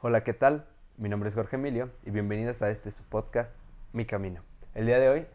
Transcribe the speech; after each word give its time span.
Hola, 0.00 0.22
¿qué 0.22 0.32
tal? 0.32 0.64
Mi 0.96 1.08
nombre 1.08 1.28
es 1.28 1.34
Jorge 1.34 1.56
Emilio 1.56 1.90
y 2.04 2.12
bienvenidos 2.12 2.62
a 2.62 2.70
este 2.70 2.92
su 2.92 3.02
podcast, 3.02 3.56
Mi 3.92 4.06
Camino. 4.06 4.44
El 4.72 4.86
día 4.86 5.00
de 5.00 5.08
hoy 5.08 5.26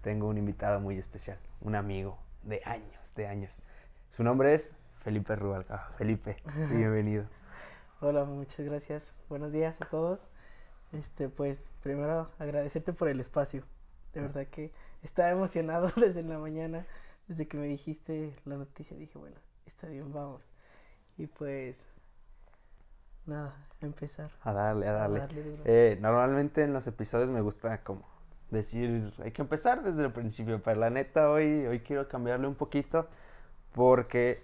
tengo 0.00 0.26
un 0.26 0.38
invitado 0.38 0.80
muy 0.80 0.96
especial, 0.96 1.38
un 1.60 1.74
amigo 1.74 2.16
de 2.42 2.62
años, 2.64 3.14
de 3.14 3.26
años. 3.26 3.52
Su 4.10 4.24
nombre 4.24 4.54
es 4.54 4.74
Felipe 5.00 5.36
Rubalcaba. 5.36 5.92
Felipe, 5.98 6.38
bienvenido. 6.70 7.26
Hola, 8.00 8.24
muchas 8.24 8.64
gracias. 8.64 9.12
Buenos 9.28 9.52
días 9.52 9.82
a 9.82 9.84
todos. 9.84 10.24
Este, 10.92 11.28
pues, 11.28 11.70
primero 11.82 12.30
agradecerte 12.38 12.94
por 12.94 13.08
el 13.08 13.20
espacio. 13.20 13.64
De 14.14 14.22
verdad 14.22 14.46
que 14.46 14.72
estaba 15.02 15.28
emocionado 15.28 15.92
desde 16.00 16.22
la 16.22 16.38
mañana, 16.38 16.86
desde 17.28 17.46
que 17.46 17.58
me 17.58 17.66
dijiste 17.66 18.34
la 18.46 18.56
noticia. 18.56 18.96
Dije, 18.96 19.18
bueno, 19.18 19.36
está 19.66 19.88
bien, 19.88 20.10
vamos. 20.10 20.48
Y 21.18 21.26
pues, 21.26 21.95
nada, 23.26 23.54
a 23.80 23.86
empezar. 23.86 24.30
A 24.42 24.52
darle, 24.52 24.88
a 24.88 24.92
darle. 24.92 25.22
Eh, 25.64 25.98
normalmente 26.00 26.64
en 26.64 26.72
los 26.72 26.86
episodios 26.86 27.30
me 27.30 27.40
gusta 27.40 27.82
como 27.82 28.04
decir, 28.50 29.12
hay 29.22 29.32
que 29.32 29.42
empezar 29.42 29.82
desde 29.82 30.04
el 30.04 30.12
principio, 30.12 30.62
pero 30.62 30.80
la 30.80 30.90
neta 30.90 31.30
hoy, 31.30 31.66
hoy 31.66 31.80
quiero 31.80 32.08
cambiarle 32.08 32.46
un 32.46 32.54
poquito 32.54 33.08
porque 33.74 34.42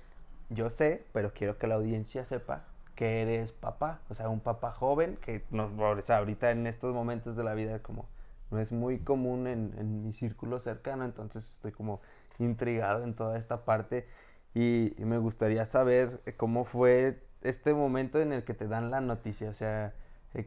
yo 0.51 0.71
sé, 0.71 1.05
pero 1.13 1.33
quiero 1.33 1.59
que 1.59 1.67
la 1.67 1.77
audiencia 1.77 2.25
sepa 2.25 2.65
que 2.95 3.23
eres 3.23 3.53
papá, 3.53 4.01
o 4.11 4.15
sea, 4.15 4.29
un 4.29 4.41
papá 4.41 4.73
joven 4.73 5.17
que 5.17 5.45
no, 5.51 5.71
o 5.79 6.03
sea, 6.03 6.19
ahorita 6.19 6.51
en 6.51 6.67
estos 6.67 6.95
momentos 6.95 7.37
de 7.37 7.45
la 7.45 7.55
vida 7.55 7.79
como 7.81 8.07
no 8.51 8.61
es 8.61 8.71
muy 8.71 8.99
común 8.99 9.47
en, 9.47 9.75
en 9.79 10.03
mi 10.03 10.13
círculo 10.13 10.59
cercano, 10.59 11.05
entonces 11.05 11.55
estoy 11.55 11.73
como 11.73 12.03
intrigado 12.39 13.03
en 13.05 13.15
toda 13.15 13.39
esta 13.39 13.65
parte 13.65 14.07
y, 14.55 14.95
y 15.01 15.05
me 15.07 15.17
gustaría 15.17 15.65
saber 15.65 16.21
cómo 16.37 16.65
fue 16.65 17.23
este 17.43 17.75
momento 17.75 18.21
en 18.21 18.33
el 18.33 18.45
que 18.45 18.55
te 18.55 18.67
dan 18.67 18.91
la 18.91 19.01
noticia, 19.01 19.51
o 19.51 19.55
sea, 19.55 19.95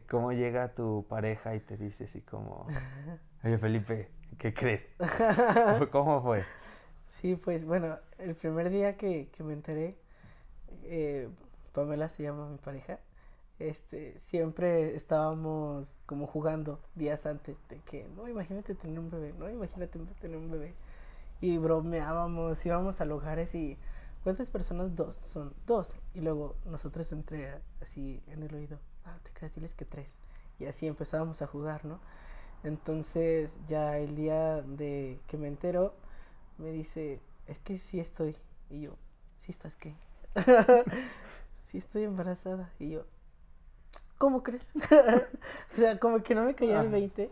cómo 0.08 0.32
llega 0.32 0.74
tu 0.74 1.06
pareja 1.08 1.54
y 1.54 1.60
te 1.60 1.76
dice 1.76 2.04
así 2.04 2.20
como, 2.20 2.66
oye 3.44 3.58
Felipe, 3.58 4.10
¿qué 4.38 4.52
crees? 4.52 4.92
¿Cómo 5.92 6.22
fue? 6.22 6.44
Sí, 7.06 7.36
pues 7.36 7.64
bueno, 7.64 7.98
el 8.18 8.34
primer 8.34 8.70
día 8.70 8.96
que, 8.96 9.28
que 9.28 9.44
me 9.44 9.52
enteré, 9.52 9.96
eh, 10.84 11.28
Pamela 11.72 12.08
se 12.08 12.24
llama 12.24 12.48
mi 12.48 12.58
pareja, 12.58 12.98
este, 13.58 14.18
siempre 14.18 14.94
estábamos 14.94 15.98
como 16.04 16.26
jugando 16.26 16.80
días 16.94 17.24
antes 17.26 17.56
de 17.68 17.78
que, 17.80 18.06
no, 18.16 18.28
imagínate 18.28 18.74
tener 18.74 18.98
un 18.98 19.10
bebé, 19.10 19.32
no, 19.38 19.48
imagínate 19.48 19.98
tener 20.20 20.36
un 20.36 20.50
bebé. 20.50 20.74
Y 21.40 21.58
bromeábamos, 21.58 22.64
íbamos 22.64 23.00
a 23.00 23.04
lugares 23.04 23.54
y, 23.54 23.78
¿cuántas 24.26 24.50
personas? 24.50 24.96
Dos, 24.96 25.14
son 25.14 25.54
dos. 25.68 25.94
Y 26.12 26.20
luego 26.20 26.56
nosotros 26.64 27.12
entre 27.12 27.62
así 27.80 28.20
en 28.26 28.42
el 28.42 28.52
oído, 28.56 28.80
ah, 29.04 29.16
te 29.22 29.30
creas, 29.30 29.54
diles 29.54 29.72
que 29.72 29.84
tres. 29.84 30.16
Y 30.58 30.64
así 30.64 30.88
empezábamos 30.88 31.42
a 31.42 31.46
jugar, 31.46 31.84
¿no? 31.84 32.00
Entonces 32.64 33.56
ya 33.68 33.98
el 33.98 34.16
día 34.16 34.62
de 34.62 35.20
que 35.28 35.36
me 35.36 35.46
entero, 35.46 35.94
me 36.58 36.72
dice, 36.72 37.20
es 37.46 37.60
que 37.60 37.76
sí 37.76 38.00
estoy. 38.00 38.34
Y 38.68 38.80
yo, 38.80 38.96
¿sí 39.36 39.52
estás 39.52 39.76
qué? 39.76 39.94
sí 41.52 41.78
estoy 41.78 42.02
embarazada. 42.02 42.72
Y 42.80 42.90
yo, 42.90 43.04
¿cómo 44.18 44.42
crees? 44.42 44.74
o 45.72 45.76
sea, 45.76 46.00
como 46.00 46.20
que 46.24 46.34
no 46.34 46.42
me 46.42 46.56
caía 46.56 46.80
el 46.80 46.88
Ajá. 46.88 46.96
20. 46.96 47.30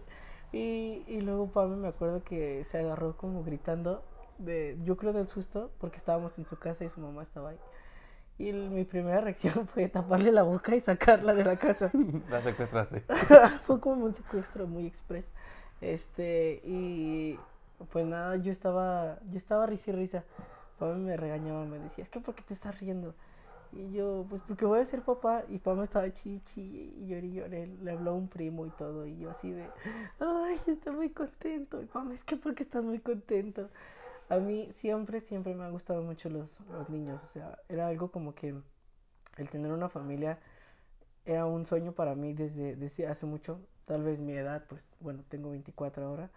Y, 0.52 1.02
y 1.08 1.20
luego 1.22 1.50
Pame 1.50 1.74
me 1.74 1.88
acuerdo 1.88 2.22
que 2.22 2.62
se 2.62 2.78
agarró 2.78 3.16
como 3.16 3.42
gritando, 3.42 4.04
de, 4.38 4.78
yo 4.82 4.96
creo 4.96 5.12
del 5.12 5.28
susto, 5.28 5.70
porque 5.78 5.96
estábamos 5.98 6.38
en 6.38 6.46
su 6.46 6.56
casa 6.58 6.84
y 6.84 6.88
su 6.88 7.00
mamá 7.00 7.22
estaba 7.22 7.50
ahí. 7.50 7.58
Y 8.38 8.48
el- 8.48 8.70
mi 8.70 8.84
primera 8.84 9.20
reacción 9.20 9.66
fue 9.68 9.88
taparle 9.88 10.32
la 10.32 10.42
boca 10.42 10.74
y 10.74 10.80
sacarla 10.80 11.34
de 11.34 11.44
la 11.44 11.56
casa. 11.56 11.90
La 12.30 12.42
secuestraste. 12.42 13.04
fue 13.62 13.80
como 13.80 14.04
un 14.04 14.14
secuestro 14.14 14.66
muy 14.66 14.86
express. 14.86 15.30
Este, 15.80 16.60
y 16.64 17.38
pues 17.90 18.06
nada, 18.06 18.36
yo 18.36 18.50
estaba, 18.50 19.18
yo 19.28 19.36
estaba 19.36 19.66
risa 19.66 19.90
y 19.90 19.94
risa. 19.94 20.24
Pame 20.78 20.96
me 20.96 21.16
regañaba, 21.16 21.64
me 21.66 21.78
decía, 21.78 22.02
es 22.02 22.08
que 22.10 22.20
¿por 22.20 22.34
qué 22.34 22.42
te 22.42 22.54
estás 22.54 22.80
riendo? 22.80 23.14
Y 23.72 23.90
yo, 23.92 24.24
pues 24.28 24.40
porque 24.42 24.64
voy 24.64 24.80
a 24.80 24.84
ser 24.84 25.02
papá. 25.02 25.44
Y 25.48 25.58
Pame 25.58 25.84
estaba 25.84 26.12
chichi 26.12 26.94
y 26.96 27.06
lloré 27.06 27.26
y 27.26 27.32
lloré. 27.34 27.66
Le 27.82 27.90
habló 27.92 28.14
un 28.14 28.28
primo 28.28 28.66
y 28.66 28.70
todo. 28.70 29.06
Y 29.06 29.16
yo 29.18 29.30
así 29.30 29.50
de, 29.52 29.68
ay, 30.20 30.56
estoy 30.66 30.94
muy 30.94 31.10
contento. 31.10 31.80
Y 31.82 31.86
Pame, 31.86 32.14
es 32.14 32.24
que 32.24 32.36
¿por 32.36 32.54
qué 32.54 32.62
estás 32.62 32.82
muy 32.84 32.98
contento? 33.00 33.68
A 34.28 34.38
mí 34.38 34.68
siempre, 34.72 35.20
siempre 35.20 35.54
me 35.54 35.64
han 35.64 35.72
gustado 35.72 36.02
mucho 36.02 36.30
los, 36.30 36.60
los 36.70 36.88
niños. 36.88 37.22
O 37.22 37.26
sea, 37.26 37.58
era 37.68 37.88
algo 37.88 38.10
como 38.10 38.34
que 38.34 38.54
el 39.36 39.50
tener 39.50 39.72
una 39.72 39.88
familia 39.88 40.38
era 41.24 41.46
un 41.46 41.66
sueño 41.66 41.92
para 41.92 42.14
mí 42.14 42.32
desde, 42.32 42.76
desde 42.76 43.06
hace 43.06 43.26
mucho. 43.26 43.60
Tal 43.84 44.02
vez 44.02 44.20
mi 44.20 44.32
edad, 44.32 44.64
pues 44.68 44.88
bueno, 45.00 45.24
tengo 45.28 45.50
24 45.50 46.06
ahora. 46.06 46.30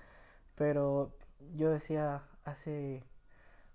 Pero 0.56 1.14
yo 1.56 1.70
decía 1.70 2.24
hace 2.44 3.04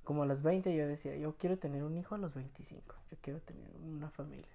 como 0.05 0.25
a 0.25 0.27
los 0.27 0.43
20, 0.43 0.75
yo 0.75 0.87
decía, 0.87 1.17
yo 1.17 1.37
quiero 1.37 1.59
tener 1.59 1.85
un 1.85 1.97
hijo 1.97 2.15
a 2.15 2.19
los 2.19 2.35
25. 2.35 2.95
Yo 3.11 3.17
quiero 3.21 3.41
tener 3.41 3.71
una 3.77 4.11
familia. 4.11 4.49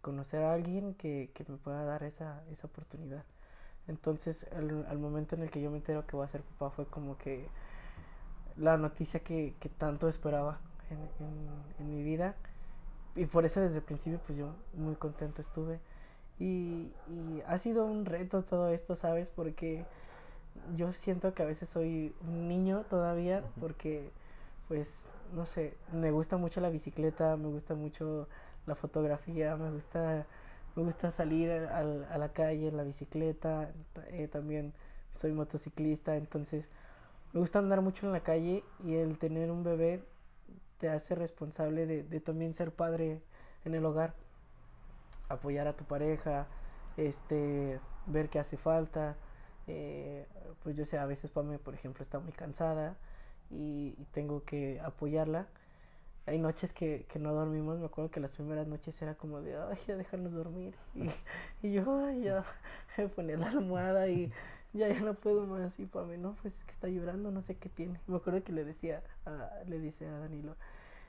Conocer 0.00 0.42
a 0.42 0.54
alguien 0.54 0.94
que, 0.94 1.30
que 1.34 1.44
me 1.48 1.58
pueda 1.58 1.84
dar 1.84 2.02
esa, 2.02 2.42
esa 2.50 2.66
oportunidad. 2.66 3.24
Entonces, 3.88 4.46
al, 4.52 4.86
al 4.88 4.98
momento 4.98 5.34
en 5.34 5.42
el 5.42 5.50
que 5.50 5.60
yo 5.60 5.70
me 5.70 5.78
entero 5.78 6.06
que 6.06 6.16
voy 6.16 6.24
a 6.24 6.28
ser 6.28 6.42
papá, 6.42 6.70
fue 6.70 6.86
como 6.86 7.18
que 7.18 7.48
la 8.58 8.76
noticia 8.78 9.20
que, 9.20 9.54
que 9.60 9.68
tanto 9.68 10.08
esperaba 10.08 10.60
en, 10.90 10.98
en, 11.26 11.48
en 11.80 11.90
mi 11.96 12.02
vida. 12.02 12.36
Y 13.16 13.26
por 13.26 13.44
eso 13.44 13.60
desde 13.60 13.78
el 13.78 13.84
principio, 13.84 14.20
pues 14.26 14.38
yo 14.38 14.54
muy 14.74 14.94
contento 14.96 15.40
estuve. 15.42 15.80
Y, 16.40 16.92
y 17.08 17.42
ha 17.46 17.58
sido 17.58 17.86
un 17.86 18.04
reto 18.06 18.42
todo 18.44 18.70
esto, 18.70 18.94
¿sabes? 18.96 19.30
Porque 19.30 19.86
yo 20.76 20.92
siento 20.92 21.34
que 21.34 21.42
a 21.42 21.46
veces 21.46 21.68
soy 21.68 22.14
un 22.26 22.48
niño 22.48 22.84
todavía, 22.90 23.44
porque, 23.60 24.10
pues, 24.68 25.06
no 25.34 25.46
sé, 25.46 25.76
me 25.92 26.10
gusta 26.10 26.36
mucho 26.36 26.60
la 26.60 26.70
bicicleta, 26.70 27.36
me 27.36 27.48
gusta 27.48 27.74
mucho 27.74 28.28
la 28.66 28.74
fotografía, 28.74 29.56
me 29.56 29.70
gusta, 29.70 30.26
me 30.76 30.82
gusta 30.82 31.10
salir 31.10 31.50
a, 31.50 31.78
a- 31.78 32.14
a 32.14 32.18
la 32.18 32.28
calle 32.32 32.68
en 32.68 32.76
la 32.76 32.84
bicicleta, 32.84 33.72
eh, 34.10 34.28
también 34.28 34.72
soy 35.14 35.32
motociclista, 35.32 36.16
entonces 36.16 36.70
me 37.32 37.40
gusta 37.40 37.58
andar 37.58 37.82
mucho 37.82 38.06
en 38.06 38.12
la 38.12 38.20
calle 38.20 38.64
y 38.84 38.94
el 38.94 39.18
tener 39.18 39.50
un 39.50 39.62
bebé 39.62 40.02
te 40.78 40.88
hace 40.88 41.14
responsable 41.14 41.86
de, 41.86 42.20
también 42.20 42.54
ser 42.54 42.72
padre 42.72 43.20
en 43.64 43.74
el 43.74 43.84
hogar, 43.84 44.14
apoyar 45.28 45.66
a 45.66 45.76
tu 45.76 45.84
pareja, 45.84 46.46
este, 46.96 47.80
ver 48.06 48.30
qué 48.30 48.38
hace 48.38 48.56
falta, 48.56 49.16
eh, 49.66 50.26
pues 50.62 50.76
yo 50.76 50.84
sé, 50.84 50.98
a 50.98 51.06
veces 51.06 51.30
Pame, 51.30 51.58
por 51.58 51.74
ejemplo, 51.74 52.02
está 52.02 52.18
muy 52.20 52.32
cansada 52.32 52.96
y, 53.50 53.92
tengo 54.12 54.44
que 54.44 54.80
apoyarla. 54.80 55.48
Hay 56.26 56.38
noches 56.38 56.72
que, 56.72 57.06
que 57.08 57.18
no 57.18 57.32
dormimos, 57.32 57.78
me 57.78 57.86
acuerdo 57.86 58.10
que 58.10 58.20
las 58.20 58.32
primeras 58.32 58.66
noches 58.66 59.00
era 59.02 59.14
como 59.14 59.40
de, 59.40 59.56
ay, 59.56 59.78
ya 59.86 59.96
déjanos 59.96 60.32
dormir. 60.32 60.74
Y, 61.62 61.68
y 61.68 61.72
yo, 61.72 62.04
ay, 62.06 62.22
ya, 62.22 62.44
ponía 63.16 63.36
la 63.36 63.48
almohada 63.48 64.08
y 64.08 64.30
ya, 64.72 64.88
ya 64.88 65.00
no 65.00 65.14
puedo 65.14 65.46
más. 65.46 65.78
Y 65.78 65.86
Pame, 65.86 66.18
no, 66.18 66.34
pues 66.42 66.58
es 66.58 66.64
que 66.64 66.72
está 66.72 66.88
llorando, 66.88 67.30
no 67.30 67.42
sé 67.42 67.56
qué 67.56 67.68
tiene. 67.68 68.00
Me 68.06 68.16
acuerdo 68.16 68.42
que 68.44 68.52
le 68.52 68.64
decía, 68.64 69.02
a- 69.26 69.50
le 69.66 69.78
dice 69.80 70.06
a 70.06 70.18
Danilo, 70.20 70.56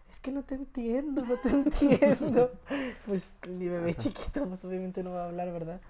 es 0.09 0.19
que 0.19 0.31
no 0.31 0.43
te 0.43 0.55
entiendo, 0.55 1.23
no 1.25 1.37
te 1.39 1.49
entiendo. 1.51 2.51
pues 3.05 3.33
mi 3.49 3.67
bebé 3.67 3.93
chiquito, 3.95 4.47
pues 4.47 4.65
obviamente 4.65 5.03
no 5.03 5.11
va 5.11 5.23
a 5.25 5.27
hablar, 5.27 5.51
¿verdad? 5.51 5.81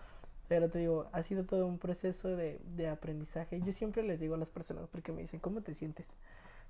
Pero 0.48 0.70
te 0.70 0.80
digo, 0.80 1.08
ha 1.14 1.24
sido 1.24 1.46
todo 1.46 1.68
un 1.68 1.78
proceso 1.80 2.30
de, 2.30 2.60
de 2.76 2.90
aprendizaje. 2.90 3.62
Yo 3.62 3.72
siempre 3.72 4.04
les 4.04 4.20
digo 4.20 4.36
a 4.36 4.38
las 4.38 4.50
personas, 4.50 4.88
porque 4.92 5.12
me 5.12 5.22
dicen, 5.22 5.40
¿cómo 5.40 5.62
te 5.62 5.74
sientes? 5.74 6.16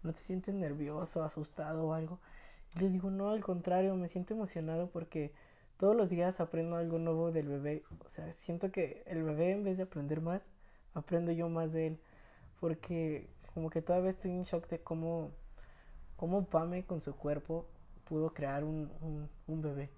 ¿No 0.03 0.13
te 0.13 0.21
sientes 0.21 0.55
nervioso, 0.55 1.23
asustado 1.23 1.85
o 1.87 1.93
algo? 1.93 2.19
Y 2.75 2.79
les 2.81 2.91
digo, 2.93 3.09
no, 3.11 3.29
al 3.31 3.41
contrario, 3.41 3.95
me 3.95 4.07
siento 4.07 4.33
emocionado 4.33 4.89
porque 4.89 5.33
todos 5.77 5.95
los 5.95 6.09
días 6.09 6.39
aprendo 6.39 6.75
algo 6.77 6.99
nuevo 6.99 7.31
del 7.31 7.47
bebé. 7.47 7.83
O 8.05 8.09
sea, 8.09 8.31
siento 8.33 8.71
que 8.71 9.03
el 9.07 9.23
bebé 9.23 9.51
en 9.51 9.63
vez 9.63 9.77
de 9.77 9.83
aprender 9.83 10.21
más, 10.21 10.51
aprendo 10.99 11.31
yo 11.31 11.49
más 11.49 11.71
de 11.73 11.87
él. 11.87 11.99
Porque 12.59 13.29
como 13.53 13.69
que 13.69 13.81
todavía 13.81 14.09
estoy 14.11 14.31
en 14.31 14.43
shock 14.43 14.67
de 14.69 14.79
cómo, 14.81 15.31
cómo 16.17 16.45
Pame 16.45 16.85
con 16.85 17.01
su 17.01 17.15
cuerpo 17.15 17.65
pudo 18.07 18.33
crear 18.33 18.63
un, 18.63 18.91
un, 19.01 19.29
un 19.47 19.61
bebé. 19.61 19.89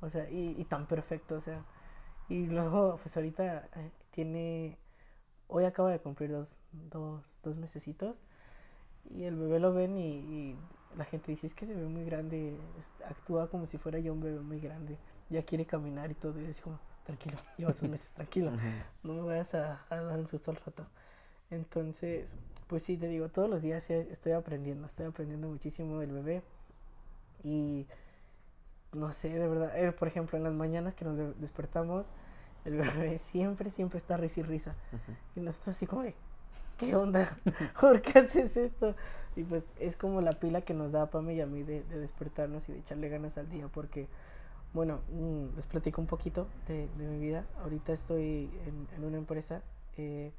O 0.00 0.08
sea, 0.10 0.30
y, 0.30 0.56
y 0.58 0.64
tan 0.64 0.86
perfecto, 0.86 1.36
o 1.36 1.40
sea. 1.40 1.64
Y 2.28 2.46
luego, 2.46 2.98
pues 3.02 3.16
ahorita 3.16 3.68
eh, 3.76 3.90
tiene, 4.12 4.78
hoy 5.48 5.64
acaba 5.66 5.90
de 5.92 6.00
cumplir 6.00 6.32
dos, 6.32 6.58
dos, 6.90 7.40
dos 7.44 7.56
mesecitos. 7.58 8.22
Y 9.10 9.24
el 9.24 9.36
bebé 9.36 9.60
lo 9.60 9.72
ven 9.74 9.96
y, 9.96 10.08
y 10.16 10.56
la 10.96 11.04
gente 11.04 11.30
dice, 11.32 11.46
es 11.46 11.54
que 11.54 11.66
se 11.66 11.74
ve 11.74 11.86
muy 11.86 12.04
grande, 12.04 12.56
es- 12.78 12.90
actúa 13.06 13.48
como 13.50 13.66
si 13.66 13.78
fuera 13.78 13.98
ya 13.98 14.12
un 14.12 14.20
bebé 14.20 14.40
muy 14.40 14.60
grande. 14.60 14.98
Ya 15.30 15.42
quiere 15.44 15.66
caminar 15.66 16.10
y 16.10 16.14
todo. 16.14 16.40
Y 16.40 16.46
así 16.46 16.62
como, 16.62 16.78
tranquilo, 17.04 17.36
llevas 17.56 17.80
dos 17.80 17.90
meses, 17.90 18.10
tranquilo 18.12 18.52
no 19.02 19.14
me 19.14 19.20
vayas 19.22 19.54
a, 19.54 19.84
a 19.90 19.96
dar 19.96 20.18
un 20.18 20.26
susto 20.26 20.50
al 20.50 20.56
rato. 20.58 20.86
Entonces, 21.50 22.36
pues 22.66 22.82
sí, 22.82 22.96
te 22.96 23.08
digo, 23.08 23.28
todos 23.28 23.48
los 23.50 23.62
días 23.62 23.90
estoy 23.90 24.32
aprendiendo, 24.32 24.86
estoy 24.86 25.06
aprendiendo 25.06 25.48
muchísimo 25.48 25.98
del 26.00 26.12
bebé. 26.12 26.42
Y 27.42 27.86
no 28.92 29.12
sé, 29.12 29.28
de 29.38 29.48
verdad. 29.48 29.76
eh, 29.76 29.92
por 29.92 30.08
ejemplo, 30.08 30.38
en 30.38 30.44
las 30.44 30.54
mañanas 30.54 30.94
que 30.94 31.04
nos 31.04 31.16
de- 31.16 31.34
despertamos, 31.34 32.10
el 32.64 32.76
bebé 32.78 33.18
siempre, 33.18 33.70
siempre 33.70 33.98
está 33.98 34.16
risa 34.16 34.40
y 34.40 34.42
risa. 34.44 34.74
Y 35.36 35.40
nosotros 35.40 35.76
así 35.76 35.86
como, 35.86 36.04
¿qué 36.78 36.94
onda? 36.96 37.28
¿Por 37.80 38.00
qué 38.02 38.20
haces 38.20 38.56
esto? 38.56 38.94
Y 39.36 39.42
pues 39.44 39.64
es 39.80 39.96
como 39.96 40.20
la 40.20 40.32
pila 40.32 40.60
que 40.62 40.74
nos 40.74 40.92
da 40.92 41.02
a 41.02 41.10
Pame 41.10 41.34
y 41.34 41.40
a 41.40 41.46
mí 41.46 41.62
de, 41.62 41.82
de 41.84 41.98
despertarnos 41.98 42.68
y 42.68 42.72
de 42.72 42.78
echarle 42.78 43.08
ganas 43.08 43.36
al 43.36 43.50
día 43.50 43.68
porque, 43.68 44.08
bueno, 44.74 45.00
mm, 45.12 45.54
les 45.54 45.66
platico 45.66 46.00
un 46.00 46.08
poquito 46.08 46.48
de, 46.66 46.88
mi 46.98 47.18
vida. 47.18 47.46
Ahorita 47.62 47.92
estoy 47.92 48.50
en, 48.96 49.04
una 49.04 49.16
empresa, 49.16 49.62
eh, 49.96 50.32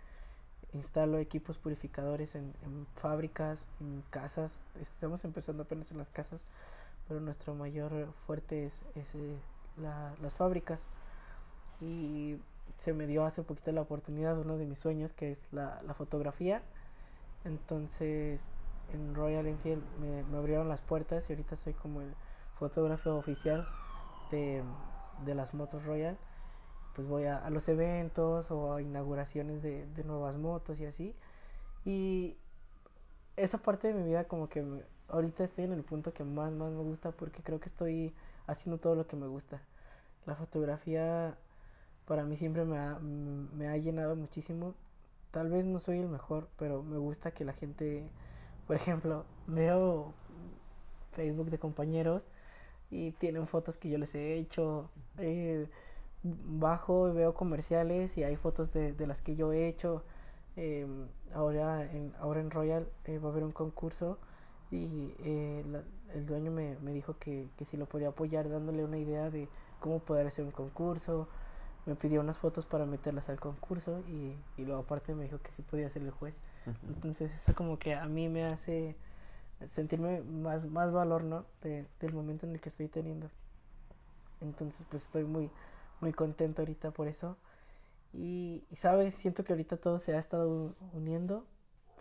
instalo 0.74 1.20
equipos 1.20 1.58
purificadores 1.58 2.36
en, 2.36 2.54
fábricas, 2.98 3.66
en 3.80 4.04
casas. 4.10 4.60
Estamos 4.82 5.24
empezando 5.24 5.64
apenas 5.64 5.90
en 5.92 5.98
las 5.98 6.10
casas, 6.10 6.44
pero 7.08 7.22
nuestro 7.22 7.56
mayor 7.56 8.14
fuerte 8.28 8.66
es, 8.66 8.84
eh, 8.96 9.38
la- 9.78 10.14
las 10.22 10.34
fábricas. 10.34 10.86
Y 11.80 12.38
se 12.78 12.92
me 12.94 13.08
dio 13.08 13.24
hace 13.24 13.42
poquito 13.44 13.72
la 13.72 13.82
oportunidad, 13.82 14.38
uno 14.38 14.58
de 14.58 14.66
mis 14.66 14.80
sueños, 14.80 15.14
que 15.14 15.32
es 15.32 15.46
la, 15.54 15.80
fotografía. 15.98 16.62
Entonces, 17.46 18.52
en 18.94 19.16
Royal 19.16 19.48
Enfield 19.48 19.84
me 20.00 20.38
abrieron 20.38 20.68
las 20.68 20.82
puertas 20.82 21.30
y 21.30 21.34
ahorita 21.34 21.56
soy 21.56 21.74
como 21.74 22.02
el 22.02 22.14
fotógrafo 22.60 23.16
oficial 23.16 23.66
de, 24.32 24.64
de 25.26 25.36
las 25.36 25.54
motos 25.54 25.86
Royal. 25.86 26.18
Pues 26.96 27.08
voy 27.08 27.26
a, 27.26 27.38
a 27.38 27.50
los 27.52 27.68
eventos 27.70 28.52
o 28.52 28.74
a 28.76 28.82
inauguraciones 28.82 29.62
de, 29.64 29.88
de 29.88 30.04
nuevas 30.06 30.38
motos 30.38 30.80
y 30.82 30.86
así. 30.86 31.16
Y 31.86 32.38
esa 33.38 33.58
parte 33.60 33.88
de 33.88 33.94
mi 33.94 34.04
vida 34.04 34.26
como 34.26 34.50
que 34.50 34.62
me- 34.62 34.84
ahorita 35.10 35.44
estoy 35.44 35.66
en 35.66 35.74
el 35.74 35.84
punto 35.84 36.14
que 36.14 36.24
más, 36.24 36.52
más 36.52 36.72
me 36.72 36.82
gusta 36.84 37.12
porque 37.12 37.44
creo 37.44 37.60
que 37.60 37.68
estoy 37.68 38.14
haciendo 38.48 38.80
todo 38.80 38.96
lo 38.96 39.08
que 39.08 39.16
me 39.16 39.28
gusta. 39.28 39.62
La 40.26 40.36
fotografía 40.36 41.38
para 42.08 42.24
mí 42.26 42.38
siempre 42.38 42.66
me 42.66 42.78
ha, 42.80 43.00
me 43.00 43.70
ha 43.70 43.78
llenado 43.78 44.16
muchísimo. 44.16 44.76
Tal 45.32 45.50
vez 45.50 45.66
no 45.66 45.80
soy 45.80 46.00
el 46.00 46.10
mejor, 46.10 46.50
pero 46.58 46.84
me 46.84 46.98
gusta 46.98 47.32
que 47.32 47.46
la 47.46 47.54
gente, 47.54 48.10
por 48.68 48.76
ejemplo, 48.78 49.26
veo 49.48 50.14
Facebook 51.14 51.50
de 51.50 51.60
compañeros 51.60 52.28
y 52.92 53.12
tienen 53.14 53.48
fotos 53.48 53.78
que 53.78 53.90
yo 53.90 53.98
les 53.98 54.16
he 54.16 54.36
hecho. 54.38 54.90
eh, 55.18 55.68
bajo 56.24 57.10
y 57.10 57.14
veo 57.14 57.34
comerciales 57.36 58.18
y 58.18 58.24
hay 58.24 58.36
fotos 58.36 58.74
de, 58.74 58.94
de 58.94 59.08
las 59.08 59.22
que 59.22 59.36
yo 59.36 59.54
he 59.54 59.68
hecho. 59.68 60.04
Em, 60.56 61.08
ahora, 61.34 61.84
en, 61.92 62.14
ahora 62.20 62.40
en 62.42 62.50
Royal 62.50 62.88
eh, 63.06 63.20
va 63.20 63.30
a 63.30 63.32
haber 63.32 63.44
un 63.44 63.52
concurso 63.52 64.18
y 64.72 65.14
eh, 65.20 65.64
la- 65.70 65.84
el 66.14 66.26
dueño 66.26 66.50
me, 66.52 66.78
me 66.80 66.94
dijo 66.94 67.18
que, 67.20 67.50
que 67.58 67.66
si 67.66 67.78
lo 67.78 67.86
podía 67.88 68.10
apoyar 68.10 68.50
dándole 68.50 68.84
una 68.86 68.98
idea 68.98 69.30
de 69.30 69.50
cómo 69.80 70.00
poder 70.00 70.26
hacer 70.28 70.46
un 70.46 70.52
concurso. 70.52 71.28
Me 71.86 71.96
pidió 71.96 72.22
unas 72.22 72.40
fotos 72.40 72.66
para 72.66 72.86
meterlas 72.88 73.30
al 73.30 73.40
concurso 73.40 74.00
y, 74.08 74.36
y 74.58 74.66
luego 74.66 74.82
aparte 74.82 75.14
me 75.14 75.26
dijo 75.26 75.40
que 75.42 75.52
sí 75.52 75.62
podía 75.62 75.88
ser 75.90 76.02
el 76.02 76.10
juez. 76.12 76.40
Entonces 76.88 77.32
eso 77.36 77.54
como 77.54 77.78
que 77.78 77.94
a 77.94 78.08
mí 78.08 78.28
me 78.30 78.44
hace 78.46 78.96
sentirme 79.68 80.22
más, 80.22 80.66
más 80.68 80.92
valor, 80.92 81.24
¿no? 81.24 81.46
De- 81.62 81.88
del 82.00 82.14
momento 82.14 82.46
en 82.46 82.54
el 82.54 82.62
que 82.62 82.70
estoy 82.70 82.88
teniendo. 82.88 83.30
Entonces 84.42 84.86
pues 84.90 85.04
estoy 85.04 85.24
muy, 85.24 85.50
muy 86.02 86.14
contento 86.14 86.62
ahorita 86.62 86.92
por 86.92 87.08
eso. 87.08 87.38
Y, 88.14 88.64
y, 88.72 88.78
sabes, 88.78 89.16
siento 89.16 89.44
que 89.44 89.54
ahorita 89.54 89.78
todo 89.78 90.00
se 90.00 90.16
ha 90.16 90.20
estado 90.20 90.76
uniendo 90.94 91.46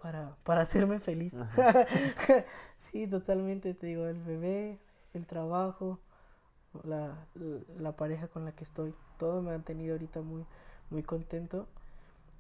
para, 0.02 0.36
para 0.44 0.62
hacerme 0.62 1.00
feliz. 1.00 1.36
sí, 2.78 3.06
totalmente, 3.08 3.74
te 3.74 3.86
digo, 3.88 4.06
el 4.06 4.22
bebé, 4.22 4.78
el 5.14 5.26
trabajo, 5.26 6.00
la, 6.84 7.26
la 7.78 7.96
pareja 7.96 8.28
con 8.28 8.44
la 8.44 8.52
que 8.52 8.64
estoy, 8.64 8.94
todo 9.18 9.42
me 9.42 9.52
ha 9.52 9.58
tenido 9.60 9.94
ahorita 9.94 10.22
muy, 10.22 10.46
muy 10.90 11.02
contento. 11.02 11.68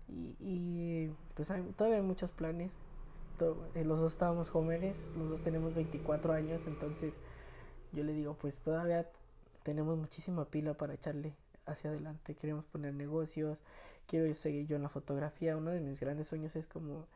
Y, 0.08 0.36
y, 0.40 1.12
pues 1.34 1.50
hay, 1.50 1.62
todavía 1.76 1.98
hay 1.98 2.04
muchos 2.04 2.30
planes. 2.30 2.78
Los 3.38 4.00
dos 4.00 4.12
estábamos 4.12 4.50
jóvenes, 4.50 5.06
los 5.16 5.28
dos 5.28 5.40
tenemos 5.42 5.74
24 5.74 6.32
años, 6.32 6.66
entonces 6.66 7.18
yo 7.92 8.04
le 8.04 8.12
digo, 8.12 8.34
pues 8.34 8.60
todavía 8.60 9.10
tenemos 9.62 9.98
muchísima 9.98 10.44
pila 10.44 10.74
para 10.74 10.94
echarle 10.94 11.34
hacia 11.66 11.90
adelante. 11.90 12.34
Queremos 12.34 12.64
poner 12.66 12.94
negocios, 12.94 13.60
quiero 14.06 14.32
seguir 14.34 14.66
yo 14.66 14.76
en 14.76 14.82
la 14.82 14.88
fotografía. 14.88 15.56
Uno 15.56 15.70
de 15.70 15.80
mis 15.80 16.00
grandes 16.00 16.28
sueños 16.28 16.54
es 16.56 16.66
como 16.66 17.06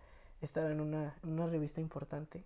estar 0.41 0.71
en 0.71 0.81
una, 0.81 1.15
en 1.23 1.33
una 1.33 1.47
revista 1.47 1.81
importante. 1.81 2.45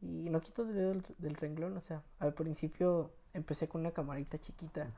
Y 0.00 0.28
no 0.30 0.40
quito 0.40 0.62
el 0.62 0.74
dedo 0.74 0.94
del 1.18 1.34
renglón, 1.36 1.76
o 1.76 1.80
sea, 1.80 2.02
al 2.18 2.34
principio 2.34 3.12
empecé 3.34 3.68
con 3.68 3.82
una 3.82 3.92
camarita 3.92 4.36
chiquita, 4.36 4.90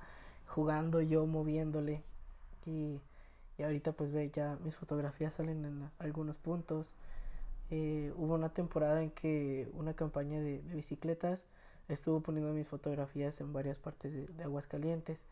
jugando 0.46 1.00
yo, 1.02 1.26
moviéndole. 1.26 2.02
Y, 2.64 3.00
y 3.58 3.62
ahorita 3.62 3.92
pues 3.92 4.12
ve, 4.12 4.30
ya 4.30 4.56
mis 4.64 4.76
fotografías 4.76 5.34
salen 5.34 5.64
en 5.64 5.90
algunos 5.98 6.38
puntos. 6.38 6.94
Eh, 7.76 8.12
hubo 8.16 8.34
una 8.34 8.50
temporada 8.50 9.02
en 9.02 9.10
que 9.10 9.68
una 9.72 9.94
campaña 9.94 10.40
de, 10.40 10.58
bicicletas 10.58 11.44
estuvo 11.88 12.20
poniendo 12.20 12.52
mis 12.52 12.68
fotografías 12.68 13.40
en 13.40 13.52
varias 13.52 13.78
partes 13.78 14.12
de, 14.12 14.26
de 14.26 14.44
Aguascalientes. 14.44 15.24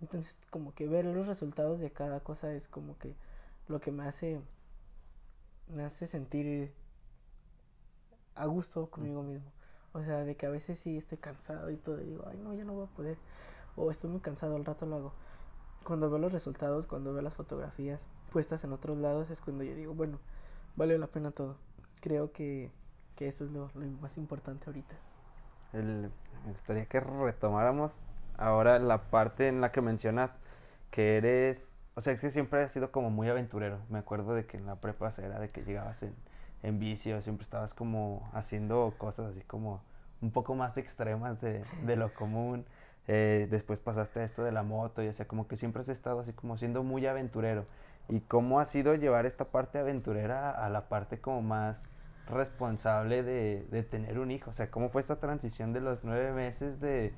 Entonces, 0.00 0.38
como 0.50 0.72
que 0.76 0.86
ver 0.86 1.06
los 1.06 1.26
resultados 1.26 1.80
de 1.80 1.90
cada 1.90 2.20
cosa 2.20 2.52
es 2.52 2.68
como 2.68 2.96
que 2.98 3.16
lo 3.66 3.80
que 3.80 3.90
me 3.90 4.04
hace 4.04 4.40
me 5.66 5.82
hace 5.82 6.06
sentir 6.06 6.72
a 8.36 8.46
gusto 8.46 8.88
conmigo 8.90 9.24
mismo. 9.24 9.50
O 9.92 10.00
sea, 10.04 10.24
de 10.24 10.36
que 10.36 10.46
a 10.46 10.50
veces 10.50 10.78
sí 10.78 10.96
estoy 10.96 11.18
cansado 11.18 11.68
y 11.68 11.76
todo, 11.78 12.00
y 12.00 12.04
digo, 12.04 12.24
ay, 12.28 12.38
no, 12.38 12.54
ya 12.54 12.62
no 12.62 12.74
voy 12.74 12.84
a 12.84 12.94
poder. 12.94 13.18
O 13.74 13.90
estoy 13.90 14.08
muy 14.08 14.20
cansado, 14.20 14.54
al 14.54 14.64
rato 14.64 14.86
lo 14.86 14.96
hago. 14.96 15.12
Cuando 15.82 16.08
veo 16.08 16.20
los 16.20 16.32
resultados, 16.32 16.86
cuando 16.86 17.12
veo 17.12 17.22
las 17.22 17.34
fotografías 17.34 18.04
puestas 18.30 18.62
en 18.62 18.72
otros 18.72 18.98
lados, 18.98 19.30
es 19.30 19.40
cuando 19.40 19.64
yo 19.64 19.74
digo, 19.74 19.94
bueno, 19.94 20.20
vale 20.76 20.96
la 20.96 21.08
pena 21.08 21.32
todo. 21.32 21.56
Creo 22.00 22.32
que, 22.32 22.70
que 23.16 23.28
eso 23.28 23.44
es 23.44 23.50
lo, 23.50 23.70
lo 23.74 23.86
más 24.00 24.16
importante 24.18 24.66
ahorita. 24.66 24.96
El- 25.72 26.10
me 26.46 26.52
gustaría 26.52 26.86
que 26.86 27.00
retomáramos 27.00 28.02
ahora 28.36 28.78
la 28.78 29.10
parte 29.10 29.48
en 29.48 29.60
la 29.60 29.72
que 29.72 29.80
mencionas 29.82 30.40
que 30.90 31.16
eres, 31.18 31.74
o 31.94 32.00
sea, 32.00 32.12
es 32.12 32.20
que 32.20 32.30
siempre 32.30 32.62
has 32.62 32.72
sido 32.72 32.90
como 32.92 33.10
muy 33.10 33.28
aventurero. 33.28 33.78
Me 33.90 33.98
acuerdo 33.98 34.34
de 34.34 34.46
que 34.46 34.56
en 34.56 34.66
la 34.66 34.76
prepa 34.76 35.10
era 35.18 35.38
de 35.40 35.50
que 35.50 35.62
llegabas 35.64 36.02
en, 36.02 36.14
en 36.62 36.78
vicio, 36.78 37.20
siempre 37.22 37.42
estabas 37.44 37.74
como 37.74 38.28
haciendo 38.32 38.94
cosas 38.98 39.26
así 39.32 39.42
como 39.42 39.82
un 40.22 40.30
poco 40.30 40.54
más 40.54 40.76
extremas 40.78 41.40
de, 41.40 41.64
de 41.82 41.96
lo 41.96 42.14
común. 42.14 42.64
Eh, 43.08 43.48
después 43.50 43.80
pasaste 43.80 44.20
a 44.20 44.24
esto 44.24 44.44
de 44.44 44.52
la 44.52 44.62
moto 44.62 45.02
y 45.02 45.08
o 45.08 45.12
sea, 45.12 45.26
como 45.26 45.48
que 45.48 45.56
siempre 45.56 45.80
has 45.82 45.88
estado 45.88 46.20
así 46.20 46.32
como 46.32 46.56
siendo 46.56 46.82
muy 46.82 47.06
aventurero. 47.06 47.64
¿Y 48.08 48.20
cómo 48.20 48.60
ha 48.60 48.64
sido 48.64 48.94
llevar 48.94 49.26
esta 49.26 49.46
parte 49.46 49.78
aventurera 49.78 50.50
a 50.50 50.68
la 50.70 50.88
parte 50.88 51.20
como 51.20 51.42
más 51.42 51.88
responsable 52.26 53.22
de, 53.22 53.66
de 53.70 53.82
tener 53.82 54.18
un 54.18 54.30
hijo? 54.30 54.50
O 54.50 54.54
sea, 54.54 54.70
¿cómo 54.70 54.88
fue 54.88 55.00
esa 55.02 55.20
transición 55.20 55.72
de 55.72 55.80
los 55.80 56.04
nueve 56.04 56.32
meses 56.32 56.80
de, 56.80 57.12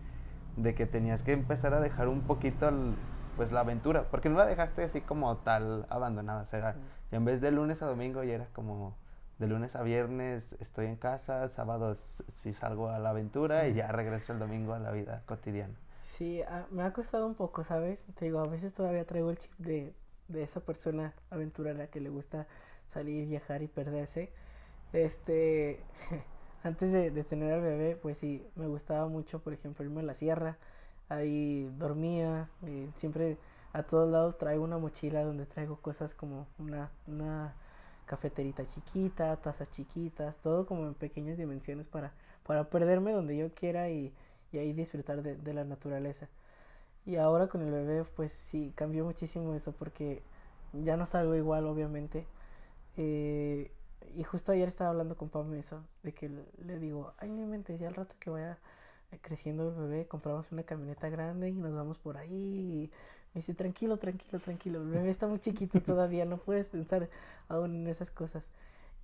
de 0.57 0.75
que 0.75 0.87
tenías 0.87 1.23
que 1.23 1.33
empezar 1.33 1.75
a 1.75 1.81
dejar 1.81 2.09
un 2.09 2.21
poquito 2.23 2.69
el- 2.69 2.97
pues 3.37 3.53
la 3.53 3.61
aventura? 3.61 4.11
Porque 4.11 4.29
no 4.29 4.39
la 4.39 4.47
dejaste 4.47 4.83
así 4.85 5.01
como 5.01 5.37
tal 5.39 5.87
abandonada. 5.91 6.43
O 6.43 6.47
sea, 6.47 6.77
en 7.13 7.25
vez 7.25 7.41
de 7.41 7.51
lunes 7.53 7.83
a 7.83 7.87
domingo 7.87 8.23
ya 8.25 8.35
era 8.35 8.47
como 8.53 8.97
de 9.39 9.47
lunes 9.47 9.75
a 9.77 9.83
viernes 9.83 10.55
estoy 10.61 10.87
en 10.87 10.97
casa, 10.97 11.49
sábados 11.49 12.25
sí 12.35 12.53
salgo 12.53 12.91
a 12.91 12.99
la 12.99 13.11
aventura 13.11 13.69
y 13.69 13.75
ya 13.75 13.89
regreso 13.91 14.33
el 14.35 14.39
domingo 14.39 14.75
a 14.75 14.79
la 14.79 14.91
vida 14.91 15.23
cotidiana. 15.27 15.75
Sí, 16.03 16.43
ah, 16.43 16.67
me 16.71 16.83
ha 16.83 16.93
costado 16.93 17.27
un 17.27 17.35
poco, 17.35 17.63
¿sabes? 17.65 18.05
Te 18.15 18.27
digo, 18.27 18.41
a 18.41 18.47
veces 18.47 18.73
todavía 18.75 19.05
traigo 19.07 19.31
el 19.31 19.39
chip 19.39 19.53
de, 19.59 19.95
de 20.31 20.43
esa 20.43 20.61
persona 20.61 21.15
aventurera 21.31 21.89
que 21.89 22.01
le 22.01 22.09
gusta 22.09 22.47
salir, 22.93 23.29
viajar 23.29 23.63
y 23.63 23.69
perderse. 23.69 24.33
Este, 24.93 25.81
antes 26.63 26.93
de, 26.93 27.25
tener 27.25 27.53
al 27.53 27.61
bebé, 27.61 27.97
pues 27.97 28.19
sí, 28.19 28.47
me 28.57 28.67
gustaba 28.67 29.07
mucho, 29.09 29.41
por 29.41 29.53
ejemplo, 29.53 29.85
irme 29.85 30.01
a 30.01 30.05
la 30.05 30.15
sierra. 30.15 30.59
Ahí 31.09 31.73
dormía, 31.79 32.49
eh, 32.63 32.89
siempre 32.95 33.39
a 33.73 33.83
todos 33.83 34.11
lados 34.11 34.39
traigo 34.39 34.65
una 34.65 34.79
mochila 34.79 35.25
donde 35.25 35.47
traigo 35.47 35.81
cosas 35.81 36.15
como 36.15 36.47
una, 36.59 36.91
una 37.07 37.55
cafeterita 38.07 38.65
chiquita, 38.67 39.37
tazas 39.37 39.71
chiquitas, 39.71 40.39
todo 40.39 40.67
como 40.67 40.87
en 40.87 40.95
pequeñas 40.95 41.39
dimensiones 41.39 41.87
para, 41.87 42.13
para 42.45 42.69
perderme 42.69 43.13
donde 43.13 43.37
yo 43.37 43.53
quiera 43.55 43.91
y, 43.91 44.13
y 44.53 44.59
ahí 44.59 44.73
disfrutar 44.73 45.23
de, 45.23 45.37
de 45.37 45.55
la 45.55 45.65
naturaleza. 45.65 46.29
Y 47.07 47.17
ahora 47.17 47.49
con 47.49 47.63
el 47.63 47.71
bebé, 47.73 48.05
pues 48.05 48.33
sí, 48.33 48.73
cambió 48.75 49.05
muchísimo 49.05 49.55
eso 49.55 49.73
porque 49.73 50.23
ya 50.73 50.97
no 50.97 51.07
salgo 51.07 51.35
igual, 51.35 51.67
obviamente. 51.67 52.27
Eh, 52.97 53.71
y 54.17 54.25
justo 54.25 54.53
ayer 54.53 54.69
estaba 54.69 54.91
hablando 54.91 55.17
con 55.17 55.29
Pam 55.31 55.55
eso, 55.55 55.83
de 56.03 56.13
que 56.13 56.31
le, 56.65 56.79
digo, 56.79 57.15
ay, 57.19 57.31
no 57.31 57.43
inventes, 57.43 57.79
ya 57.81 57.89
al 57.89 57.95
rato 57.95 58.17
que 58.19 58.31
vaya 58.31 58.59
creciendo 59.23 59.69
el 59.71 59.75
bebé, 59.75 60.07
compramos 60.07 60.53
una 60.53 60.63
camioneta 60.63 61.09
grande 61.09 61.49
y 61.51 61.55
nos 61.55 61.75
vamos 61.75 61.99
por 61.99 62.17
ahí. 62.17 62.31
Y 62.33 62.91
me 63.35 63.41
dice, 63.41 63.55
tranquilo, 63.55 63.99
tranquilo, 63.99 64.41
tranquilo, 64.41 64.83
el 64.83 64.89
bebé 64.89 65.11
está 65.11 65.27
muy 65.29 65.39
chiquito 65.41 65.81
todavía, 65.83 66.25
no 66.27 66.39
puedes 66.39 66.69
pensar 66.69 67.09
aún 67.49 67.75
en 67.77 67.89
esas 67.89 68.11
cosas. 68.11 68.51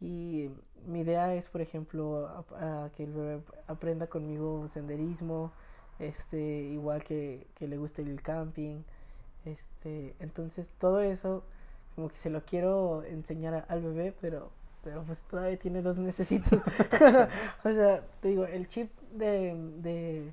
Y 0.00 0.50
mi 0.86 1.00
idea 1.00 1.34
es, 1.34 1.48
por 1.48 1.60
ejemplo, 1.62 2.26
a- 2.58 2.84
a 2.86 2.90
que 2.92 3.04
el 3.04 3.12
bebé 3.12 3.42
aprenda 3.66 4.06
conmigo 4.08 4.68
senderismo, 4.68 5.52
este, 5.98 6.38
igual 6.38 7.02
que, 7.04 7.46
que 7.54 7.68
le 7.68 7.78
gusta 7.78 8.02
al 8.02 8.22
camping, 8.22 8.82
este, 9.44 10.14
entonces 10.20 10.68
todo 10.78 11.00
eso 11.00 11.44
como 11.96 12.08
que 12.08 12.16
se 12.16 12.30
lo 12.30 12.44
quiero 12.44 13.02
enseñar 13.04 13.64
al 13.68 13.82
bebé, 13.82 14.14
pero, 14.20 14.50
pero 14.84 15.02
pues 15.04 15.22
todavía 15.22 15.58
tiene 15.58 15.80
dos 15.80 15.98
necesitos. 15.98 16.60
o 17.64 17.70
sea, 17.70 18.04
te 18.20 18.28
digo, 18.28 18.44
el 18.44 18.68
chip 18.68 18.90
de, 19.12 19.54
de, 19.78 20.32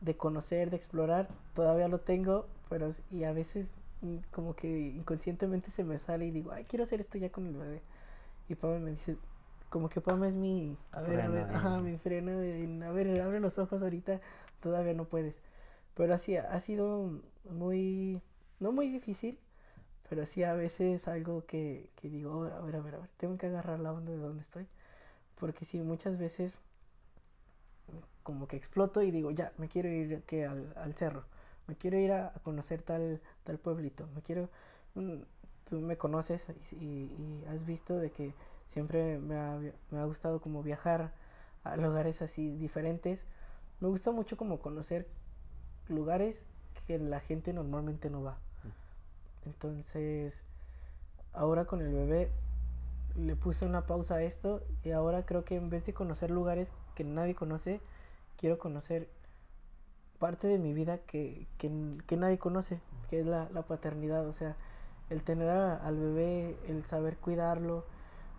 de 0.00 0.16
conocer, 0.16 0.70
de 0.70 0.76
explorar, 0.76 1.28
todavía 1.54 1.88
lo 1.88 1.98
tengo, 1.98 2.46
pero 2.70 2.88
y 3.10 3.24
a 3.24 3.32
veces 3.32 3.74
mm, 4.02 4.18
como 4.30 4.54
que 4.54 4.68
inconscientemente 4.68 5.72
se 5.72 5.82
me 5.82 5.98
sale 5.98 6.26
y 6.26 6.30
digo, 6.30 6.52
ay, 6.52 6.64
quiero 6.64 6.84
hacer 6.84 7.00
esto 7.00 7.18
ya 7.18 7.30
con 7.30 7.46
el 7.48 7.56
bebé. 7.56 7.82
Y 8.48 8.54
Pame 8.54 8.78
me 8.78 8.92
dice, 8.92 9.16
como 9.70 9.88
que 9.88 10.00
Pame 10.00 10.28
es 10.28 10.36
mi, 10.36 10.76
a 10.92 11.00
ver, 11.02 11.20
a 11.20 11.28
ver, 11.28 11.46
ajá, 11.50 11.80
mi 11.80 11.96
freno, 11.98 12.32
en, 12.42 12.82
a 12.82 12.90
ver, 12.92 13.20
abre 13.20 13.40
los 13.40 13.58
ojos 13.58 13.82
ahorita, 13.82 14.20
todavía 14.60 14.94
no 14.94 15.04
puedes. 15.06 15.40
Pero 15.94 16.14
así 16.14 16.36
ha 16.36 16.60
sido 16.60 17.10
muy, 17.50 18.22
no 18.60 18.72
muy 18.72 18.88
difícil, 18.88 19.38
pero 20.08 20.24
sí 20.26 20.44
a 20.44 20.54
veces 20.54 21.08
algo 21.08 21.44
que, 21.46 21.90
que 21.96 22.08
digo, 22.08 22.32
"Oh, 22.32 22.44
a 22.44 22.60
ver, 22.60 22.76
a 22.76 22.80
ver, 22.80 22.94
a 22.96 22.98
ver, 22.98 23.10
tengo 23.18 23.36
que 23.38 23.46
agarrar 23.48 23.80
la 23.80 23.92
onda 23.92 24.12
de 24.12 24.18
donde 24.18 24.42
estoy. 24.42 24.66
Porque 25.38 25.64
sí, 25.64 25.80
muchas 25.80 26.18
veces 26.18 26.60
como 28.22 28.46
que 28.46 28.56
exploto 28.56 29.02
y 29.02 29.10
digo, 29.10 29.30
ya, 29.30 29.52
me 29.58 29.68
quiero 29.68 29.88
ir 29.88 30.22
que 30.24 30.44
al, 30.46 30.72
al 30.76 30.94
cerro, 30.94 31.24
me 31.66 31.76
quiero 31.76 31.98
ir 31.98 32.12
a, 32.12 32.28
a 32.28 32.40
conocer 32.42 32.82
tal, 32.82 33.20
tal 33.44 33.58
pueblito, 33.58 34.06
me 34.14 34.22
quiero, 34.22 34.48
mm, 34.94 35.14
tú 35.68 35.80
me 35.80 35.96
conoces 35.96 36.46
y, 36.72 36.76
y- 36.76 37.42
y 37.42 37.44
has 37.48 37.64
visto 37.64 37.96
de 37.96 38.10
que 38.10 38.34
siempre 38.68 39.18
me 39.18 39.36
ha, 39.36 39.58
me 39.90 39.98
ha 39.98 40.04
gustado 40.04 40.40
como 40.40 40.62
viajar 40.62 41.12
a 41.64 41.76
lugares 41.76 42.22
así 42.22 42.56
diferentes. 42.56 43.26
Me 43.80 43.88
gusta 43.88 44.12
mucho 44.12 44.36
como 44.36 44.60
conocer 44.60 45.08
lugares 45.88 46.44
que 46.86 46.98
la 46.98 47.18
gente 47.18 47.52
normalmente 47.52 48.10
no 48.10 48.22
va. 48.22 48.38
Entonces, 49.44 50.44
ahora 51.32 51.64
con 51.64 51.80
el 51.80 51.92
bebé 51.92 52.30
le 53.16 53.34
puse 53.34 53.64
una 53.64 53.86
pausa 53.86 54.16
a 54.16 54.22
esto 54.22 54.62
y 54.84 54.90
ahora 54.90 55.24
creo 55.24 55.44
que 55.44 55.56
en 55.56 55.70
vez 55.70 55.84
de 55.86 55.94
conocer 55.94 56.30
lugares 56.30 56.72
que 56.94 57.04
nadie 57.04 57.34
conoce, 57.34 57.80
quiero 58.36 58.58
conocer 58.58 59.08
parte 60.18 60.46
de 60.46 60.58
mi 60.58 60.72
vida 60.74 60.98
que, 60.98 61.46
que, 61.56 61.70
que 62.06 62.16
nadie 62.16 62.38
conoce, 62.38 62.80
que 63.08 63.20
es 63.20 63.26
la, 63.26 63.48
la 63.52 63.62
paternidad, 63.62 64.26
o 64.26 64.32
sea, 64.32 64.56
el 65.10 65.22
tener 65.22 65.48
al 65.48 65.96
bebé, 65.96 66.56
el 66.66 66.84
saber 66.84 67.16
cuidarlo, 67.16 67.86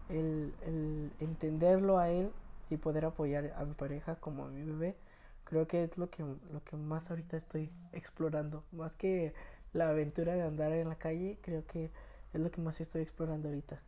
el, 0.10 0.54
el 0.62 1.12
entenderlo 1.20 1.98
a 2.00 2.10
él 2.10 2.32
y 2.70 2.78
poder 2.78 3.06
apoyar 3.06 3.54
a 3.56 3.66
mi 3.66 3.74
pareja 3.74 4.16
como 4.18 4.46
a 4.46 4.50
mi 4.50 4.64
bebé, 4.64 4.96
creo 5.44 5.68
que 5.68 5.84
es 5.84 5.98
lo 5.98 6.10
que, 6.10 6.24
lo 6.24 6.64
que 6.64 6.76
más 6.78 7.10
ahorita 7.10 7.38
estoy 7.38 7.72
explorando, 7.94 8.64
más 8.72 8.96
que 8.96 9.34
la 9.74 9.90
aventura 9.90 10.34
de 10.36 10.44
andar 10.44 10.72
en 10.74 10.90
la 10.90 10.96
calle, 10.96 11.38
creo 11.42 11.66
que 11.66 11.92
es 12.34 12.40
lo 12.42 12.52
que 12.52 12.62
más 12.62 12.82
estoy 12.82 13.02
explorando 13.02 13.50
ahorita, 13.50 13.80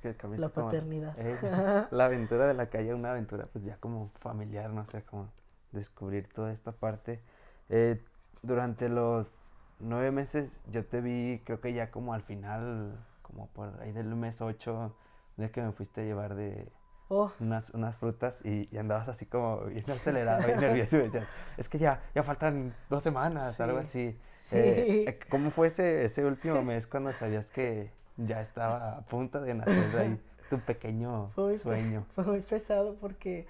que 0.00 0.16
la 0.36 0.48
como- 0.48 0.70
paternidad. 0.70 1.14
Eh, 1.16 1.36
la 1.90 2.06
aventura 2.06 2.46
de 2.48 2.54
la 2.54 2.68
calle, 2.70 2.92
una 2.94 3.12
aventura 3.12 3.46
pues 3.52 3.64
ya 3.64 3.76
como 3.78 4.10
familiar, 4.16 4.70
no 4.70 4.84
sé, 4.84 5.02
como 5.04 5.32
descubrir 5.72 6.28
toda 6.28 6.52
esta 6.52 6.72
parte. 6.72 7.20
Eh, 7.68 8.02
durante 8.42 8.88
los 8.88 9.52
nueve 9.78 10.10
meses 10.10 10.62
yo 10.70 10.84
te 10.86 11.00
vi, 11.00 11.40
creo 11.44 11.60
que 11.60 11.72
ya 11.72 11.90
como 11.90 12.14
al 12.14 12.22
final, 12.22 12.98
como 13.22 13.46
por 13.48 13.80
ahí 13.80 13.92
del 13.92 14.14
mes 14.16 14.40
ocho, 14.40 14.96
de 15.36 15.50
que 15.50 15.62
me 15.62 15.72
fuiste 15.72 16.02
a 16.02 16.04
llevar 16.04 16.34
de 16.34 16.68
Oh, 17.08 17.30
unas, 17.38 17.70
unas 17.70 17.96
frutas 17.96 18.40
y, 18.44 18.68
y 18.72 18.78
andabas 18.78 19.08
así 19.08 19.26
como 19.26 19.64
bien 19.66 19.84
acelerado, 19.90 20.46
bien 20.46 20.58
nervioso 20.60 20.96
y 20.96 21.02
decías, 21.02 21.26
es 21.58 21.68
que 21.68 21.78
ya, 21.78 22.02
ya 22.14 22.22
faltan 22.22 22.74
dos 22.88 23.02
semanas, 23.02 23.60
algo 23.60 23.78
Sí, 23.82 23.84
así. 23.84 24.18
sí. 24.32 24.56
Eh, 24.56 25.04
eh, 25.06 25.18
¿Cómo 25.28 25.50
fue 25.50 25.66
ese, 25.66 26.04
ese 26.06 26.24
último 26.24 26.62
mes 26.64 26.86
cuando 26.86 27.12
sabías 27.12 27.50
que 27.50 27.90
ya 28.16 28.40
estaba 28.40 28.96
a 28.96 29.02
punto 29.02 29.40
de 29.42 29.54
nacer 29.54 29.96
ahí 29.98 30.18
tu 30.48 30.58
pequeño 30.60 31.30
Fue 31.34 31.58
sueño? 31.58 32.06
fue 32.14 32.24
muy 32.24 32.40
pesado 32.40 32.94
porque 32.96 33.46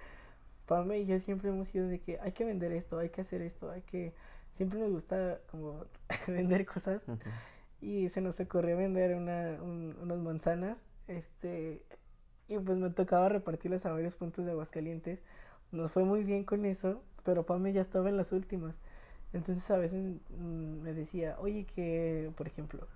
Pame 0.67 0.99
y 0.99 1.07
yo 1.07 1.19
siempre 1.19 1.51
hemos 1.51 1.69
sido 1.69 1.87
de 1.87 2.01
que 2.01 2.19
hay 2.21 2.33
que 2.33 2.45
vender 2.45 2.73
esto, 2.73 2.99
hay 2.99 3.11
que 3.11 3.21
hacer 3.21 3.41
esto, 3.43 3.71
hay 3.71 3.83
que... 3.83 4.15
Siempre 4.51 4.79
nos 4.81 4.91
gusta 4.91 5.39
como 5.51 5.85
vender 6.27 6.65
cosas 6.67 7.05
Ujú. 7.09 7.19
y 7.81 8.09
se 8.09 8.21
nos 8.21 8.41
ocurrió 8.41 8.77
vender 8.77 9.15
una, 9.15 9.59
un- 9.63 9.97
unas 10.01 10.19
manzanas, 10.19 10.85
este, 11.09 11.85
y 12.49 12.59
pues 12.59 12.79
me 12.79 12.91
tocaba 12.91 13.29
repartirlas 13.29 13.87
a 13.87 13.93
varios 13.93 14.17
puntos 14.17 14.45
de 14.45 14.53
Aguascalientes. 14.53 15.21
Nos 15.73 15.93
fue 15.93 16.05
muy 16.05 16.25
bien 16.25 16.45
con 16.45 16.65
eso, 16.65 17.03
pero 17.25 17.47
Pame 17.47 17.73
ya 17.73 17.83
estaba 17.83 18.09
en 18.09 18.17
las 18.17 18.33
últimas. 18.33 18.77
Entonces 19.33 19.69
a 19.71 19.77
veces 19.79 20.05
mm, 20.31 20.81
me 20.83 20.93
decía, 20.95 21.37
oye, 21.41 21.65
que, 21.67 22.33
por 22.37 22.47
ejemplo, 22.47 22.87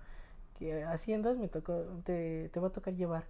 que 0.57 0.83
Haciendas 0.85 1.37
me 1.37 1.47
tocó, 1.49 1.83
te, 2.03 2.49
te 2.49 2.59
va 2.59 2.67
a 2.69 2.71
tocar 2.71 2.95
llevar. 2.95 3.25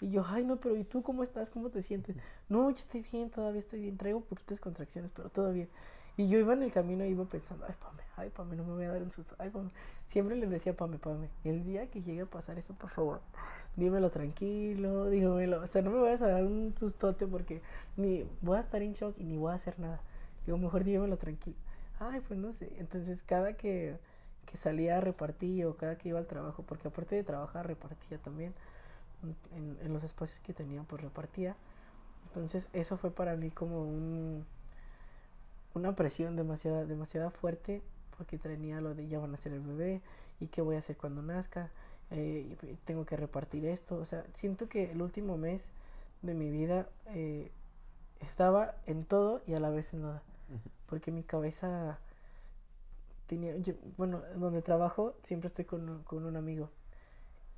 Y 0.00 0.10
yo, 0.10 0.24
ay, 0.26 0.44
no, 0.44 0.58
pero 0.58 0.76
¿y 0.76 0.84
tú 0.84 1.02
cómo 1.02 1.22
estás? 1.22 1.48
¿Cómo 1.50 1.70
te 1.70 1.80
sientes? 1.80 2.16
No, 2.48 2.68
yo 2.70 2.76
estoy 2.76 3.02
bien, 3.02 3.30
todavía 3.30 3.60
estoy 3.60 3.82
bien. 3.82 3.96
Traigo 3.96 4.20
poquitas 4.20 4.60
contracciones, 4.60 5.12
pero 5.14 5.52
bien. 5.52 5.68
Y 6.16 6.28
yo 6.28 6.38
iba 6.38 6.52
en 6.52 6.62
el 6.62 6.72
camino 6.72 7.04
iba 7.04 7.24
pensando, 7.24 7.64
ay, 7.66 7.74
Pame, 7.80 8.02
ay, 8.16 8.30
Pame, 8.30 8.56
no 8.56 8.64
me 8.64 8.74
voy 8.74 8.84
a 8.84 8.92
dar 8.92 9.02
un 9.02 9.10
susto. 9.10 9.34
Ay, 9.38 9.50
Pame. 9.50 9.70
Siempre 10.06 10.36
le 10.36 10.46
decía, 10.46 10.76
Pame, 10.76 10.98
Pame, 10.98 11.30
el 11.44 11.64
día 11.64 11.90
que 11.90 12.02
llegue 12.02 12.22
a 12.22 12.26
pasar 12.26 12.58
eso, 12.58 12.74
por 12.74 12.90
favor, 12.90 13.22
dímelo 13.76 14.10
tranquilo, 14.10 15.08
dígamelo. 15.08 15.62
O 15.62 15.66
sea, 15.66 15.82
no 15.82 15.90
me 15.90 16.00
vayas 16.00 16.22
a 16.22 16.28
dar 16.28 16.44
un 16.44 16.74
sustote 16.76 17.26
porque 17.26 17.62
ni 17.96 18.24
voy 18.40 18.56
a 18.56 18.60
estar 18.60 18.82
en 18.82 18.92
shock 18.92 19.18
y 19.18 19.24
ni 19.24 19.36
voy 19.36 19.52
a 19.52 19.54
hacer 19.54 19.78
nada. 19.78 20.00
Digo, 20.46 20.58
mejor 20.58 20.84
dígamelo 20.84 21.16
tranquilo. 21.16 21.56
Ay, 21.98 22.20
pues 22.26 22.38
no 22.38 22.52
sé. 22.52 22.72
Entonces, 22.78 23.22
cada 23.22 23.54
que, 23.54 23.96
que 24.46 24.56
salía 24.56 24.98
a 24.98 25.00
repartir 25.00 25.66
o 25.66 25.76
cada 25.76 25.96
que 25.96 26.10
iba 26.10 26.18
al 26.18 26.26
trabajo, 26.26 26.64
porque 26.64 26.88
aparte 26.88 27.14
de 27.16 27.24
trabajar, 27.24 27.66
repartía 27.66 28.18
también 28.18 28.54
en, 29.54 29.78
en 29.80 29.92
los 29.92 30.02
espacios 30.02 30.40
que 30.40 30.52
tenía, 30.52 30.82
pues 30.82 31.02
repartía. 31.02 31.56
Entonces, 32.28 32.68
eso 32.72 32.96
fue 32.96 33.10
para 33.10 33.36
mí 33.36 33.50
como 33.50 33.82
un, 33.84 34.44
una 35.74 35.94
presión 35.94 36.36
demasiada, 36.36 36.84
demasiada 36.84 37.30
fuerte, 37.30 37.82
porque 38.16 38.38
tenía 38.38 38.80
lo 38.80 38.94
de 38.94 39.06
ya 39.08 39.18
van 39.18 39.34
a 39.34 39.36
ser 39.36 39.52
el 39.52 39.60
bebé 39.60 40.00
y 40.40 40.46
qué 40.46 40.62
voy 40.62 40.76
a 40.76 40.78
hacer 40.78 40.96
cuando 40.96 41.22
nazca. 41.22 41.70
Eh, 42.12 42.56
tengo 42.84 43.04
que 43.04 43.16
repartir 43.16 43.66
esto. 43.66 43.96
O 43.96 44.04
sea, 44.04 44.24
siento 44.32 44.68
que 44.68 44.92
el 44.92 45.02
último 45.02 45.36
mes 45.36 45.70
de 46.22 46.34
mi 46.34 46.50
vida 46.50 46.88
eh, 47.08 47.50
estaba 48.20 48.74
en 48.86 49.02
todo 49.04 49.42
y 49.46 49.54
a 49.54 49.60
la 49.60 49.70
vez 49.70 49.92
en 49.94 50.02
nada. 50.02 50.22
Porque 50.88 51.10
mi 51.10 51.22
cabeza 51.22 51.98
tenía, 53.26 53.56
yo- 53.58 53.74
bueno, 53.96 54.22
donde 54.36 54.62
trabajo 54.62 55.14
siempre 55.22 55.48
estoy 55.48 55.64
con, 55.64 55.88
un- 55.88 56.02
con 56.04 56.24
un 56.26 56.36
amigo. 56.36 56.70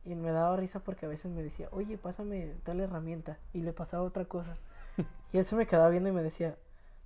Y 0.04 0.14
me 0.16 0.30
daba 0.32 0.56
risa 0.56 0.80
porque 0.80 1.06
a 1.06 1.08
veces 1.08 1.32
me 1.32 1.42
decía, 1.42 1.68
oye, 1.72 1.96
pásame 1.98 2.54
tal 2.64 2.80
herramienta. 2.80 3.38
Y 3.52 3.62
le 3.62 3.72
pasaba 3.72 4.02
otra 4.04 4.24
cosa. 4.26 4.56
y 5.32 5.38
él 5.38 5.44
se 5.46 5.56
me 5.56 5.66
quedaba 5.66 5.88
viendo 5.88 6.08
y 6.08 6.12
me 6.12 6.22
decía, 6.22 6.56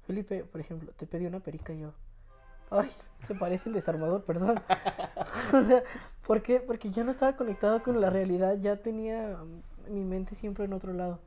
Felipe, 0.07 0.45
por 0.45 0.61
ejemplo, 0.61 0.93
te 0.97 1.07
pedí 1.07 1.27
una 1.27 1.41
perica 1.41 1.73
y 1.73 1.81
yo. 1.81 1.93
Ay, 2.71 2.91
se 3.21 3.35
parece 3.35 3.69
el 3.69 3.75
desarmador, 3.75 4.25
perdón. 4.25 4.61
o 5.55 5.63
sea, 5.63 5.83
¿por 6.27 6.43
qué? 6.43 6.61
Porque 6.61 6.91
ya 6.91 7.05
no 7.05 7.11
estaba 7.11 7.37
conectado 7.37 7.83
con 7.83 8.01
la 8.01 8.11
realidad, 8.11 8.57
ya 8.59 8.77
tenía 8.77 9.39
mm, 9.89 9.93
mi 9.95 10.05
mente 10.05 10.35
siempre 10.35 10.65
en 10.65 10.73
otro 10.73 10.93
lado. 10.93 11.19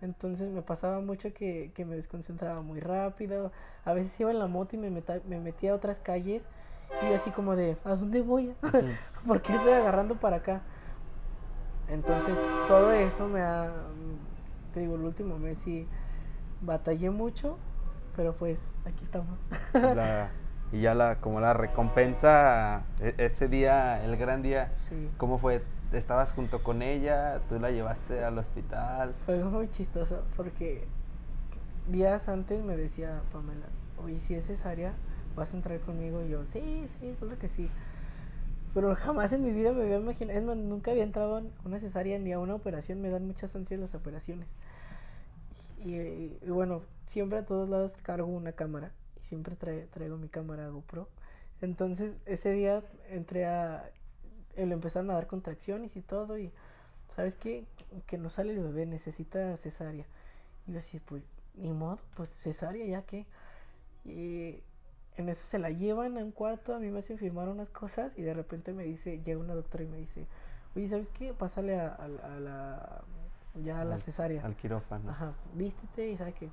Entonces 0.00 0.50
me 0.50 0.62
pasaba 0.62 1.00
mucho 1.00 1.32
que, 1.32 1.70
que 1.74 1.84
me 1.84 1.94
desconcentraba 1.96 2.60
muy 2.60 2.80
rápido. 2.80 3.52
A 3.84 3.92
veces 3.92 4.18
iba 4.20 4.30
en 4.30 4.38
la 4.40 4.48
moto 4.48 4.74
y 4.76 4.78
me, 4.78 4.90
meta- 4.90 5.20
me 5.28 5.38
metía 5.38 5.72
a 5.72 5.76
otras 5.76 6.00
calles. 6.00 6.48
Y 7.02 7.08
yo 7.08 7.14
así 7.14 7.30
como 7.30 7.56
de, 7.56 7.76
¿a 7.84 7.94
dónde 7.94 8.20
voy? 8.20 8.54
¿Por 9.26 9.40
qué 9.42 9.54
estoy 9.54 9.72
agarrando 9.72 10.16
para 10.18 10.36
acá? 10.36 10.60
Entonces 11.88 12.38
todo 12.68 12.92
eso 12.92 13.28
me 13.28 13.40
ha, 13.40 13.64
mm, 13.94 14.72
te 14.74 14.80
digo, 14.80 14.94
el 14.96 15.02
último 15.02 15.38
mes 15.38 15.58
sí 15.58 15.86
batallé 16.60 17.10
mucho, 17.10 17.58
pero 18.16 18.34
pues 18.34 18.70
aquí 18.86 19.04
estamos. 19.04 19.46
La- 19.72 20.30
y 20.72 20.80
ya 20.80 20.94
la, 20.94 21.16
como 21.20 21.40
la 21.40 21.52
recompensa, 21.54 22.82
e- 23.00 23.14
ese 23.18 23.48
día, 23.48 24.02
el 24.04 24.16
gran 24.16 24.42
día, 24.42 24.72
Sí. 24.74 25.08
¿cómo 25.18 25.38
fue? 25.38 25.62
¿Estabas 25.92 26.32
junto 26.32 26.62
con 26.62 26.80
ella? 26.82 27.40
¿Tú 27.48 27.58
la 27.58 27.70
llevaste 27.70 28.24
al 28.24 28.38
hospital? 28.38 29.12
Fue 29.26 29.44
muy 29.44 29.68
chistoso 29.68 30.22
porque 30.36 30.86
días 31.88 32.28
antes 32.28 32.62
me 32.62 32.76
decía 32.76 33.20
Pamela, 33.32 33.66
oye, 34.02 34.18
si 34.18 34.34
es 34.34 34.46
cesárea, 34.46 34.94
vas 35.36 35.52
a 35.52 35.56
entrar 35.58 35.78
conmigo. 35.80 36.22
Y 36.24 36.30
yo, 36.30 36.44
sí, 36.46 36.86
sí, 36.88 37.14
claro 37.20 37.38
que 37.38 37.48
sí. 37.48 37.68
Pero 38.72 38.94
jamás 38.94 39.34
en 39.34 39.42
mi 39.44 39.52
vida 39.52 39.72
me 39.74 39.82
había 39.82 39.98
imaginado, 39.98 40.38
es 40.38 40.44
más, 40.46 40.56
nunca 40.56 40.92
había 40.92 41.02
entrado 41.04 41.36
a 41.36 41.42
una 41.66 41.78
cesárea 41.78 42.18
ni 42.18 42.32
a 42.32 42.38
una 42.38 42.54
operación, 42.54 43.02
me 43.02 43.10
dan 43.10 43.26
muchas 43.26 43.54
ansias 43.54 43.78
las 43.78 43.94
operaciones. 43.94 44.54
Y, 45.84 45.96
y- 45.96 46.38
y 46.42 46.48
bueno, 46.50 46.80
siempre 47.04 47.38
a 47.38 47.44
todos 47.44 47.68
lados 47.68 47.96
cargo 48.02 48.26
una 48.28 48.52
cámara 48.52 48.92
y 49.22 49.24
siempre 49.24 49.56
trae- 49.56 49.86
traigo 49.90 50.16
mi 50.18 50.28
cámara 50.28 50.68
GoPro. 50.68 51.08
Entonces 51.60 52.18
ese 52.26 52.50
día 52.52 52.82
entré 53.08 53.46
a, 53.46 53.88
eh, 54.56 54.66
le 54.66 54.74
empezaron 54.74 55.10
a 55.10 55.14
dar 55.14 55.28
contracciones 55.28 55.96
y 55.96 56.02
todo 56.02 56.36
y 56.38 56.50
¿sabes 57.14 57.36
qué? 57.36 57.64
Que 58.06 58.18
no 58.18 58.30
sale 58.30 58.52
el 58.52 58.60
bebé, 58.60 58.84
necesita 58.86 59.56
cesárea. 59.56 60.06
Y 60.66 60.72
yo 60.72 60.78
así, 60.80 60.98
pues, 61.00 61.24
ni 61.54 61.72
modo, 61.72 61.98
pues 62.14 62.30
cesárea, 62.30 62.84
ya 62.86 63.02
que. 63.02 63.26
Y, 64.04 64.62
en 65.16 65.28
eso 65.28 65.44
se 65.44 65.58
la 65.58 65.68
llevan 65.70 66.16
a 66.16 66.24
un 66.24 66.32
cuarto, 66.32 66.74
a 66.74 66.78
mí 66.78 66.90
me 66.90 67.00
hacen 67.00 67.18
firmar 67.18 67.48
unas 67.50 67.68
cosas 67.68 68.14
y 68.16 68.22
de 68.22 68.32
repente 68.32 68.72
me 68.72 68.82
dice, 68.84 69.20
llega 69.22 69.38
una 69.38 69.54
doctora 69.54 69.84
y 69.84 69.86
me 69.86 69.98
dice, 69.98 70.26
oye, 70.74 70.86
¿sabes 70.86 71.10
qué? 71.10 71.34
Pásale 71.34 71.78
a, 71.78 71.88
a- 71.88 72.34
a 72.36 72.40
la, 72.40 73.02
ya 73.62 73.82
a 73.82 73.84
la 73.84 73.98
cesárea. 73.98 74.42
Al 74.44 74.56
quirófano. 74.56 75.10
Ajá, 75.10 75.34
vístete 75.54 76.10
y 76.10 76.16
sabe 76.16 76.32
qué. 76.32 76.48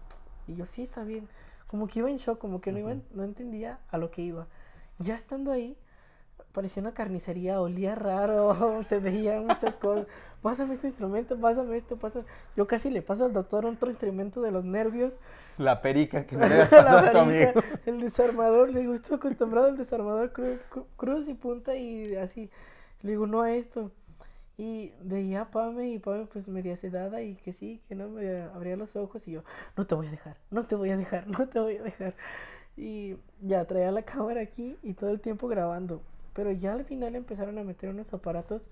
Y 0.45 0.55
yo, 0.55 0.65
sí, 0.65 0.81
está 0.81 1.05
bien. 1.05 1.27
Como 1.69 1.87
que 1.87 1.99
iba 1.99 2.09
en 2.09 2.17
shock, 2.17 2.39
como 2.39 2.61
que 2.61 2.71
no, 2.71 2.79
iba, 2.79 2.95
no 3.13 3.23
entendía 3.23 3.79
a 3.89 3.97
lo 3.97 4.09
que 4.11 4.23
iba. 4.23 4.47
Ya 4.97 5.15
estando 5.15 5.51
ahí, 5.51 5.77
parecía 6.51 6.81
una 6.81 6.93
carnicería, 6.93 7.61
olía 7.61 7.93
raro, 7.95 8.81
se 8.83 8.99
veían 8.99 9.45
muchas 9.45 9.75
cosas. 9.75 10.07
Pásame 10.41 10.73
este 10.73 10.87
instrumento, 10.87 11.37
pásame 11.39 11.77
esto, 11.77 11.97
pásame. 11.97 12.25
Yo 12.57 12.65
casi 12.65 12.89
le 12.89 13.01
paso 13.01 13.25
al 13.25 13.33
doctor 13.33 13.65
otro 13.65 13.89
instrumento 13.89 14.41
de 14.41 14.51
los 14.51 14.65
nervios. 14.65 15.19
La 15.57 15.81
perica 15.81 16.25
que 16.25 16.37
me 16.37 16.49
le 16.49 16.61
a 16.63 17.11
tu 17.11 17.17
amigo. 17.19 17.61
el 17.85 17.99
desarmador. 18.01 18.71
Le 18.71 18.79
digo, 18.81 18.93
estoy 18.93 19.17
acostumbrado 19.17 19.67
al 19.67 19.77
desarmador 19.77 20.31
cruz, 20.33 20.59
cru- 20.71 20.85
cruz 20.97 21.29
y 21.29 21.33
punta 21.35 21.75
y 21.75 22.15
así. 22.15 22.49
Le 23.01 23.11
digo, 23.11 23.27
no 23.27 23.41
a 23.41 23.53
esto. 23.53 23.91
Y 24.59 24.91
veía 25.01 25.43
a 25.43 25.51
Pame 25.51 25.87
y 25.89 25.99
Pame 25.99 26.25
pues 26.25 26.49
media 26.49 26.75
sedada 26.75 27.21
y 27.21 27.35
que 27.35 27.53
sí, 27.53 27.81
que 27.87 27.95
no 27.95 28.09
me 28.09 28.41
abría 28.41 28.75
los 28.75 28.97
ojos 28.97 29.25
y 29.29 29.31
yo, 29.31 29.43
no 29.77 29.87
te 29.87 29.95
voy 29.95 30.07
a 30.07 30.11
dejar, 30.11 30.35
no 30.51 30.65
te 30.65 30.75
voy 30.75 30.89
a 30.89 30.97
dejar, 30.97 31.27
no 31.29 31.47
te 31.47 31.61
voy 31.61 31.77
a 31.77 31.83
dejar. 31.83 32.13
Y 32.75 33.15
ya 33.39 33.63
traía 33.63 33.89
la 33.89 34.01
cámara 34.01 34.41
aquí 34.41 34.77
y 34.83 34.95
todo 34.95 35.11
el 35.11 35.21
tiempo 35.21 35.47
grabando. 35.47 36.01
Pero 36.33 36.51
ya 36.51 36.73
al 36.73 36.83
final 36.83 37.15
empezaron 37.15 37.57
a 37.57 37.63
meter 37.63 37.89
unos 37.89 38.13
aparatos 38.13 38.67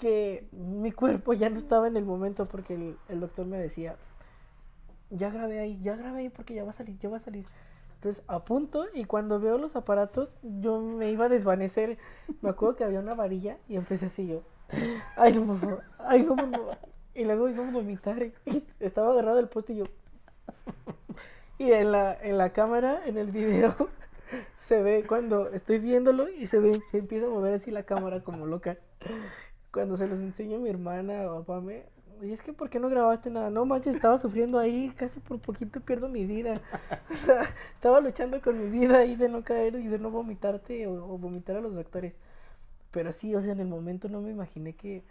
que 0.00 0.46
mi 0.52 0.92
cuerpo 0.92 1.32
ya 1.32 1.50
no 1.50 1.58
estaba 1.58 1.88
en 1.88 1.96
el 1.96 2.04
momento 2.04 2.46
porque 2.46 2.74
el, 2.74 2.96
el 3.08 3.18
doctor 3.18 3.46
me 3.46 3.58
decía, 3.58 3.96
ya 5.10 5.30
grabé 5.30 5.58
ahí, 5.58 5.80
ya 5.82 5.96
grabé 5.96 6.20
ahí 6.20 6.28
porque 6.28 6.54
ya 6.54 6.62
va 6.62 6.70
a 6.70 6.72
salir, 6.72 6.96
ya 7.00 7.08
va 7.08 7.16
a 7.16 7.18
salir. 7.18 7.46
Entonces 7.96 8.22
apunto 8.28 8.86
y 8.94 9.06
cuando 9.06 9.40
veo 9.40 9.58
los 9.58 9.74
aparatos 9.74 10.36
yo 10.42 10.80
me 10.80 11.10
iba 11.10 11.24
a 11.24 11.28
desvanecer. 11.28 11.98
Me 12.42 12.50
acuerdo 12.50 12.76
que 12.76 12.84
había 12.84 13.00
una 13.00 13.14
varilla 13.14 13.58
y 13.68 13.74
empecé 13.74 14.06
así 14.06 14.28
yo. 14.28 14.44
Ay, 15.16 15.34
no, 15.34 15.44
por 15.44 15.58
favor. 15.58 15.84
Ay, 15.98 16.22
no, 16.22 16.36
por 16.36 16.50
favor. 16.50 16.78
Y 17.14 17.24
luego 17.24 17.48
iba 17.48 17.66
a 17.66 17.70
vomitar. 17.70 18.30
estaba 18.80 19.12
agarrado 19.12 19.38
el 19.38 19.48
poste 19.48 19.72
y 19.72 19.76
yo. 19.76 19.84
Y 21.58 21.72
en 21.72 21.92
la, 21.92 22.14
en 22.14 22.38
la 22.38 22.52
cámara, 22.52 23.02
en 23.04 23.18
el 23.18 23.30
video, 23.30 23.74
se 24.56 24.82
ve 24.82 25.04
cuando 25.06 25.50
estoy 25.50 25.78
viéndolo 25.78 26.28
y 26.28 26.46
se 26.46 26.58
ve, 26.58 26.80
se 26.90 26.98
empieza 26.98 27.26
a 27.26 27.30
mover 27.30 27.54
así 27.54 27.70
la 27.70 27.82
cámara 27.82 28.22
como 28.22 28.46
loca. 28.46 28.78
Cuando 29.70 29.96
se 29.96 30.08
los 30.08 30.20
enseño 30.20 30.56
a 30.56 30.60
mi 30.60 30.70
hermana 30.70 31.30
o 31.30 31.38
a 31.38 31.44
Pame, 31.44 31.84
y 32.22 32.32
es 32.32 32.42
que 32.42 32.52
¿por 32.52 32.68
qué 32.68 32.78
no 32.78 32.88
grabaste 32.88 33.30
nada? 33.30 33.50
No 33.50 33.64
manches, 33.64 33.94
estaba 33.94 34.18
sufriendo 34.18 34.58
ahí, 34.58 34.92
casi 34.96 35.20
por 35.20 35.40
poquito 35.40 35.80
pierdo 35.80 36.08
mi 36.08 36.26
vida. 36.26 36.60
Estaba 37.74 38.00
luchando 38.00 38.40
con 38.42 38.58
mi 38.58 38.70
vida 38.70 38.98
ahí 38.98 39.16
de 39.16 39.28
no 39.28 39.42
caer 39.42 39.74
y 39.76 39.88
de 39.88 39.98
no 39.98 40.10
vomitarte 40.10 40.86
o, 40.86 41.18
vomitar 41.18 41.56
a 41.56 41.60
los 41.60 41.76
doctores. 41.76 42.14
Pero 42.90 43.12
sí, 43.12 43.34
o 43.34 43.40
sea, 43.40 43.52
en 43.52 43.60
el 43.60 43.68
momento 43.68 44.08
no 44.08 44.20
me 44.20 44.30
imaginé 44.30 44.74
que, 44.74 45.04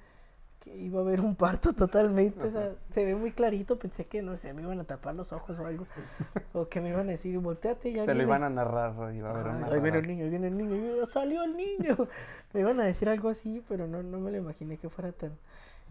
que 0.60 0.76
iba 0.78 1.00
a 1.00 1.04
haber 1.04 1.22
un 1.22 1.36
parto 1.36 1.72
totalmente. 1.74 2.42
O 2.44 2.52
sea, 2.52 2.74
se 2.92 3.06
ve 3.06 3.16
muy 3.16 3.32
clarito. 3.32 3.80
Pensé 3.80 4.06
que, 4.06 4.22
no 4.22 4.36
sé, 4.38 4.54
me 4.54 4.62
iban 4.62 4.80
a 4.80 4.84
tapar 4.84 5.16
los 5.16 5.32
ojos 5.32 5.60
o 5.60 5.66
algo. 5.66 5.86
O 6.54 6.68
que 6.68 6.82
me 6.82 6.90
iban 6.90 7.08
a 7.08 7.12
decir, 7.12 7.38
volteate, 7.40 7.92
ya 7.94 8.02
Te 8.02 8.08
lo 8.08 8.14
viene". 8.16 8.24
iban 8.24 8.44
a 8.44 8.50
narrar, 8.50 9.14
iba 9.16 9.30
a 9.30 9.34
haber 9.34 9.46
una 9.48 9.68
ahí 9.68 9.80
viene 9.80 10.00
el 10.00 10.08
niño, 10.08 10.24
ahí 10.26 10.30
viene 10.30 10.48
el 10.48 10.58
niño, 10.58 10.74
ahí 10.74 10.82
viene- 10.82 11.06
salió 11.06 11.44
el 11.44 11.56
niño. 11.56 11.96
Me 12.54 12.62
iban 12.62 12.80
a 12.80 12.84
decir 12.86 13.08
algo 13.10 13.30
así, 13.30 13.64
pero 13.70 13.88
no, 13.88 14.02
no 14.04 14.20
me 14.20 14.32
lo 14.32 14.38
imaginé 14.38 14.78
que 14.78 14.90
fuera 14.90 15.12
tan... 15.12 15.38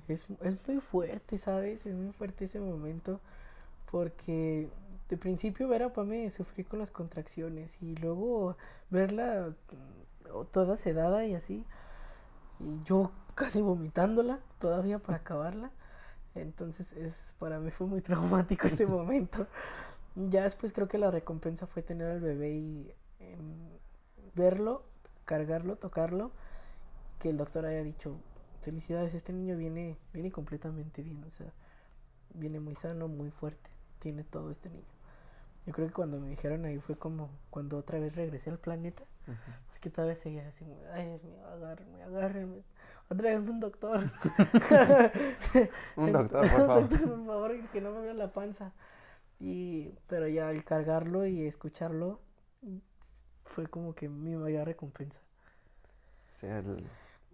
Es, 0.09 0.27
es 0.43 0.69
muy 0.69 0.81
fuerte, 0.81 1.39
¿sabes? 1.39 1.87
Es 1.87 1.95
muy 1.95 2.13
fuerte 2.13 2.47
ese 2.47 2.59
momento. 2.61 3.21
Porque 3.91 4.69
de 5.09 5.17
principio 5.17 5.69
ver 5.69 5.83
a 5.85 5.93
Pame 5.93 6.29
sufrir 6.31 6.67
con 6.67 6.79
las 6.81 6.91
contracciones 6.91 7.83
y 7.83 7.95
luego 7.97 8.57
verla 8.91 9.55
toda 10.51 10.77
sedada 10.77 11.25
y 11.27 11.35
así. 11.35 11.65
Y 12.61 12.83
yo 12.85 13.13
casi 13.35 13.63
vomitándola 13.63 14.41
todavía 14.59 14.99
para 14.99 15.19
acabarla. 15.19 15.71
Entonces 16.35 16.93
es 16.93 17.35
para 17.39 17.59
mí 17.59 17.71
fue 17.71 17.87
muy 17.87 18.01
traumático 18.01 18.67
ese 18.67 18.87
momento. 18.87 19.47
Ya 20.15 20.43
después 20.43 20.73
creo 20.73 20.89
que 20.89 20.99
la 20.99 21.11
recompensa 21.11 21.67
fue 21.67 21.83
tener 21.83 22.11
al 22.11 22.21
bebé 22.21 22.51
y 22.51 22.93
em, 23.21 23.69
verlo, 24.35 24.85
cargarlo, 25.25 25.77
tocarlo, 25.77 26.33
que 27.19 27.31
el 27.31 27.37
doctor 27.37 27.67
haya 27.67 27.83
dicho, 27.83 28.17
felicidades, 28.61 29.15
este 29.15 29.33
niño 29.33 29.57
viene, 29.57 29.97
viene 30.13 30.33
completamente 30.33 31.03
bien, 31.03 31.23
o 31.25 31.31
sea, 31.31 31.53
viene 32.35 32.61
muy 32.61 32.75
sano, 32.75 33.09
muy 33.09 33.31
fuerte, 33.31 33.71
tiene 33.99 34.25
todo 34.25 34.51
este 34.51 34.71
niño. 34.71 34.99
Yo 35.67 35.73
creo 35.73 35.87
que 35.89 35.93
cuando 35.93 36.19
me 36.19 36.29
dijeron 36.31 36.65
ahí 36.65 36.79
fue 36.79 36.97
como 36.97 37.31
cuando 37.51 37.77
otra 37.77 37.99
vez 37.99 38.17
regresé 38.17 38.51
al 38.51 38.59
planeta. 38.59 39.03
Porque 39.79 39.91
todavía 39.91 40.17
seguía 40.17 40.49
así, 40.49 40.65
ay 40.93 41.07
Dios 41.07 41.23
mío, 41.23 41.47
agárrenme, 41.47 42.03
agárrenme, 42.03 42.63
o 43.09 43.15
tráiganme 43.15 43.51
un 43.51 43.61
doctor. 43.61 44.11
Un 45.97 46.13
doctor, 46.13 46.41
por 46.41 46.49
favor. 46.67 46.83
Un 46.83 46.89
doctor, 46.89 47.09
por 47.09 47.27
favor, 47.27 47.71
que 47.71 47.81
no 47.81 47.93
me 47.93 47.99
abra 47.99 48.15
la 48.15 48.33
panza. 48.33 48.73
Y, 49.39 49.95
pero 50.09 50.27
ya 50.27 50.49
al 50.49 50.65
cargarlo 50.65 51.27
y 51.27 51.47
escucharlo, 51.47 52.21
fue 53.45 53.69
como 53.69 53.95
que 53.95 54.09
mi 54.09 54.35
mayor 54.35 54.67
recompensa. 54.67 55.21
El- 56.43 56.85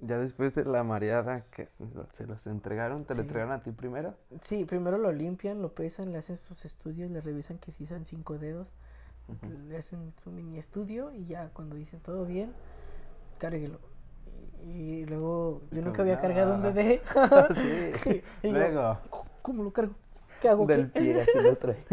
ya 0.03 0.19
después 0.19 0.55
de 0.55 0.67
la 0.67 0.85
mareada 0.85 1.41
que 1.51 1.67
se, 1.67 1.87
lo- 1.87 2.07
los 2.27 2.47
entregaron, 2.47 3.05
¿te 3.07 3.15
lo 3.15 3.23
Sí. 3.23 3.29
entregaron 3.29 3.53
a 3.53 3.63
ti 3.63 3.71
primero? 3.73 4.19
Sí, 4.43 4.67
primero 4.67 4.99
lo 4.99 5.13
limpian, 5.13 5.63
lo 5.63 5.73
pesan, 5.75 6.13
le 6.13 6.19
hacen 6.19 6.37
sus 6.37 6.67
estudios, 6.67 7.11
le 7.11 7.23
revisan 7.23 7.57
que 7.57 7.73
sí 7.73 7.87
sean 7.87 8.05
cinco 8.05 8.37
dedos, 8.39 8.75
Le 9.69 9.77
hacen 9.77 10.13
su 10.17 10.31
mini 10.31 10.59
estudio 10.59 11.11
y 11.13 11.25
ya 11.25 11.49
cuando 11.51 11.77
dicen 11.77 12.01
todo 12.01 12.25
bien, 12.27 12.53
cárguelo. 13.39 13.79
Y, 14.67 15.01
y 15.01 15.07
luego 15.07 15.63
yo 15.71 15.83
nunca 15.83 16.03
había 16.03 16.21
cargado 16.21 16.55
un 16.55 16.63
bebé. 16.63 17.03
sí. 18.03 18.23
Y 18.43 18.49
yo, 18.49 18.53
Luego, 18.53 18.99
¿Cómo 19.43 19.63
lo 19.63 19.73
cargo? 19.73 19.95
¿Qué 20.41 20.49
hago? 20.49 20.67
del 20.67 20.91
¿Qué? 20.93 21.01
pie 21.01 21.21
así 21.23 21.39
lo 21.41 21.57
trae. 21.57 21.85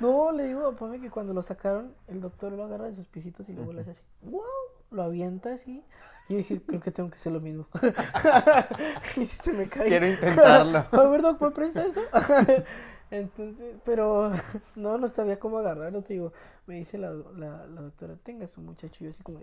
No, 0.00 0.32
le 0.32 0.44
digo 0.44 0.66
a 0.66 0.76
Pame 0.76 1.00
que 1.00 1.10
cuando 1.10 1.32
lo 1.32 1.42
sacaron, 1.42 1.94
el 2.08 2.20
doctor 2.20 2.52
lo 2.52 2.64
agarra 2.64 2.86
de 2.86 2.94
sus 2.94 3.06
pisitos 3.06 3.48
y 3.48 3.52
luego 3.54 3.72
le 3.72 3.80
hace 3.80 3.92
así, 3.92 4.02
wow, 4.22 4.42
lo 4.90 5.02
avienta 5.02 5.54
así. 5.54 5.84
Y 6.28 6.32
yo 6.32 6.36
dije, 6.38 6.62
creo 6.62 6.80
que 6.80 6.90
tengo 6.90 7.10
que 7.10 7.16
hacer 7.16 7.32
lo 7.32 7.40
mismo. 7.40 7.66
y 9.16 9.24
si 9.24 9.36
se 9.36 9.52
me 9.52 9.68
cae. 9.68 9.88
Quiero 9.88 10.06
intentarlo. 10.06 10.84
A 10.90 11.06
ver, 11.08 11.22
Doc, 11.22 11.40
¿me 11.40 11.50
presta 11.50 11.86
eso? 11.86 12.00
Entonces, 13.10 13.76
pero 13.84 14.30
no, 14.76 14.98
no 14.98 15.08
sabía 15.08 15.38
cómo 15.38 15.58
agarrarlo, 15.58 16.02
te 16.02 16.14
digo. 16.14 16.32
Me 16.66 16.76
dice 16.76 16.98
la, 16.98 17.12
la, 17.12 17.66
la 17.66 17.80
doctora, 17.82 18.16
tenga 18.16 18.46
su 18.46 18.60
muchacho. 18.60 18.96
Y 19.00 19.04
yo 19.04 19.10
así 19.10 19.22
como, 19.22 19.40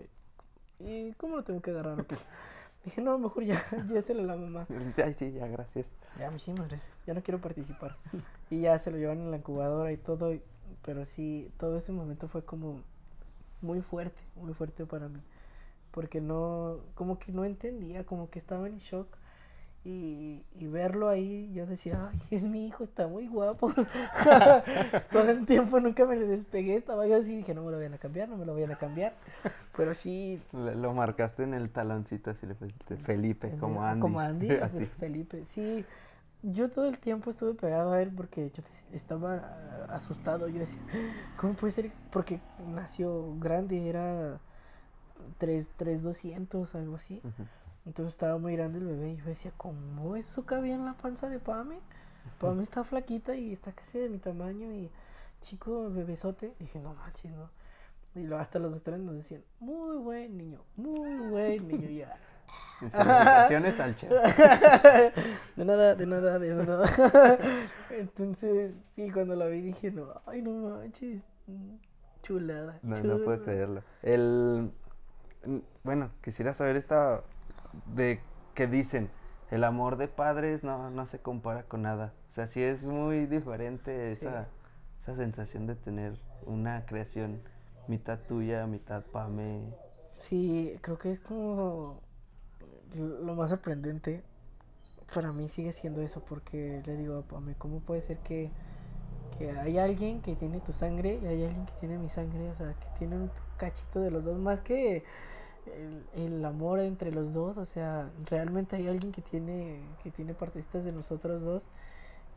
¿y 0.78 1.12
cómo 1.14 1.36
lo 1.36 1.44
tengo 1.44 1.60
que 1.60 1.70
agarrar? 1.70 2.00
o 2.00 2.06
qué?". 2.06 2.16
Dije, 2.84 3.00
no, 3.00 3.16
mejor 3.16 3.44
ya, 3.44 3.54
lléveselo 3.86 4.22
a 4.22 4.24
la 4.24 4.36
mamá. 4.36 4.66
Ay, 5.04 5.14
sí, 5.14 5.32
ya, 5.32 5.46
gracias. 5.46 5.88
Ya, 6.18 6.30
muchísimas 6.30 6.68
gracias. 6.68 6.98
Ya 7.06 7.14
no 7.14 7.22
quiero 7.22 7.40
participar. 7.40 7.96
Y 8.50 8.62
ya 8.62 8.76
se 8.78 8.90
lo 8.90 8.96
llevan 8.98 9.20
en 9.20 9.30
la 9.30 9.36
incubadora 9.36 9.92
y 9.92 9.96
todo. 9.96 10.32
Pero 10.84 11.04
sí, 11.04 11.52
todo 11.58 11.76
ese 11.76 11.92
momento 11.92 12.26
fue 12.26 12.44
como 12.44 12.80
muy 13.60 13.82
fuerte, 13.82 14.20
muy 14.34 14.52
fuerte 14.52 14.84
para 14.84 15.08
mí. 15.08 15.20
Porque 15.92 16.20
no, 16.20 16.80
como 16.94 17.18
que 17.18 17.30
no 17.30 17.44
entendía, 17.44 18.04
como 18.04 18.30
que 18.30 18.38
estaba 18.40 18.66
en 18.66 18.78
shock. 18.78 19.06
Y, 19.84 20.44
y 20.54 20.66
verlo 20.68 21.08
ahí, 21.08 21.50
yo 21.52 21.66
decía, 21.66 22.10
ay, 22.12 22.18
es 22.30 22.44
mi 22.46 22.66
hijo, 22.66 22.84
está 22.84 23.08
muy 23.08 23.26
guapo. 23.26 23.72
todo 25.12 25.28
el 25.28 25.44
tiempo 25.44 25.80
nunca 25.80 26.06
me 26.06 26.16
le 26.16 26.26
despegué, 26.26 26.76
estaba 26.76 27.06
yo 27.06 27.16
así, 27.16 27.36
dije, 27.36 27.52
no 27.52 27.64
me 27.64 27.72
lo 27.72 27.78
vayan 27.78 27.94
a 27.94 27.98
cambiar, 27.98 28.28
no 28.28 28.36
me 28.36 28.44
lo 28.44 28.54
vayan 28.54 28.70
a 28.70 28.78
cambiar. 28.78 29.14
Pero 29.76 29.92
sí, 29.94 30.40
Le- 30.52 30.76
lo 30.76 30.92
marcaste 30.92 31.42
en 31.42 31.54
el 31.54 31.70
taloncito 31.70 32.30
así 32.30 32.46
le 32.46 32.54
Felipe, 32.96 33.56
como 33.58 33.82
Andy. 33.84 34.00
Como 34.00 34.20
Andy, 34.20 34.48
pues. 34.60 34.88
Felipe. 34.90 35.44
Sí, 35.44 35.84
yo 36.42 36.70
todo 36.70 36.88
el 36.88 36.98
tiempo 36.98 37.30
estuve 37.30 37.54
pegado 37.54 37.92
a 37.92 38.02
él 38.02 38.12
porque 38.14 38.50
yo 38.50 38.62
estaba 38.92 39.34
ah, 39.36 39.86
asustado. 39.90 40.48
Yo 40.48 40.60
decía, 40.60 40.82
¿cómo 41.36 41.54
puede 41.54 41.72
ser? 41.72 41.90
Porque 42.10 42.40
nació 42.72 43.34
grande, 43.40 43.88
era 43.88 44.38
3, 45.38 46.02
200, 46.02 46.74
algo 46.74 46.96
así. 46.96 47.20
Entonces 47.84 48.14
estaba 48.14 48.38
muy 48.38 48.56
grande 48.56 48.78
el 48.78 48.86
bebé 48.86 49.10
y 49.12 49.16
yo 49.16 49.24
decía, 49.24 49.52
¿cómo 49.56 50.14
eso 50.16 50.44
cabía 50.46 50.74
en 50.74 50.84
la 50.84 50.94
panza 50.94 51.28
de 51.28 51.38
Pame? 51.40 51.80
Pame 52.38 52.62
está 52.62 52.84
flaquita 52.84 53.34
y 53.34 53.52
está 53.52 53.72
casi 53.72 53.98
de 53.98 54.08
mi 54.08 54.18
tamaño 54.18 54.72
y 54.72 54.90
chico, 55.40 55.90
bebesote. 55.90 56.54
Dije, 56.58 56.80
no 56.80 56.94
manches, 56.94 57.32
no. 57.32 57.50
Y 58.14 58.24
luego 58.24 58.42
hasta 58.42 58.58
los 58.58 58.72
doctores 58.72 59.00
nos 59.00 59.14
decían, 59.14 59.42
muy 59.58 59.96
buen 59.98 60.36
niño, 60.36 60.60
muy 60.76 61.16
buen 61.30 61.66
niño. 61.66 61.88
Y 61.88 61.96
ya, 61.98 62.20
En 62.80 62.90
felicitaciones 62.90 63.80
al 63.80 63.96
chef. 63.96 64.10
de 65.56 65.64
nada, 65.64 65.94
de 65.94 66.06
nada, 66.06 66.38
de 66.38 66.54
nada. 66.54 66.88
Entonces, 67.90 68.80
sí, 68.90 69.10
cuando 69.10 69.34
la 69.34 69.46
vi 69.46 69.60
dije, 69.62 69.90
no, 69.90 70.20
ay, 70.26 70.42
no 70.42 70.52
manches, 70.52 71.26
chulada. 72.22 72.78
No, 72.82 73.00
no 73.02 73.18
puedo 73.24 73.38
chulada". 73.38 73.42
creerlo. 73.44 73.82
El, 74.02 74.72
mm, 75.46 75.58
bueno, 75.82 76.10
quisiera 76.22 76.52
saber 76.52 76.76
esta 76.76 77.22
de 77.94 78.20
que 78.54 78.66
dicen, 78.66 79.10
el 79.50 79.64
amor 79.64 79.96
de 79.96 80.08
padres 80.08 80.62
no, 80.64 80.90
no 80.90 81.06
se 81.06 81.20
compara 81.20 81.64
con 81.64 81.82
nada. 81.82 82.12
O 82.28 82.32
sea, 82.32 82.46
sí 82.46 82.62
es 82.62 82.84
muy 82.86 83.26
diferente 83.26 84.14
Sí. 84.14 84.26
esa, 84.26 84.48
esa 85.00 85.16
sensación 85.16 85.66
de 85.66 85.74
tener 85.76 86.18
una 86.46 86.84
creación 86.86 87.40
mitad 87.88 88.18
tuya, 88.20 88.66
mitad 88.66 89.02
Pame. 89.12 89.74
Sí, 90.12 90.78
creo 90.82 90.98
que 90.98 91.10
es 91.10 91.20
como 91.20 92.00
lo 92.94 93.34
más 93.34 93.50
sorprendente. 93.50 94.22
Para 95.14 95.32
mí 95.32 95.48
sigue 95.48 95.72
siendo 95.72 96.00
eso, 96.02 96.24
porque 96.24 96.82
le 96.86 96.96
digo 96.96 97.18
a 97.18 97.22
Pame, 97.22 97.54
¿cómo 97.56 97.80
puede 97.80 98.00
ser 98.00 98.18
que, 98.20 98.50
que 99.38 99.50
hay 99.50 99.78
alguien 99.78 100.22
que 100.22 100.36
tiene 100.36 100.60
tu 100.60 100.72
sangre 100.72 101.18
y 101.22 101.26
hay 101.26 101.44
alguien 101.44 101.66
que 101.66 101.74
tiene 101.74 101.98
mi 101.98 102.08
sangre? 102.08 102.50
O 102.50 102.56
sea, 102.56 102.74
que 102.74 102.86
tiene 102.98 103.16
un 103.16 103.30
cachito 103.58 104.00
de 104.00 104.10
los 104.10 104.24
dos, 104.24 104.38
más 104.38 104.60
que 104.60 105.04
el, 105.66 106.04
el, 106.14 106.44
amor 106.44 106.80
entre 106.80 107.12
los 107.12 107.32
dos, 107.32 107.58
o 107.58 107.64
sea, 107.64 108.10
realmente 108.26 108.76
hay 108.76 108.88
alguien 108.88 109.12
que 109.12 109.22
tiene, 109.22 109.80
que 110.02 110.10
tiene 110.10 110.34
partecitas 110.34 110.84
de 110.84 110.92
nosotros 110.92 111.42
dos. 111.42 111.68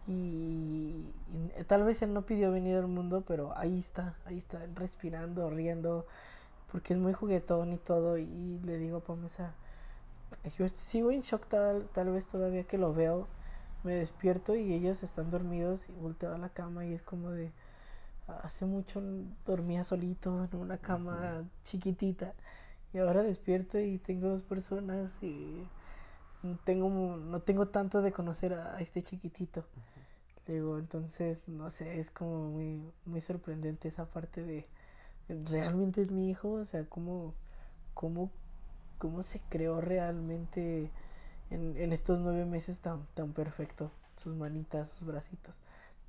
Y, 0.07 1.11
y, 1.33 1.63
tal 1.67 1.83
vez 1.83 2.01
él 2.01 2.13
no 2.13 2.25
pidió 2.25 2.51
venir 2.51 2.77
al 2.77 2.87
mundo, 2.87 3.23
pero 3.27 3.57
ahí 3.57 3.77
está, 3.79 4.15
ahí 4.25 4.37
está, 4.37 4.59
respirando, 4.75 5.49
riendo, 5.49 6.05
porque 6.71 6.93
es 6.93 6.99
muy 6.99 7.13
juguetón 7.13 7.73
y 7.73 7.77
todo. 7.77 8.17
Y 8.17 8.59
le 8.63 8.77
digo 8.77 9.03
o 9.07 9.29
sea, 9.29 9.53
yo 10.57 10.67
sigo 10.69 11.11
en 11.11 11.21
shock 11.21 11.47
tal, 11.47 11.87
tal 11.93 12.09
vez 12.11 12.27
todavía 12.27 12.63
que 12.63 12.77
lo 12.77 12.93
veo. 12.93 13.27
Me 13.83 13.93
despierto 13.93 14.55
y 14.55 14.73
ellos 14.73 15.03
están 15.03 15.29
dormidos 15.29 15.89
y 15.89 15.91
volteo 15.93 16.33
a 16.33 16.37
la 16.37 16.49
cama 16.49 16.85
y 16.85 16.93
es 16.93 17.03
como 17.03 17.31
de... 17.31 17.51
Hace 18.41 18.65
mucho 18.65 19.03
dormía 19.45 19.83
solito 19.83 20.47
en 20.51 20.59
una 20.59 20.79
cama 20.79 21.43
chiquitita 21.63 22.33
y 22.95 22.99
ahora 22.99 23.23
despierto 23.23 23.77
y 23.77 23.97
tengo 23.97 24.29
dos 24.29 24.43
personas 24.43 25.21
y 25.21 25.67
tengo, 26.63 26.89
no 26.89 27.41
tengo 27.41 27.67
tanto 27.67 28.01
de 28.01 28.13
conocer 28.13 28.53
a, 28.53 28.77
a 28.77 28.79
este 28.79 29.01
chiquitito. 29.01 29.65
Digo, 30.47 30.77
entonces, 30.77 31.41
no 31.47 31.69
sé, 31.69 31.99
es 31.99 32.09
como 32.09 32.51
muy, 32.51 32.81
muy 33.05 33.19
sorprendente 33.19 33.89
esa 33.89 34.05
parte 34.05 34.43
de, 34.43 34.65
realmente 35.27 36.01
es 36.01 36.09
mi 36.09 36.29
hijo, 36.29 36.51
o 36.51 36.63
sea, 36.63 36.85
cómo, 36.85 37.33
cómo, 37.93 38.31
cómo 38.97 39.23
se 39.23 39.41
creó 39.49 39.81
realmente 39.81 40.89
en, 41.49 41.75
en 41.75 41.91
estos 41.91 42.19
nueve 42.19 42.45
meses 42.45 42.79
tan, 42.79 43.05
tan 43.13 43.33
perfecto. 43.33 43.91
Sus 44.15 44.37
manitas, 44.37 44.87
sus 44.87 45.05
bracitos, 45.05 45.61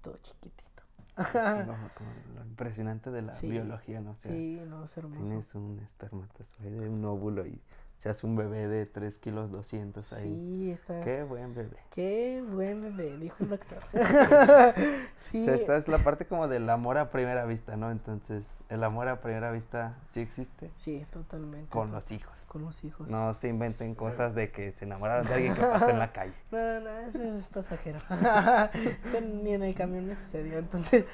todo 0.02 0.16
chiquitito. 0.18 0.75
Como 1.16 2.10
lo 2.34 2.42
impresionante 2.44 3.10
de 3.10 3.22
la 3.22 3.32
Sí. 3.32 3.48
biología, 3.48 4.00
¿no? 4.00 4.10
O 4.10 4.14
sea, 4.14 4.32
sí, 4.32 4.60
no, 4.68 4.84
es 4.84 4.96
hermoso. 4.96 5.24
tienes 5.24 5.54
un 5.54 5.80
espermatozoide, 5.80 6.88
un 6.88 7.04
óvulo 7.04 7.46
y 7.46 7.60
se 7.98 8.10
hace 8.10 8.26
un 8.26 8.36
bebé 8.36 8.68
de 8.68 8.84
3 8.84 9.16
kilos 9.18 9.50
200 9.50 10.12
ahí. 10.12 10.22
Sí, 10.22 10.70
está. 10.70 11.00
Qué 11.00 11.22
buen 11.22 11.54
bebé. 11.54 11.78
Qué 11.90 12.44
buen 12.46 12.82
bebé, 12.82 13.16
dijo 13.16 13.36
el 13.40 13.48
doctor. 13.48 13.78
sí, 15.22 15.42
O 15.42 15.44
sea, 15.44 15.54
esta 15.54 15.76
es 15.76 15.88
la 15.88 15.98
parte 15.98 16.26
como 16.26 16.46
del 16.46 16.68
amor 16.68 16.98
a 16.98 17.10
primera 17.10 17.46
vista, 17.46 17.76
¿no? 17.76 17.90
Entonces, 17.90 18.62
el 18.68 18.84
amor 18.84 19.08
a 19.08 19.20
primera 19.22 19.50
vista 19.50 19.96
sí 20.10 20.20
existe 20.20 20.70
sí, 20.74 21.06
totalmente. 21.10 21.70
con 21.70 21.90
los 21.90 22.10
hijos. 22.10 22.44
con 22.48 22.62
los 22.62 22.84
hijos. 22.84 23.08
No 23.08 23.32
se 23.32 23.48
inventen 23.48 23.94
cosas 23.94 24.34
de 24.34 24.50
que 24.50 24.72
se 24.72 24.84
enamoraron 24.84 25.26
de 25.26 25.34
alguien 25.34 25.54
que 25.54 25.60
pasó 25.62 25.88
en 25.88 25.98
la 25.98 26.12
calle. 26.12 26.34
No, 26.50 26.80
no, 26.80 26.90
eso 26.98 27.22
es 27.22 27.48
pasajero. 27.48 28.00
eso 28.10 29.20
ni 29.22 29.54
en 29.54 29.62
el 29.62 29.74
camión 29.74 30.06
me 30.06 30.14
sucedió, 30.14 30.58
entonces. 30.58 31.06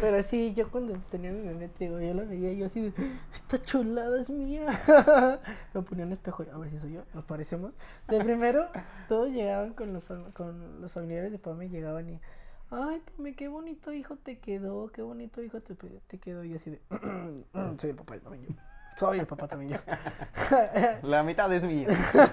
Pero 0.00 0.22
sí, 0.22 0.52
yo 0.52 0.70
cuando 0.70 0.94
tenía 1.10 1.32
mi 1.32 1.40
bebé, 1.40 1.70
digo, 1.78 1.98
yo 2.00 2.12
lo 2.12 2.26
veía 2.26 2.52
yo 2.52 2.66
así 2.66 2.82
de, 2.82 2.92
esta 3.32 3.60
chulada 3.62 4.20
es 4.20 4.28
mía. 4.28 4.66
me 5.74 5.82
ponía 5.82 6.06
espejo, 6.06 6.44
a 6.52 6.58
ver 6.58 6.70
si 6.70 6.78
soy 6.78 6.94
yo, 6.94 7.02
nos 7.14 7.24
parecemos. 7.24 7.72
De 8.08 8.22
primero, 8.22 8.68
todos 9.08 9.32
llegaban 9.32 9.74
con 9.74 9.92
los, 9.92 10.04
con 10.04 10.80
los 10.80 10.92
familiares 10.92 11.32
de 11.32 11.38
Pame, 11.38 11.68
llegaban 11.68 12.08
y, 12.08 12.20
ay, 12.70 13.02
Pame, 13.16 13.34
qué 13.34 13.48
bonito 13.48 13.92
hijo 13.92 14.16
te 14.16 14.38
quedó, 14.38 14.88
qué 14.88 15.02
bonito 15.02 15.42
hijo 15.42 15.60
te, 15.60 15.74
te 15.74 16.18
quedó. 16.18 16.44
Y 16.44 16.54
así 16.54 16.70
de, 16.70 16.80
soy 17.78 17.90
el 17.90 17.96
papá 17.96 18.18
también 18.18 18.46
yo. 18.46 18.54
Soy 18.96 19.20
el 19.20 19.26
papá 19.26 19.46
también 19.46 19.72
yo. 19.72 19.78
La 21.08 21.22
mitad 21.22 21.52
es 21.52 21.62
mía. 21.62 21.88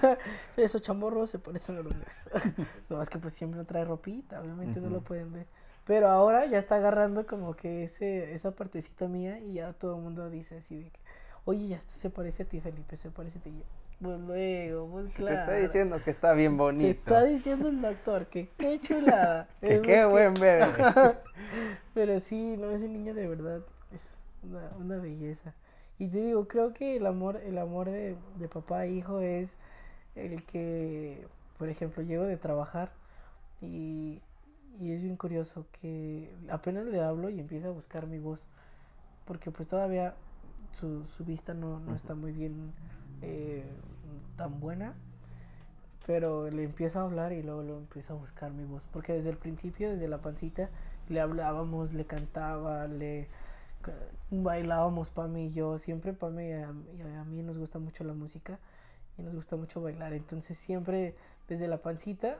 Esos 0.56 0.82
chamorros 0.82 1.30
se 1.30 1.38
parecen 1.38 1.76
a 1.76 1.82
los 1.82 1.94
míos. 1.94 2.56
no, 2.90 3.00
es 3.00 3.08
que 3.08 3.18
pues 3.18 3.34
siempre 3.34 3.58
no 3.58 3.64
trae 3.64 3.84
ropita, 3.84 4.40
obviamente 4.40 4.80
no 4.80 4.90
lo 4.90 5.00
pueden 5.00 5.32
ver. 5.32 5.46
Pero 5.86 6.08
ahora 6.08 6.44
ya 6.46 6.58
está 6.58 6.74
agarrando 6.74 7.24
como 7.26 7.54
que 7.54 7.84
ese, 7.84 8.34
esa 8.34 8.50
partecita 8.50 9.06
mía 9.06 9.38
y 9.38 9.54
ya 9.54 9.72
todo 9.72 9.96
el 9.96 10.02
mundo 10.02 10.28
dice 10.28 10.56
así 10.56 10.76
de 10.76 10.90
que, 10.90 10.98
oye, 11.46 11.68
ya 11.68 11.80
se 11.80 12.10
parece 12.10 12.42
a 12.44 12.46
ti, 12.46 12.60
Felipe, 12.60 12.96
se 12.98 13.10
parece 13.10 13.38
a 13.38 13.42
ti. 13.42 13.52
Pues 14.00 14.20
luego, 14.20 14.88
pues 14.90 15.12
Te 15.12 15.12
claro. 15.14 15.36
está 15.40 15.54
diciendo 15.54 16.02
que 16.04 16.10
está 16.10 16.32
bien 16.34 16.52
Te 16.52 16.58
bonito. 16.58 16.88
está 16.90 17.24
diciendo 17.24 17.68
el 17.68 17.80
doctor 17.82 18.26
que 18.28 18.50
qué 18.58 18.78
chulada. 18.80 19.48
Que 19.60 19.80
qué 19.80 20.04
buen 20.04 20.34
bebé. 20.34 20.66
Pero 21.94 22.20
sí, 22.20 22.56
no, 22.58 22.70
ese 22.70 22.88
niño 22.88 23.14
de 23.14 23.26
verdad 23.28 23.62
es 23.92 24.24
una, 24.42 24.70
una 24.78 24.98
belleza. 24.98 25.54
Y 25.98 26.08
te 26.08 26.20
digo, 26.22 26.46
creo 26.48 26.74
que 26.74 26.96
el 26.96 27.06
amor, 27.06 27.36
el 27.38 27.58
amor 27.58 27.88
de, 27.90 28.16
de 28.38 28.48
papá 28.48 28.84
e 28.86 28.92
hijo 28.92 29.20
es 29.20 29.56
el 30.14 30.44
que, 30.44 31.26
por 31.58 31.68
ejemplo, 31.70 32.02
llego 32.02 32.24
de 32.24 32.36
trabajar 32.36 32.92
y, 33.62 34.20
y 34.78 34.92
es 34.92 35.02
bien 35.02 35.16
curioso 35.16 35.66
que 35.72 36.30
apenas 36.50 36.84
le 36.86 37.00
hablo 37.02 37.30
y 37.30 37.40
empieza 37.40 37.68
a 37.68 37.72
buscar 37.72 38.06
mi 38.06 38.18
voz. 38.18 38.46
Porque 39.24 39.50
pues 39.50 39.68
todavía 39.68 40.14
su, 40.76 41.04
su 41.04 41.24
vista 41.24 41.54
no, 41.54 41.80
no 41.80 41.94
está 41.94 42.14
muy 42.14 42.32
bien 42.32 42.72
eh, 43.22 43.64
tan 44.36 44.60
buena. 44.60 44.94
Pero 46.06 46.48
le 46.50 46.62
empiezo 46.62 47.00
a 47.00 47.02
hablar 47.02 47.32
y 47.32 47.42
luego 47.42 47.62
lo 47.62 47.78
empiezo 47.78 48.14
a 48.14 48.16
buscar 48.16 48.52
mi 48.52 48.64
voz. 48.64 48.84
Porque 48.92 49.12
desde 49.12 49.30
el 49.30 49.38
principio, 49.38 49.90
desde 49.90 50.06
la 50.06 50.18
pancita, 50.18 50.70
le 51.08 51.20
hablábamos, 51.20 51.94
le 51.94 52.04
cantaba, 52.04 52.86
le 52.86 53.28
bailábamos 54.30 55.10
Pame 55.10 55.46
y 55.46 55.52
yo. 55.52 55.78
Siempre 55.78 56.12
Pame 56.12 56.48
y 56.48 56.52
a, 56.52 56.72
y 56.96 57.02
a 57.16 57.24
mí 57.24 57.42
nos 57.42 57.58
gusta 57.58 57.78
mucho 57.80 58.04
la 58.04 58.14
música 58.14 58.60
y 59.18 59.22
nos 59.22 59.34
gusta 59.34 59.56
mucho 59.56 59.80
bailar. 59.80 60.12
Entonces 60.12 60.56
siempre 60.56 61.16
desde 61.48 61.66
la 61.66 61.78
pancita 61.78 62.38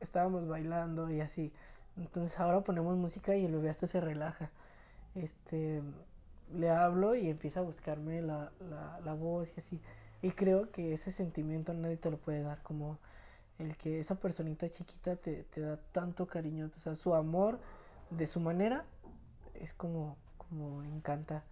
estábamos 0.00 0.46
bailando 0.46 1.10
y 1.10 1.20
así. 1.20 1.52
Entonces 1.96 2.38
ahora 2.38 2.60
ponemos 2.62 2.96
música 2.96 3.34
y 3.36 3.46
el 3.46 3.52
bebé 3.52 3.70
hasta 3.70 3.86
se 3.86 4.00
relaja. 4.00 4.50
Este, 5.14 5.82
le 6.54 6.70
hablo 6.70 7.14
y 7.14 7.28
empieza 7.28 7.60
a 7.60 7.62
buscarme 7.62 8.22
la, 8.22 8.52
la, 8.60 9.00
la 9.04 9.14
voz 9.14 9.52
y 9.56 9.60
así. 9.60 9.80
Y 10.22 10.30
creo 10.30 10.70
que 10.70 10.92
ese 10.92 11.10
sentimiento 11.12 11.74
nadie 11.74 11.96
te 11.96 12.10
lo 12.10 12.18
puede 12.18 12.42
dar, 12.42 12.62
como 12.62 12.98
el 13.58 13.76
que 13.76 14.00
esa 14.00 14.16
personita 14.16 14.68
chiquita 14.68 15.16
te, 15.16 15.44
te 15.44 15.60
da 15.60 15.76
tanto 15.92 16.26
cariño. 16.26 16.70
O 16.74 16.78
sea, 16.78 16.94
su 16.94 17.14
amor 17.14 17.58
de 18.10 18.26
su 18.26 18.40
manera 18.40 18.84
es 19.54 19.74
como, 19.74 20.16
como 20.38 20.82
encanta, 20.84 21.44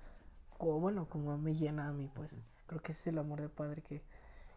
como, 0.59 0.81
bueno, 0.81 1.07
como 1.09 1.37
me 1.39 1.55
llena 1.55 1.89
a 1.89 1.93
mí, 1.93 2.11
pues. 2.15 2.33
Creo 2.67 2.81
que 2.83 2.93
es 2.93 3.07
el 3.07 3.19
amor 3.19 3.41
de 3.43 3.49
padre 3.49 3.83
que, 3.83 4.01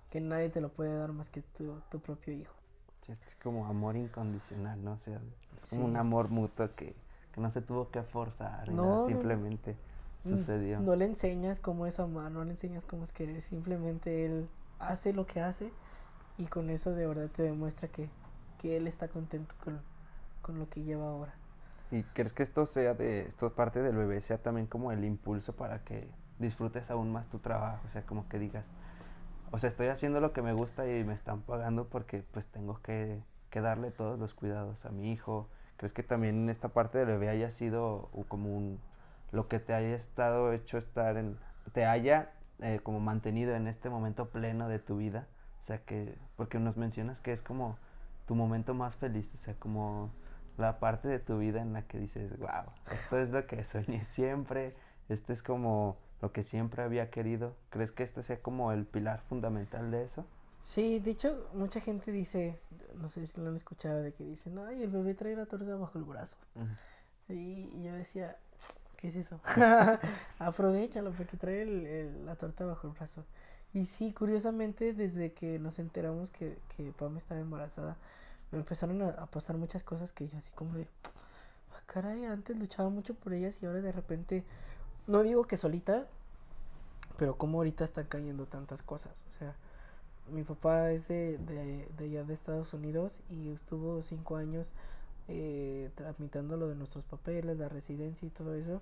que 0.10 0.21
nadie 0.21 0.50
te 0.50 0.62
lo 0.62 0.69
puede 0.69 0.95
dar 0.97 1.12
más 1.12 1.30
que 1.30 1.41
tu, 1.41 1.82
tu 1.91 2.00
propio 2.00 2.34
hijo. 2.34 2.54
Sí, 3.02 3.12
es 3.12 3.36
como 3.36 3.65
amor 3.67 3.95
incondicional, 3.95 4.84
¿no? 4.84 4.93
O 4.93 5.00
sea, 5.00 5.21
es 5.56 5.65
como 5.65 5.86
un 5.86 5.95
Sí. 5.95 5.97
amor 5.97 6.30
mutuo 6.30 6.73
que, 6.76 6.95
que 7.38 7.41
no 7.41 7.52
se 7.52 7.62
tuvo 7.62 7.91
que 7.91 8.02
forzar, 8.02 8.67
ni 8.67 8.76
No, 8.76 8.84
nada, 8.84 8.97
no, 8.97 9.10
no. 9.10 9.17
simplemente 9.19 9.76
Mm, 10.23 10.30
sucedió. 10.30 10.84
No 10.86 10.95
le 10.95 11.06
enseñas 11.06 11.60
cómo 11.60 11.86
es 11.86 12.00
amar, 12.00 12.32
no 12.32 12.43
le 12.43 12.52
enseñas 12.52 12.86
cómo 12.86 13.04
es 13.04 13.12
querer, 13.12 13.41
simplemente 13.41 14.26
él 14.26 14.50
hace 14.80 15.13
lo 15.13 15.26
que 15.28 15.39
hace 15.41 15.71
y 16.38 16.47
con 16.47 16.69
eso 16.69 16.91
de 16.93 17.08
verdad 17.08 17.30
te 17.30 17.43
demuestra 17.43 17.88
que, 17.89 18.10
que 18.58 18.78
él 18.78 18.88
está 18.88 19.08
contento 19.08 19.56
con, 19.63 19.82
con 20.41 20.60
lo 20.60 20.67
que 20.69 20.82
lleva 20.84 21.06
ahora. 21.10 21.34
¿Y 21.89 22.04
crees 22.04 22.34
que 22.34 22.43
esto 22.43 22.65
sea 22.65 22.93
de, 22.93 23.21
esto 23.28 23.54
parte 23.56 23.82
del 23.82 23.95
bebé, 23.95 24.19
sea 24.21 24.41
también 24.41 24.67
como 24.67 24.91
el 24.91 25.06
impulso 25.06 25.56
para 25.56 25.84
que 25.84 26.13
disfrutes 26.39 26.91
aún 26.91 27.12
más 27.12 27.30
tu 27.30 27.39
trabajo? 27.39 27.86
O 27.88 27.89
sea, 27.89 28.06
como 28.06 28.28
que 28.28 28.39
digas, 28.39 28.73
o 29.52 29.60
sea, 29.60 29.69
estoy 29.69 29.88
haciendo 29.88 30.21
lo 30.21 30.34
que 30.34 30.41
me 30.41 30.54
gusta 30.54 30.88
y 30.88 31.04
me 31.06 31.13
están 31.13 31.41
pagando 31.43 31.88
porque 31.89 32.23
pues 32.32 32.47
tengo 32.47 32.82
que, 32.82 33.23
que 33.50 33.62
darle 33.62 33.91
todos 33.91 34.19
los 34.19 34.34
cuidados 34.34 34.86
a 34.86 34.91
mi 34.91 35.12
hijo. 35.12 35.50
¿Crees 35.78 35.94
que 35.94 36.04
también 36.04 36.50
esta 36.50 36.70
parte 36.70 36.98
del 36.98 37.08
bebé 37.08 37.30
haya 37.30 37.52
sido 37.52 38.10
como 38.28 38.56
un, 38.56 38.80
lo 39.32 39.48
que 39.48 39.60
te 39.60 39.74
haya 39.74 39.96
estado 39.96 40.52
hecho 40.52 40.78
estar 40.78 41.18
en, 41.18 41.38
te 41.72 41.86
haya 41.86 42.32
eh, 42.60 42.80
como 42.82 43.00
mantenido 43.00 43.56
en 43.56 43.68
este 43.68 43.90
momento 43.90 44.30
pleno 44.30 44.68
de 44.68 44.80
tu 44.80 44.98
vida? 44.98 45.28
O 45.62 45.63
sea, 45.63 45.80
que, 45.80 46.18
porque 46.36 46.60
nos 46.60 46.78
mencionas 46.78 47.22
que 47.22 47.32
es 47.32 47.42
como 47.42 47.78
tu 48.26 48.36
momento 48.36 48.74
más 48.74 48.96
feliz, 48.96 49.34
o 49.34 49.38
sea, 49.38 49.54
como 49.56 50.12
la 50.58 50.80
parte 50.80 51.08
de 51.08 51.20
tu 51.20 51.38
vida 51.38 51.62
en 51.62 51.74
la 51.74 51.84
que 51.84 52.00
dices, 52.00 52.38
wow, 52.40 52.72
esto 52.92 53.20
es 53.20 53.32
lo 53.32 53.46
que 53.46 53.63
soñé 53.63 54.04
siempre, 54.04 54.76
este 55.10 55.34
es 55.34 55.44
como 55.44 55.98
lo 56.22 56.32
que 56.32 56.44
siempre 56.44 56.84
había 56.84 57.10
querido. 57.10 57.56
¿Crees 57.70 57.92
que 57.92 58.04
este 58.04 58.24
sea 58.24 58.42
como 58.42 58.72
el 58.72 58.86
pilar 58.86 59.22
fundamental 59.22 59.92
de 59.92 60.04
eso? 60.04 60.26
Sí, 60.60 61.00
de 61.00 61.12
hecho, 61.12 61.48
mucha 61.54 61.80
gente 61.80 62.12
dice, 62.12 62.60
no 62.96 63.10
sé 63.10 63.26
si 63.26 63.39
lo 63.39 63.48
han 63.50 63.56
escuchado, 63.56 64.02
de 64.02 64.12
que 64.12 64.24
dicen, 64.26 64.58
ay, 64.60 64.84
el 64.84 64.89
bebé 64.89 65.13
trae 65.13 65.36
la 65.36 65.46
torta 65.46 65.76
bajo 65.76 65.98
el 65.98 66.04
brazo. 66.04 66.36
Y, 67.30 67.70
y 67.76 67.84
yo 67.86 67.93
decía, 67.93 68.38
¿qué 68.98 69.10
es 69.10 69.15
eso? 69.17 69.39
Aprovechalo 70.39 71.12
porque 71.13 71.38
trae 71.38 71.63
el- 71.63 71.86
el- 71.88 72.26
la 72.26 72.36
torta 72.36 72.65
bajo 72.65 72.88
el 72.88 72.93
brazo. 72.93 73.26
Y 73.74 73.86
sí, 73.86 74.13
curiosamente, 74.13 74.93
desde 74.93 75.34
que 75.34 75.60
nos 75.60 75.80
enteramos 75.80 76.32
que, 76.32 76.58
que 76.76 76.91
Pam 76.93 77.17
estaba 77.17 77.41
embarazada, 77.41 77.98
me 78.52 78.60
empezaron 78.60 79.02
a, 79.04 79.10
a 79.10 79.28
pasar 79.28 79.58
muchas 79.58 79.84
cosas 79.84 80.13
que 80.13 80.28
yo 80.28 80.38
así 80.38 80.52
como 80.54 80.76
de, 80.76 80.88
"Ah, 81.74 81.82
caray, 81.88 82.26
antes 82.26 82.60
luchaba 82.60 82.89
mucho 82.89 83.15
por 83.15 83.34
ellas 83.34 83.62
y 83.63 83.67
ahora 83.67 83.82
de 83.82 83.91
repente 83.93 84.46
no 85.08 85.24
digo 85.24 85.46
que 85.46 85.58
solita, 85.58 86.08
pero 87.17 87.38
como 87.38 87.58
ahorita 87.60 87.84
están 87.84 88.06
cayendo 88.06 88.46
tantas 88.46 88.84
cosas. 88.84 89.24
O 89.30 89.34
sea, 89.39 89.56
mi 90.32 90.44
papá 90.44 90.92
es 90.92 91.08
de, 91.08 91.38
de, 91.40 91.88
de 91.98 92.06
allá 92.06 92.24
de 92.24 92.34
Estados 92.34 92.74
Unidos 92.74 93.22
y 93.30 93.50
estuvo 93.50 94.02
cinco 94.04 94.38
años 94.38 94.74
eh, 95.28 95.90
tramitando 95.96 96.58
lo 96.58 96.68
de 96.68 96.76
nuestros 96.76 97.04
papeles, 97.06 97.58
la 97.58 97.70
residencia 97.70 98.26
y 98.28 98.32
todo 98.32 98.54
eso. 98.56 98.82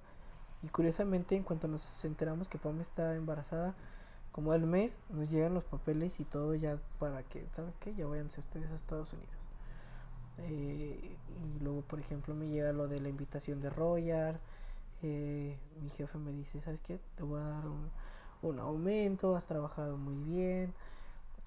Y 0.63 0.69
curiosamente, 0.69 1.35
en 1.35 1.43
cuanto 1.43 1.67
nos 1.67 2.05
enteramos 2.05 2.49
que 2.49 2.57
Pam 2.57 2.81
está 2.81 3.15
embarazada, 3.15 3.75
como 4.31 4.51
al 4.51 4.65
mes, 4.67 4.99
nos 5.09 5.29
llegan 5.31 5.53
los 5.53 5.63
papeles 5.63 6.19
y 6.19 6.25
todo 6.25 6.55
ya 6.55 6.79
para 6.99 7.23
que, 7.23 7.45
¿saben 7.51 7.73
qué? 7.79 7.93
Ya 7.95 8.07
váyanse 8.07 8.41
ustedes 8.41 8.69
a 8.71 8.75
Estados 8.75 9.13
Unidos. 9.13 9.31
Eh, 10.39 11.15
y 11.55 11.59
luego, 11.63 11.81
por 11.81 11.99
ejemplo, 11.99 12.35
me 12.35 12.47
llega 12.49 12.71
lo 12.73 12.87
de 12.87 12.99
la 12.99 13.09
invitación 13.09 13.61
de 13.61 13.69
Royal. 13.69 14.39
Eh, 15.03 15.57
mi 15.81 15.89
jefe 15.89 16.17
me 16.17 16.31
dice, 16.33 16.61
¿sabes 16.61 16.81
qué? 16.81 16.99
Te 17.15 17.23
voy 17.23 17.39
a 17.41 17.43
dar 17.45 17.67
un, 17.67 17.89
un 18.41 18.59
aumento, 18.59 19.35
has 19.35 19.45
trabajado 19.45 19.97
muy 19.97 20.15
bien. 20.15 20.73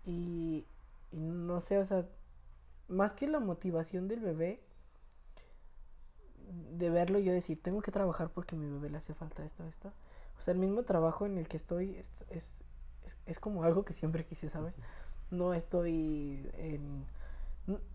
Y, 0.09 0.65
no 1.13 1.61
sé, 1.61 1.77
o 1.77 1.85
sea, 1.85 2.09
más 2.89 3.13
que 3.13 3.27
la 3.29 3.41
motivación 3.41 4.09
del 4.09 4.21
bebé, 4.21 4.63
de 6.73 6.89
verlo 6.89 7.19
yo 7.19 7.31
decir, 7.31 7.63
tengo 7.63 7.83
que 7.83 7.93
trabajar 7.93 8.31
porque 8.31 8.57
a 8.57 8.59
mi 8.59 8.67
bebé 8.71 8.89
le 8.89 8.97
hace 8.97 9.13
falta 9.13 9.45
esto, 9.45 9.67
esto. 9.67 9.93
O 10.39 10.41
sea, 10.41 10.55
el 10.55 10.61
mismo 10.61 10.83
trabajo 10.85 11.27
en 11.27 11.37
el 11.37 11.47
que 11.47 11.59
estoy 11.59 11.97
es, 11.97 12.11
es, 12.31 12.65
es, 13.05 13.19
es 13.27 13.39
como 13.39 13.65
algo 13.65 13.85
que 13.85 13.93
siempre 13.93 14.25
quise, 14.25 14.49
¿sabes? 14.49 14.79
No 15.31 15.53
estoy 15.53 16.51
en... 16.55 17.05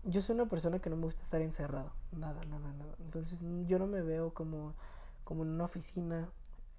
Yo 0.04 0.22
soy 0.22 0.36
una 0.36 0.48
persona 0.48 0.78
que 0.78 0.90
no 0.90 0.96
me 0.96 1.06
gusta 1.06 1.22
estar 1.22 1.40
encerrado, 1.40 1.92
nada, 2.12 2.40
nada, 2.44 2.72
nada. 2.74 2.94
Entonces 3.00 3.42
yo 3.66 3.80
no 3.80 3.88
me 3.88 4.02
veo 4.02 4.32
como, 4.32 4.74
como 5.24 5.42
en 5.42 5.48
una 5.48 5.64
oficina 5.64 6.28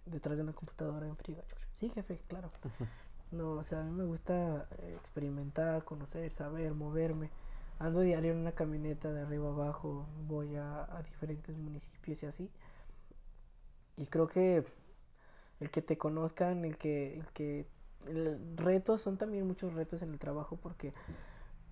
detrás 0.05 0.37
de 0.37 0.43
una 0.43 0.53
computadora 0.53 1.05
en 1.05 1.17
frío. 1.17 1.43
Sí, 1.73 1.89
jefe, 1.89 2.21
claro. 2.29 2.51
No, 3.31 3.53
o 3.53 3.63
sea, 3.63 3.81
a 3.81 3.83
mí 3.83 3.91
me 3.91 4.03
gusta 4.03 4.67
eh, 4.79 4.95
experimentar, 4.97 5.83
conocer, 5.83 6.31
saber, 6.31 6.73
moverme. 6.73 7.31
Ando 7.79 8.01
diario 8.01 8.31
en 8.31 8.39
una 8.39 8.53
camioneta 8.53 9.11
de 9.11 9.21
arriba 9.21 9.49
abajo, 9.49 10.07
voy 10.27 10.55
a, 10.55 10.87
diferentes 11.03 11.57
municipios 11.57 12.23
y 12.23 12.25
así. 12.25 12.49
Y 13.97 14.07
creo 14.07 14.27
que 14.27 14.65
el 15.59 15.71
que 15.71 15.81
te 15.81 15.97
conozcan, 15.97 16.63
el 16.65 16.77
que, 16.77 17.19
el 17.19 17.27
que 17.33 17.67
el 18.07 18.57
retos 18.57 19.01
son 19.01 19.17
también 19.17 19.47
muchos 19.47 19.73
retos 19.73 20.01
en 20.01 20.11
el 20.11 20.19
trabajo 20.19 20.57
porque 20.57 20.93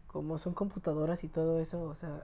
como 0.08 0.38
son 0.38 0.54
computadoras 0.54 1.24
y 1.24 1.30
todo 1.30 1.60
eso, 1.60 1.84
o 1.84 1.96
sea, 1.96 2.24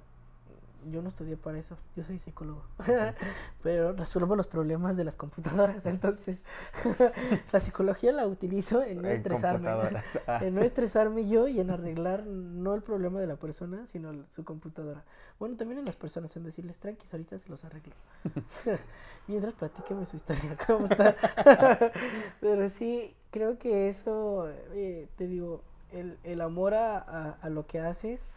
yo 0.91 1.01
no 1.01 1.07
estudié 1.07 1.37
para 1.37 1.57
eso, 1.57 1.77
yo 1.95 2.03
soy 2.03 2.19
psicólogo, 2.19 2.63
pero 3.63 3.93
resuelvo 3.93 4.35
los 4.35 4.47
problemas 4.47 4.95
de 4.97 5.03
las 5.03 5.15
computadoras, 5.15 5.85
entonces 5.85 6.43
la 7.51 7.59
psicología 7.59 8.11
la 8.11 8.27
utilizo 8.27 8.83
en 8.83 9.01
no 9.01 9.07
En 9.07 9.13
estresarme, 9.13 9.69
en 10.41 10.55
no 10.55 10.61
estresarme 10.61 11.27
yo 11.27 11.47
y 11.47 11.59
en 11.59 11.71
arreglar 11.71 12.25
no 12.25 12.73
el 12.73 12.81
problema 12.81 13.19
de 13.19 13.27
la 13.27 13.35
persona, 13.35 13.85
sino 13.85 14.13
su 14.29 14.43
computadora. 14.43 15.03
Bueno, 15.39 15.55
también 15.55 15.79
en 15.79 15.85
las 15.85 15.95
personas, 15.95 16.35
en 16.35 16.43
decirles, 16.43 16.79
tranquis, 16.79 17.13
ahorita 17.13 17.39
se 17.39 17.49
los 17.49 17.63
arreglo. 17.63 17.93
Mientras 19.27 19.53
platíqueme 19.53 20.05
su 20.05 20.17
historia, 20.17 20.57
cómo 20.67 20.85
está. 20.85 21.15
Pero 22.41 22.69
sí, 22.69 23.15
creo 23.31 23.57
que 23.57 23.87
eso, 23.87 24.49
eh, 24.73 25.07
te 25.15 25.27
digo, 25.27 25.61
el, 25.91 26.17
el 26.23 26.41
amor 26.41 26.73
a, 26.73 26.97
a, 26.97 27.37
a 27.41 27.49
lo 27.49 27.65
que 27.65 27.79
haces, 27.79 28.27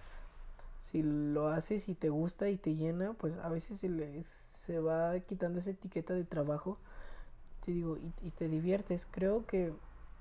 si 0.82 1.02
lo 1.04 1.48
haces 1.50 1.88
y 1.90 1.96
te 1.96 2.10
gusta 2.10 2.50
y 2.50 2.58
te 2.58 2.76
llena, 2.76 3.14
pues 3.14 3.38
a 3.38 3.50
veces 3.50 3.80
se, 3.80 3.90
le- 3.90 4.22
se 4.24 4.80
va 4.80 5.20
quitando 5.22 5.60
esa 5.60 5.72
etiqueta 5.72 6.14
de 6.14 6.24
trabajo, 6.24 6.78
te 7.64 7.72
digo, 7.72 7.96
y, 7.98 8.12
y 8.26 8.30
te 8.30 8.48
diviertes. 8.48 9.06
Creo 9.10 9.46
que, 9.46 9.72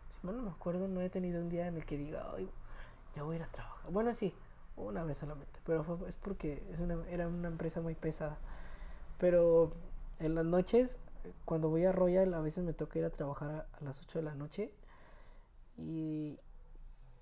si 0.10 0.28
mal 0.28 0.38
no 0.38 0.44
me 0.44 0.52
acuerdo, 0.52 0.88
no 0.88 1.02
he 1.02 1.10
tenido 1.10 1.42
un 1.42 1.50
día 1.50 1.68
en 1.68 1.78
el 1.78 1.86
que 1.86 1.98
diga, 1.98 2.28
ay, 2.36 2.50
ya 3.16 3.24
voy 3.24 3.36
a 3.36 3.40
ir 3.40 3.44
a 3.46 3.48
trabajar. 3.52 3.92
Bueno, 3.92 4.14
sí, 4.14 4.34
una 4.78 5.04
vez 5.04 5.20
solamente, 5.20 5.60
pero 5.66 5.84
fue, 5.84 5.98
es 6.08 6.16
porque 6.16 6.64
es 6.72 6.80
una, 6.82 6.98
era 7.10 7.28
una 7.28 7.48
empresa 7.50 7.82
muy 7.82 7.96
pesada. 7.96 8.38
Pero 9.20 9.74
en 10.20 10.36
las 10.36 10.46
noches, 10.46 11.00
cuando 11.46 11.70
voy 11.70 11.86
a 11.86 11.92
Royal, 11.92 12.34
a 12.34 12.42
veces 12.42 12.64
me 12.64 12.74
toca 12.74 13.00
ir 13.00 13.06
a 13.06 13.10
trabajar 13.12 13.52
a, 13.52 13.78
a 13.78 13.84
las 13.84 14.02
8 14.02 14.20
de 14.20 14.26
la 14.26 14.36
noche. 14.36 14.72
Y, 15.78 16.38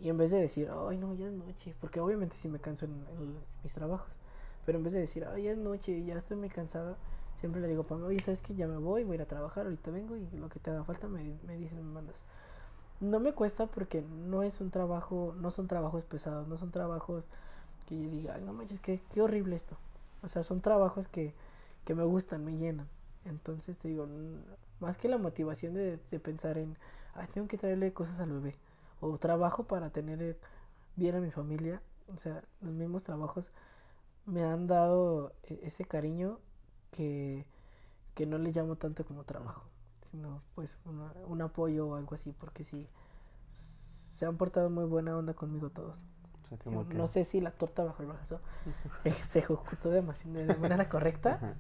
y 0.02 0.10
en 0.10 0.18
vez 0.18 0.32
de 0.32 0.40
decir, 0.40 0.70
ay, 0.72 0.98
no, 0.98 1.14
ya 1.14 1.28
es 1.28 1.34
noche, 1.34 1.76
porque 1.82 2.00
obviamente 2.00 2.36
sí 2.38 2.48
me 2.48 2.60
canso 2.60 2.86
en, 2.86 2.92
en 3.20 3.36
mis 3.64 3.74
trabajos. 3.74 4.20
Pero 4.66 4.78
en 4.78 4.84
vez 4.84 4.94
de 4.94 5.00
decir, 5.00 5.26
ay, 5.26 5.44
ya 5.44 5.52
es 5.52 5.58
noche, 5.58 6.04
ya 6.06 6.16
estoy 6.16 6.38
muy 6.38 6.50
cansada, 6.50 6.98
siempre 7.36 7.62
le 7.62 7.68
digo, 7.68 7.84
Pam, 7.84 8.04
oye, 8.04 8.20
¿sabes 8.20 8.42
que 8.42 8.56
Ya 8.56 8.68
me 8.68 8.78
voy, 8.78 9.04
voy 9.04 9.14
a 9.14 9.16
ir 9.16 9.22
a 9.22 9.26
trabajar, 9.26 9.66
ahorita 9.66 9.92
vengo 9.92 10.16
y 10.18 10.28
lo 10.38 10.50
que 10.50 10.60
te 10.60 10.70
haga 10.72 10.84
falta 10.84 11.08
me, 11.08 11.38
me 11.46 11.58
dices, 11.58 11.78
me 11.78 11.84
mandas. 11.92 12.24
No 13.00 13.20
me 13.20 13.34
cuesta 13.34 13.68
porque 13.68 14.02
no 14.02 14.44
es 14.44 14.62
un 14.62 14.72
trabajo, 14.72 15.34
no 15.40 15.52
son 15.52 15.68
trabajos 15.68 16.04
pesados, 16.04 16.48
no 16.48 16.58
son 16.58 16.72
trabajos 16.72 17.28
que 17.88 18.02
yo 18.02 18.10
diga, 18.10 18.36
ay, 18.36 18.44
no 18.44 18.54
manches, 18.54 18.80
qué, 18.80 19.02
qué 19.12 19.22
horrible 19.22 19.56
esto. 19.56 19.78
O 20.22 20.28
sea, 20.28 20.44
son 20.44 20.62
trabajos 20.62 21.08
que, 21.08 21.34
que 21.86 21.96
me 21.96 22.04
gustan, 22.04 22.44
me 22.44 22.58
llenan. 22.58 22.88
Entonces 23.26 23.78
te 23.78 23.88
digo, 23.88 24.08
más 24.80 24.98
que 24.98 25.08
la 25.08 25.18
motivación 25.18 25.74
de, 25.74 26.00
de 26.12 26.20
pensar 26.20 26.58
en, 26.58 26.78
ay, 27.16 27.28
tengo 27.34 27.48
que 27.48 27.58
traerle 27.58 27.94
cosas 27.94 28.20
al 28.20 28.32
bebé, 28.32 28.56
o 29.02 29.18
trabajo 29.18 29.66
para 29.66 29.92
tener 29.92 30.22
eh, 30.22 30.38
bien 30.96 31.16
a 31.16 31.22
mi 31.22 31.32
familia, 31.32 31.82
o 32.14 32.18
sea, 32.18 32.44
los 32.62 32.74
mismos 32.74 33.04
trabajos 33.04 33.52
me 34.26 34.44
han 34.44 34.68
dado 34.68 35.34
e- 35.44 35.60
ese 35.64 35.86
cariño 35.86 36.40
que, 36.92 37.46
que 38.16 38.26
no 38.26 38.38
les 38.38 38.56
llamo 38.56 38.76
tanto 38.78 39.06
como 39.06 39.24
trabajo, 39.26 39.64
sino 40.12 40.42
pues 40.56 40.78
una- 40.86 41.14
un 41.28 41.42
apoyo 41.42 41.88
o 41.90 41.96
algo 41.96 42.16
así, 42.16 42.34
porque 42.34 42.64
sí, 42.64 42.88
se 43.52 44.26
han 44.26 44.38
portado 44.38 44.70
muy 44.70 44.86
buena 44.86 45.18
onda 45.18 45.34
conmigo 45.34 45.70
todos. 45.70 46.02
No 46.94 47.08
sé 47.08 47.24
si 47.26 47.42
la 47.42 47.52
torta 47.52 47.84
bajo 47.84 48.02
el 48.02 48.10
brazo 48.10 48.40
eh, 49.06 49.14
se 49.24 49.40
ejecutó 49.40 49.92
demasiado 49.92 50.36
de 50.40 50.58
manera 50.58 50.90
correcta, 50.90 51.36
Ajá. 51.36 51.56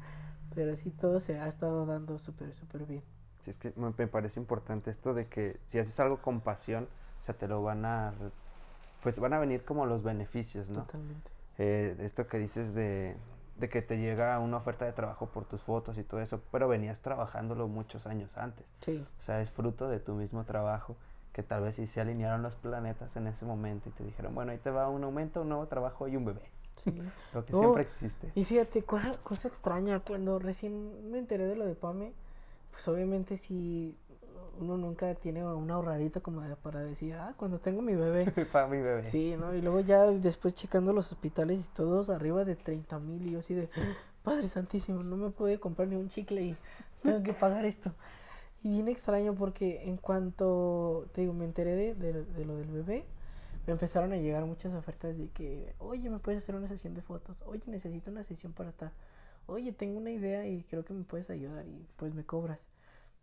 pero 0.55 0.75
sí 0.75 0.89
todo 0.91 1.19
se 1.19 1.39
ha 1.39 1.47
estado 1.47 1.85
dando 1.85 2.17
súper, 2.19 2.53
súper 2.55 2.85
bien. 2.85 3.03
Sí, 3.43 3.51
es 3.51 3.57
que 3.57 3.73
me 3.77 4.07
parece 4.07 4.39
importante 4.39 4.91
esto 4.91 5.13
de 5.13 5.25
que 5.25 5.59
si 5.65 5.79
haces 5.79 5.99
algo 5.99 6.21
con 6.21 6.41
pasión, 6.41 6.87
o 7.21 7.23
sea, 7.25 7.35
te 7.37 7.47
lo 7.47 7.61
van 7.63 7.85
a, 7.85 8.13
pues 9.03 9.19
van 9.19 9.33
a 9.33 9.39
venir 9.39 9.63
como 9.63 9.85
los 9.85 10.03
beneficios, 10.03 10.69
¿no? 10.69 10.85
Totalmente. 10.85 11.31
Eh, 11.57 11.95
esto 11.99 12.27
que 12.27 12.37
dices 12.39 12.73
de, 12.73 13.17
de 13.57 13.69
que 13.69 13.81
te 13.81 13.97
llega 13.97 14.39
una 14.39 14.57
oferta 14.57 14.85
de 14.85 14.93
trabajo 14.93 15.27
por 15.27 15.45
tus 15.45 15.61
fotos 15.61 15.97
y 15.97 16.03
todo 16.03 16.21
eso, 16.21 16.41
pero 16.51 16.67
venías 16.67 17.01
trabajándolo 17.01 17.67
muchos 17.67 18.07
años 18.07 18.37
antes. 18.37 18.65
Sí, 18.79 19.05
O 19.19 19.21
sea, 19.21 19.41
es 19.41 19.51
fruto 19.51 19.89
de 19.89 19.99
tu 19.99 20.13
mismo 20.15 20.45
trabajo, 20.45 20.95
que 21.33 21.43
tal 21.43 21.63
vez 21.63 21.75
sí 21.75 21.87
se 21.87 22.01
alinearon 22.01 22.41
los 22.41 22.55
planetas 22.55 23.15
en 23.15 23.27
ese 23.27 23.45
momento 23.45 23.89
y 23.89 23.91
te 23.91 24.03
dijeron, 24.03 24.33
bueno, 24.35 24.51
ahí 24.51 24.57
te 24.57 24.71
va 24.71 24.89
un 24.89 25.03
aumento, 25.03 25.41
un 25.41 25.49
nuevo 25.49 25.67
trabajo 25.67 26.07
y 26.07 26.15
un 26.15 26.25
bebé. 26.25 26.41
sí. 26.75 26.91
Lo 27.33 27.45
que 27.45 27.53
No, 27.53 27.59
siempre 27.59 27.83
existe. 27.83 28.31
Y 28.35 28.45
fíjate, 28.45 28.83
cosa, 28.83 29.17
cosa 29.23 29.47
extraña, 29.47 29.99
cuando 29.99 30.39
recién 30.39 31.11
me 31.11 31.19
enteré 31.19 31.45
de 31.45 31.55
lo 31.55 31.65
de 31.65 31.75
Pame, 31.75 32.13
pues 32.71 32.87
obviamente 32.87 33.37
si 33.37 33.97
uno 34.59 34.77
nunca 34.77 35.15
tiene 35.15 35.43
un 35.45 35.71
ahorradito 35.71 36.21
como 36.21 36.41
de- 36.41 36.55
para 36.55 36.81
decir, 36.81 37.15
ah, 37.15 37.33
cuando 37.37 37.59
tengo 37.59 37.81
mi 37.81 37.95
bebé. 37.95 38.25
Para 38.51 38.67
mi 38.67 38.77
bebé. 38.77 39.03
Sí, 39.03 39.35
¿no? 39.39 39.53
Y 39.55 39.61
luego 39.61 39.79
ya 39.79 40.03
después 40.05 40.53
checando 40.53 40.93
los 40.93 41.11
hospitales 41.11 41.59
y 41.65 41.69
todos 41.75 42.09
arriba 42.09 42.43
de 42.45 42.55
30 42.55 42.99
mil 42.99 43.25
y 43.27 43.31
yo 43.31 43.39
así 43.39 43.53
de, 43.53 43.69
Padre 44.23 44.47
Santísimo, 44.47 45.01
no 45.03 45.15
me 45.17 45.29
puede 45.31 45.59
comprar 45.59 45.87
ni 45.87 45.95
un 45.95 46.09
chicle 46.09 46.41
y 46.43 46.55
tengo 47.01 47.23
que 47.23 47.33
pagar 47.33 47.65
esto. 47.65 47.93
Y 48.61 48.69
bien 48.71 48.89
extraño 48.89 49.33
porque 49.35 49.83
en 49.87 49.95
cuanto, 49.97 51.07
te 51.13 51.21
digo, 51.21 51.33
me 51.33 51.45
enteré 51.45 51.75
de, 51.75 51.95
de- 51.95 52.25
de 52.25 52.45
lo 52.45 52.57
del 52.57 52.69
bebé, 52.69 53.05
me 53.65 53.73
empezaron 53.73 54.11
a 54.11 54.17
llegar 54.17 54.45
muchas 54.45 54.73
ofertas 54.73 55.17
de 55.17 55.29
que, 55.29 55.73
oye, 55.79 56.09
¿me 56.09 56.19
puedes 56.19 56.43
hacer 56.43 56.55
una 56.55 56.67
sesión 56.67 56.93
de 56.93 57.01
fotos? 57.01 57.43
Oye, 57.47 57.61
necesito 57.67 58.11
una 58.11 58.23
sesión 58.23 58.51
para 58.51 58.71
tal. 58.73 58.91
Oye, 59.47 59.71
tengo 59.71 59.97
una 59.97 60.11
idea 60.11 60.45
y 60.47 60.63
creo 60.63 60.83
que 60.83 60.93
me 60.93 61.03
puedes 61.03 61.29
ayudar 61.29 61.65
y 61.67 61.87
pues 61.95 62.13
me 62.13 62.23
cobras. 62.25 62.67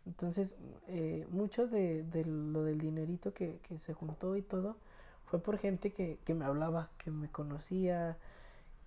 Entonces, 0.07 0.55
eh, 0.87 1.27
mucho 1.29 1.67
de, 1.67 2.03
de 2.03 2.25
lo 2.25 2.63
del 2.63 2.79
dinerito 2.79 3.33
que, 3.33 3.59
que 3.59 3.77
se 3.77 3.93
juntó 3.93 4.35
y 4.37 4.41
todo 4.41 4.77
fue 5.25 5.39
por 5.39 5.57
gente 5.57 5.91
que, 5.91 6.19
que 6.23 6.33
me 6.33 6.45
hablaba, 6.45 6.89
que 6.97 7.11
me 7.11 7.29
conocía. 7.29 8.17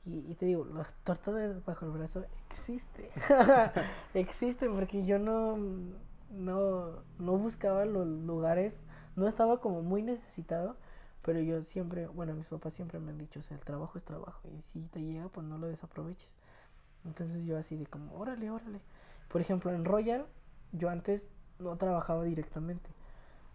Y, 0.04 0.30
y 0.30 0.35
te 0.35 0.46
digo, 0.46 0.64
la 0.64 0.85
torta 1.04 1.33
de 1.33 1.61
bajo 1.61 1.85
el 1.85 1.92
brazo 1.92 2.24
existe. 2.50 3.11
existe 4.14 4.68
porque 4.70 5.04
yo 5.04 5.18
no, 5.18 5.59
no, 6.30 7.02
no 7.18 7.37
buscaba 7.37 7.85
los 7.85 8.06
lugares, 8.06 8.80
no 9.14 9.28
estaba 9.28 9.61
como 9.61 9.83
muy 9.83 10.02
necesitado, 10.02 10.76
pero 11.22 11.40
yo 11.40 11.62
siempre, 11.62 12.06
bueno, 12.06 12.35
mis 12.35 12.48
papás 12.48 12.72
siempre 12.72 12.98
me 12.98 13.11
han 13.11 13.18
dicho, 13.18 13.40
o 13.40 13.42
sea, 13.42 13.59
el 13.59 13.64
trabajo 13.64 13.98
es 13.98 14.04
trabajo 14.04 14.48
y 14.56 14.62
si 14.62 14.88
te 14.88 15.02
llega, 15.02 15.28
pues 15.28 15.46
no 15.46 15.59
lo 15.59 15.66
desaproveches. 15.68 16.37
Entonces 17.04 17.44
yo 17.44 17.59
así 17.59 17.76
de 17.76 17.87
como, 17.87 18.14
órale, 18.16 18.50
órale. 18.50 18.80
Por 19.28 19.40
ejemplo, 19.42 19.72
en 19.72 19.85
Royal, 19.85 20.26
yo 20.72 20.88
antes 20.90 21.30
no 21.59 21.76
trabajaba 21.76 22.24
directamente. 22.24 22.90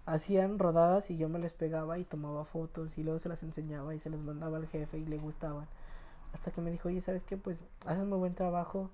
Hacían 0.06 0.60
rodadas 0.60 1.10
y 1.10 1.18
yo 1.18 1.30
me 1.30 1.40
les 1.40 1.54
pegaba 1.54 1.98
y 1.98 2.04
tomaba 2.04 2.46
fotos 2.46 2.98
y 2.98 3.04
luego 3.04 3.18
se 3.18 3.30
las 3.30 3.42
enseñaba 3.44 3.96
y 3.96 4.00
se 4.00 4.10
las 4.10 4.20
mandaba 4.20 4.58
al 4.58 4.68
jefe 4.68 5.00
y 5.00 5.06
le 5.06 5.18
gustaban. 5.18 5.68
Hasta 6.34 6.52
que 6.52 6.62
me 6.62 6.70
dijo, 6.70 6.90
oye, 6.90 7.02
¿sabes 7.02 7.24
qué? 7.24 7.38
Pues 7.38 7.64
haces 7.86 8.06
muy 8.06 8.18
buen 8.20 8.36
trabajo. 8.36 8.92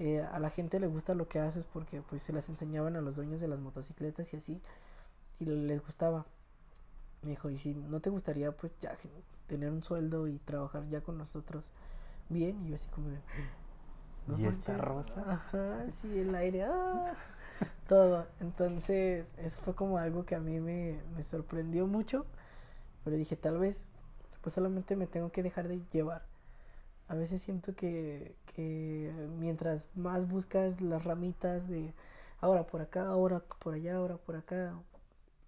eh, 0.00 0.22
a 0.22 0.38
la 0.38 0.48
gente 0.48 0.80
le 0.80 0.86
gusta 0.86 1.14
lo 1.14 1.28
que 1.28 1.38
haces 1.38 1.66
porque 1.66 2.00
pues 2.00 2.22
se 2.22 2.32
las 2.32 2.48
enseñaban 2.48 2.96
a 2.96 3.02
los 3.02 3.16
dueños 3.16 3.38
de 3.38 3.48
las 3.48 3.60
motocicletas 3.60 4.32
y 4.32 4.38
así, 4.38 4.62
y 5.38 5.44
les 5.44 5.84
gustaba. 5.84 6.24
Me 7.22 7.30
dijo, 7.30 7.50
y 7.50 7.58
si 7.58 7.74
no 7.74 8.00
te 8.00 8.08
gustaría 8.08 8.50
pues 8.50 8.74
ya 8.80 8.96
tener 9.46 9.70
un 9.70 9.82
sueldo 9.82 10.26
y 10.26 10.38
trabajar 10.38 10.88
ya 10.88 11.02
con 11.02 11.18
nosotros 11.18 11.72
bien, 12.30 12.64
y 12.64 12.70
yo 12.70 12.76
así 12.76 12.88
como 12.88 13.10
de... 13.10 13.20
¿Y 14.38 14.46
esta 14.46 14.78
rosa? 14.78 15.22
Ajá, 15.26 15.90
sí, 15.90 16.18
el 16.18 16.34
aire, 16.34 16.64
ah, 16.64 17.14
todo. 17.88 18.26
Entonces, 18.40 19.34
eso 19.38 19.62
fue 19.62 19.74
como 19.74 19.98
algo 19.98 20.24
que 20.24 20.34
a 20.34 20.40
mí 20.40 20.60
me, 20.60 21.00
me 21.16 21.22
sorprendió 21.22 21.86
mucho, 21.86 22.26
pero 23.04 23.16
dije, 23.16 23.36
tal 23.36 23.58
vez, 23.58 23.88
pues 24.42 24.54
solamente 24.54 24.96
me 24.96 25.06
tengo 25.06 25.30
que 25.32 25.42
dejar 25.42 25.68
de 25.68 25.80
llevar. 25.92 26.24
A 27.08 27.14
veces 27.16 27.42
siento 27.42 27.74
que, 27.74 28.36
que 28.54 29.12
mientras 29.38 29.88
más 29.96 30.28
buscas 30.28 30.80
las 30.80 31.04
ramitas 31.04 31.68
de 31.68 31.92
ahora 32.40 32.66
por 32.66 32.80
acá, 32.82 33.06
ahora 33.06 33.40
por 33.58 33.74
allá, 33.74 33.96
ahora 33.96 34.16
por 34.16 34.36
acá, 34.36 34.74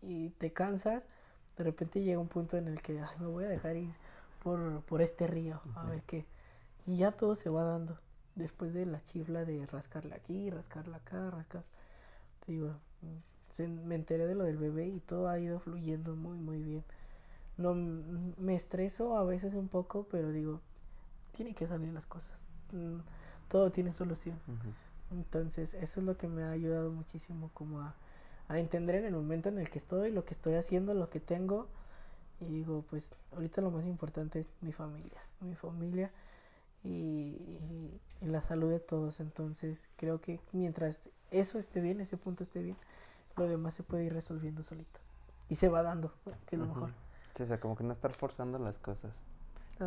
y 0.03 0.31
te 0.31 0.53
cansas, 0.53 1.09
de 1.57 1.65
repente 1.65 2.03
llega 2.03 2.19
un 2.21 2.29
punto 2.29 2.57
en 2.57 2.69
el 2.69 2.83
que 2.83 3.01
Ay, 3.01 3.17
me 3.21 3.27
voy 3.27 3.45
a 3.45 3.49
dejar 3.49 3.77
ir 3.77 3.95
por, 4.43 4.83
por 4.83 5.03
este 5.03 5.27
río, 5.27 5.61
a 5.77 5.85
ver 5.85 6.03
qué. 6.03 6.27
Y 6.87 6.97
ya 6.97 7.13
todo 7.13 7.35
se 7.35 7.49
va 7.51 7.63
dando 7.65 7.99
después 8.35 8.75
de 8.75 8.87
la 8.87 9.01
chifla 9.01 9.45
de 9.45 9.67
rascarla 9.67 10.17
aquí, 10.17 10.51
rascarla 10.51 10.99
acá, 10.99 11.31
rascar. 11.31 11.65
Te 12.45 12.53
digo, 12.53 12.75
me 13.85 13.95
enteré 13.95 14.27
de 14.27 14.35
lo 14.35 14.45
del 14.45 14.59
bebé 14.59 14.87
y 14.89 15.01
todo 15.01 15.29
ha 15.29 15.39
ido 15.39 15.61
fluyendo 15.61 16.17
muy, 16.17 16.39
muy 16.39 16.61
bien. 16.61 16.85
No 17.57 17.75
me 17.75 18.55
estreso 18.55 19.17
a 19.17 19.25
veces 19.25 19.55
un 19.55 19.69
poco, 19.69 20.07
pero 20.11 20.31
digo, 20.31 20.61
tiene 21.33 21.55
que 21.55 21.67
salir 21.67 21.93
las 21.93 22.07
cosas. 22.07 22.45
Mm, 22.73 22.99
todo 23.49 23.71
tiene 23.71 23.93
solución. 23.93 24.39
Entonces, 25.11 25.75
eso 25.75 26.01
es 26.01 26.07
lo 26.07 26.17
que 26.17 26.29
me 26.29 26.43
ha 26.43 26.51
ayudado 26.51 26.91
muchísimo 26.91 27.51
como 27.53 27.81
a, 27.81 27.95
a 28.49 28.59
entender 28.59 28.97
en 28.97 29.05
el 29.05 29.15
momento 29.15 29.51
en 29.51 29.59
el 29.59 29.69
que 29.69 29.79
estoy, 29.79 30.11
lo 30.11 30.25
que 30.25 30.33
estoy 30.33 30.55
haciendo, 30.55 30.95
lo 30.95 31.11
que 31.11 31.21
tengo. 31.21 31.69
Y 32.41 32.47
digo, 32.47 32.85
pues 32.89 33.13
ahorita 33.33 33.61
lo 33.61 33.71
más 33.71 33.87
importante 33.87 34.41
es 34.41 34.49
mi 34.63 34.73
familia. 34.73 35.21
Mi 35.41 35.55
familia 35.55 36.11
y, 36.85 37.37
la 38.21 38.41
salud 38.41 38.71
de 38.71 38.81
todos. 38.81 39.21
Entonces 39.21 39.91
creo 39.97 40.21
que 40.21 40.41
mientras 40.53 41.01
eso 41.33 41.59
esté 41.59 41.81
bien, 41.81 42.01
ese 42.01 42.17
punto 42.17 42.43
esté 42.43 42.63
bien, 42.63 42.77
lo 43.37 43.49
demás 43.49 43.75
se 43.75 43.83
puede 43.83 44.05
ir 44.05 44.13
resolviendo 44.13 44.63
solito. 44.63 45.01
Y 45.49 45.57
se 45.57 45.69
va 45.69 45.83
dando, 45.83 46.13
que 46.47 46.57
es 46.57 46.61
lo 46.61 46.67
mejor. 46.67 46.91
Sí, 47.37 47.43
o 47.43 47.47
sea, 47.47 47.59
como 47.59 47.77
que 47.77 47.85
no 47.85 47.93
estar 47.93 48.13
forzando 48.13 48.59
las 48.59 48.79
cosas. 48.79 49.13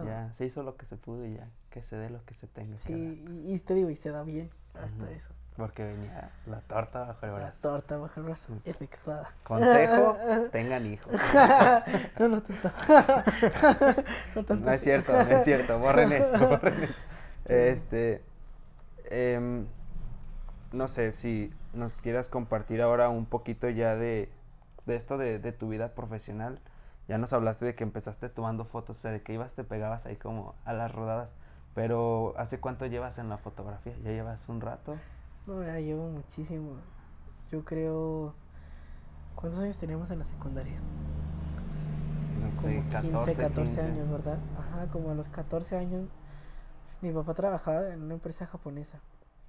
Ya, 0.04 0.34
se 0.34 0.46
hizo 0.46 0.62
lo 0.64 0.76
que 0.76 0.86
se 0.86 0.98
pudo 0.98 1.26
y 1.26 1.36
ya, 1.36 1.48
que 1.70 1.82
se 1.82 1.96
dé 1.96 2.10
lo 2.10 2.24
que 2.26 2.34
se 2.34 2.48
tenga. 2.48 2.78
Sí, 2.78 3.24
y, 3.46 3.58
te 3.60 3.74
digo, 3.76 3.90
y 3.90 3.96
se 3.96 4.12
da 4.12 4.24
bien 4.24 4.50
hasta 4.74 5.10
eso. 5.12 5.32
Porque 5.56 5.86
venía 5.86 6.32
la 6.48 6.60
torta 6.60 7.06
bajo 7.06 7.26
el 7.26 7.32
brazo. 7.32 7.46
La 7.46 7.62
torta 7.62 7.98
bajo 7.98 8.20
el 8.20 8.26
brazo, 8.26 8.54
efectuada. 8.66 9.34
Consejo, 9.46 10.18
tengan 10.52 10.86
hijos. 10.86 11.14
no, 12.20 12.28
no 12.28 12.42
tanto. 12.42 12.72
no 14.36 14.44
tanto. 14.44 14.66
No 14.66 14.72
es 14.72 14.82
cierto, 14.82 15.14
no 15.14 15.22
es 15.22 15.44
cierto. 15.46 15.80
Borren 15.80 16.12
esto, 16.12 16.50
borren 16.50 16.84
esto. 16.84 17.02
Este, 17.46 18.22
em, 19.06 19.66
no 20.76 20.88
sé, 20.88 21.14
si 21.14 21.52
nos 21.74 22.00
quieras 22.02 22.28
compartir 22.28 22.82
ahora 22.82 23.10
un 23.10 23.26
poquito 23.26 23.70
ya 23.70 23.96
de, 23.96 24.30
de 24.86 24.96
esto 24.96 25.18
de, 25.18 25.40
de, 25.40 25.52
tu 25.52 25.70
vida 25.70 25.96
profesional. 25.96 26.60
Ya 27.08 27.18
nos 27.18 27.34
hablaste 27.34 27.66
de 27.66 27.76
que 27.76 27.84
empezaste 27.84 28.30
tomando 28.30 28.66
fotos, 28.66 28.98
o 28.98 29.02
sea, 29.02 29.12
de 29.12 29.22
que 29.22 29.34
ibas, 29.34 29.54
te 29.54 29.64
pegabas 29.64 30.06
ahí 30.06 30.16
como 30.16 30.56
a 30.66 30.74
las 30.74 30.92
rodadas. 30.92 31.36
Pero, 31.74 32.34
¿hace 32.38 32.60
cuánto 32.60 32.86
llevas 32.86 33.18
en 33.18 33.30
la 33.30 33.38
fotografía? 33.38 33.94
¿Ya 34.04 34.12
llevas 34.12 34.48
un 34.50 34.62
rato? 34.62 34.96
No, 35.46 35.64
ya 35.64 35.80
llevo 35.80 36.10
muchísimo. 36.10 36.78
Yo 37.52 37.64
creo. 37.64 38.34
¿Cuántos 39.36 39.62
años 39.62 39.78
teníamos 39.78 40.10
en 40.12 40.20
la 40.20 40.26
secundaria? 40.26 40.80
como 42.56 42.90
15, 43.02 43.36
14 43.36 43.82
años, 43.82 44.10
¿verdad? 44.10 44.40
Ajá, 44.58 44.88
como 44.88 45.12
a 45.12 45.14
los 45.14 45.30
14 45.30 45.78
años. 45.78 46.08
Mi 47.02 47.12
papá 47.12 47.34
trabajaba 47.34 47.90
en 47.90 48.02
una 48.02 48.14
empresa 48.14 48.48
japonesa. 48.48 49.00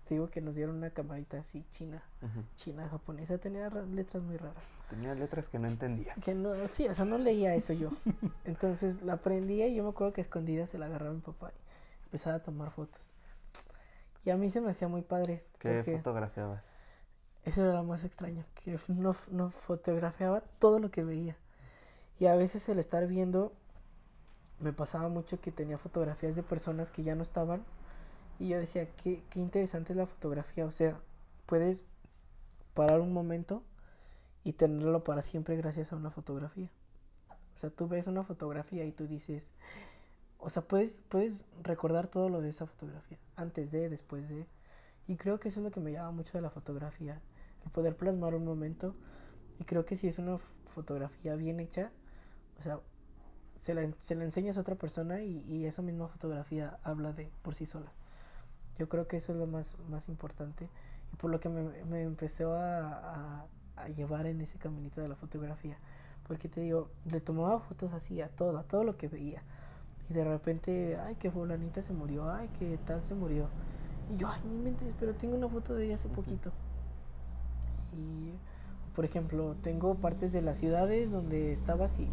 Te 0.07 0.15
digo 0.15 0.31
que 0.31 0.41
nos 0.41 0.55
dieron 0.55 0.77
una 0.77 0.91
camarita 0.91 1.39
así, 1.39 1.65
china, 1.71 2.01
china, 2.55 2.89
japonesa. 2.89 3.39
Tenía 3.39 3.69
letras 3.71 4.23
muy 4.23 4.37
raras. 4.37 4.73
Tenía 4.89 5.15
letras 5.17 5.49
que 5.49 5.59
no 5.59 5.67
entendía. 5.67 6.15
Que 6.23 6.33
no, 6.33 6.55
sí, 6.69 6.87
o 6.87 6.95
sea, 6.95 7.05
no 7.05 7.19
leía 7.19 7.55
eso 7.57 7.73
yo. 7.73 7.91
Entonces 8.45 9.03
la 9.03 9.15
aprendía 9.15 9.67
y 9.67 9.75
yo 9.75 9.83
me 9.83 9.91
acuerdo 9.91 10.13
que 10.13 10.21
escondida 10.21 10.67
se 10.69 10.79
la 10.79 10.87
agarraba 10.87 11.13
mi 11.13 11.21
papá 11.21 11.53
y 11.53 12.05
empezaba 12.05 12.37
a 12.37 12.43
tomar 12.43 12.71
fotos. 12.71 13.11
Y 14.25 14.31
a 14.31 14.37
mí 14.37 14.49
se 14.49 14.61
me 14.61 14.71
hacía 14.71 14.87
muy 14.87 15.03
padre. 15.03 15.43
¿Qué 15.59 15.83
fotografiabas? 15.83 16.63
Eso 17.45 17.63
era 17.63 17.75
lo 17.75 17.85
más 17.85 18.05
extraño, 18.05 18.45
que 18.55 18.79
no, 18.89 19.15
no 19.31 19.51
fotografiaba 19.51 20.41
todo 20.59 20.79
lo 20.79 20.91
que 20.91 21.03
veía. 21.03 21.37
Y 22.19 22.27
a 22.27 22.35
veces 22.35 22.69
el 22.69 22.79
estar 22.79 23.07
viendo, 23.07 23.53
me 24.61 24.73
pasaba 24.73 25.09
mucho 25.09 25.41
que 25.41 25.53
tenía 25.53 25.79
fotografías 25.79 26.35
de 26.37 26.43
personas 26.43 26.91
que 26.91 27.03
ya 27.03 27.15
no 27.15 27.23
estaban. 27.23 27.65
Y 28.39 28.49
yo 28.49 28.59
decía, 28.59 28.89
qué, 28.97 29.23
qué 29.31 29.41
interesante 29.41 29.93
es 29.93 29.97
la 29.97 30.07
fotografía. 30.07 30.67
O 30.67 30.73
sea, 30.73 31.01
puedes 31.47 31.85
parar 32.75 33.01
un 33.01 33.13
momento 33.13 33.63
y 34.45 34.53
tenerlo 34.53 35.03
para 35.03 35.23
siempre 35.23 35.57
gracias 35.57 35.93
a 35.93 35.97
una 35.97 36.11
fotografía. 36.11 36.71
O 37.55 37.59
sea, 37.59 37.71
tú 37.71 37.89
ves 37.89 38.07
una 38.07 38.23
fotografía 38.23 38.85
y 38.85 38.93
tú 38.93 39.07
dices, 39.07 39.53
o 40.39 40.51
sea, 40.51 40.63
puedes, 40.63 40.95
puedes 41.09 41.47
recordar 41.63 42.07
todo 42.07 42.29
lo 42.29 42.41
de 42.41 42.51
esa 42.51 42.67
fotografía, 42.67 43.19
antes 43.35 43.71
de, 43.71 43.89
después 43.89 44.29
de. 44.29 44.47
Y 45.09 45.17
creo 45.17 45.41
que 45.41 45.49
eso 45.49 45.61
es 45.61 45.65
lo 45.65 45.71
que 45.71 45.81
me 45.81 45.93
llama 45.93 46.11
mucho 46.11 46.37
de 46.37 46.43
la 46.43 46.51
fotografía, 46.51 47.21
el 47.65 47.71
poder 47.71 47.97
plasmar 47.97 48.35
un 48.35 48.45
momento. 48.45 48.95
Y 49.59 49.65
creo 49.65 49.87
que 49.87 49.97
si 49.97 50.07
es 50.07 50.19
una 50.19 50.39
fotografía 50.75 51.35
bien 51.35 51.59
hecha, 51.59 51.91
o 52.59 52.63
sea, 52.63 52.81
se 53.57 53.75
la, 53.75 53.91
se 53.99 54.15
la 54.15 54.25
enseñas 54.25 54.59
a 54.59 54.61
otra 54.61 54.75
persona 54.75 55.23
y, 55.23 55.39
y, 55.47 55.65
esa 55.65 55.81
misma 55.81 56.09
fotografía 56.09 56.79
habla 56.83 57.13
de 57.13 57.33
por 57.43 57.55
sí 57.55 57.65
sola. 57.65 57.91
Yo 58.79 58.89
creo 58.89 59.07
que 59.07 59.17
eso 59.17 59.33
es 59.33 59.39
lo 59.39 59.47
más, 59.47 59.77
más 59.89 60.09
importante 60.09 60.69
y 61.13 61.17
por 61.17 61.31
lo 61.31 61.41
que 61.41 61.49
me, 61.49 61.85
me 61.85 62.03
empezó 62.03 62.55
a, 62.55 62.89
a, 62.89 63.47
a, 63.77 63.89
llevar 63.89 64.27
en 64.27 64.41
ese 64.41 64.59
caminito 64.59 65.01
de 65.01 65.09
la 65.09 65.17
fotografía. 65.17 65.79
Porque 66.27 66.49
te 66.49 66.61
digo, 66.61 66.89
le 67.11 67.21
tomaba 67.21 67.61
fotos 67.61 67.93
así 67.93 68.21
a 68.21 68.29
todo, 68.29 68.59
a 68.59 68.65
todo 68.65 68.85
lo 68.85 68.97
que 68.97 69.09
veía. 69.09 69.43
Y 70.11 70.15
de 70.15 70.25
repente, 70.25 70.97
ay, 70.97 71.17
que 71.17 71.31
fulanita 71.31 71.83
se 71.83 71.93
murió, 71.93 72.31
ay, 72.31 72.49
que 72.59 72.79
tal 72.79 73.05
se 73.05 73.15
murió. 73.15 73.49
Y 74.13 74.19
yo, 74.19 74.29
ay, 74.29 74.41
no 74.45 74.63
me 74.63 74.75
pero 74.99 75.15
tengo 75.15 75.37
una 75.37 75.49
foto 75.49 75.75
de 75.75 75.87
ella 75.87 75.95
hace 75.97 76.09
poquito. 76.09 76.53
Y, 77.97 78.33
por 78.95 79.05
ejemplo, 79.05 79.57
tengo 79.63 79.95
partes 79.97 80.33
de 80.33 80.43
las 80.43 80.59
ciudades 80.59 81.11
donde 81.11 81.53
estaba 81.53 81.87
así. 81.87 82.09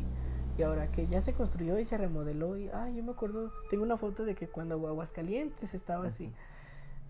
Y 0.58 0.63
ahora 0.63 0.91
que 0.91 1.08
ya 1.08 1.21
se 1.21 1.34
construyó 1.34 1.80
y 1.80 1.86
se 1.86 1.97
remodeló, 1.97 2.58
y, 2.58 2.69
ay, 2.73 2.95
yo 2.95 3.04
me 3.04 3.12
acuerdo, 3.12 3.52
tengo 3.69 3.84
una 3.84 3.97
foto 3.97 4.26
de 4.26 4.36
que 4.36 4.47
cuando 4.47 4.76
Aguascalientes 4.88 5.73
estaba 5.73 6.08
así. 6.08 6.32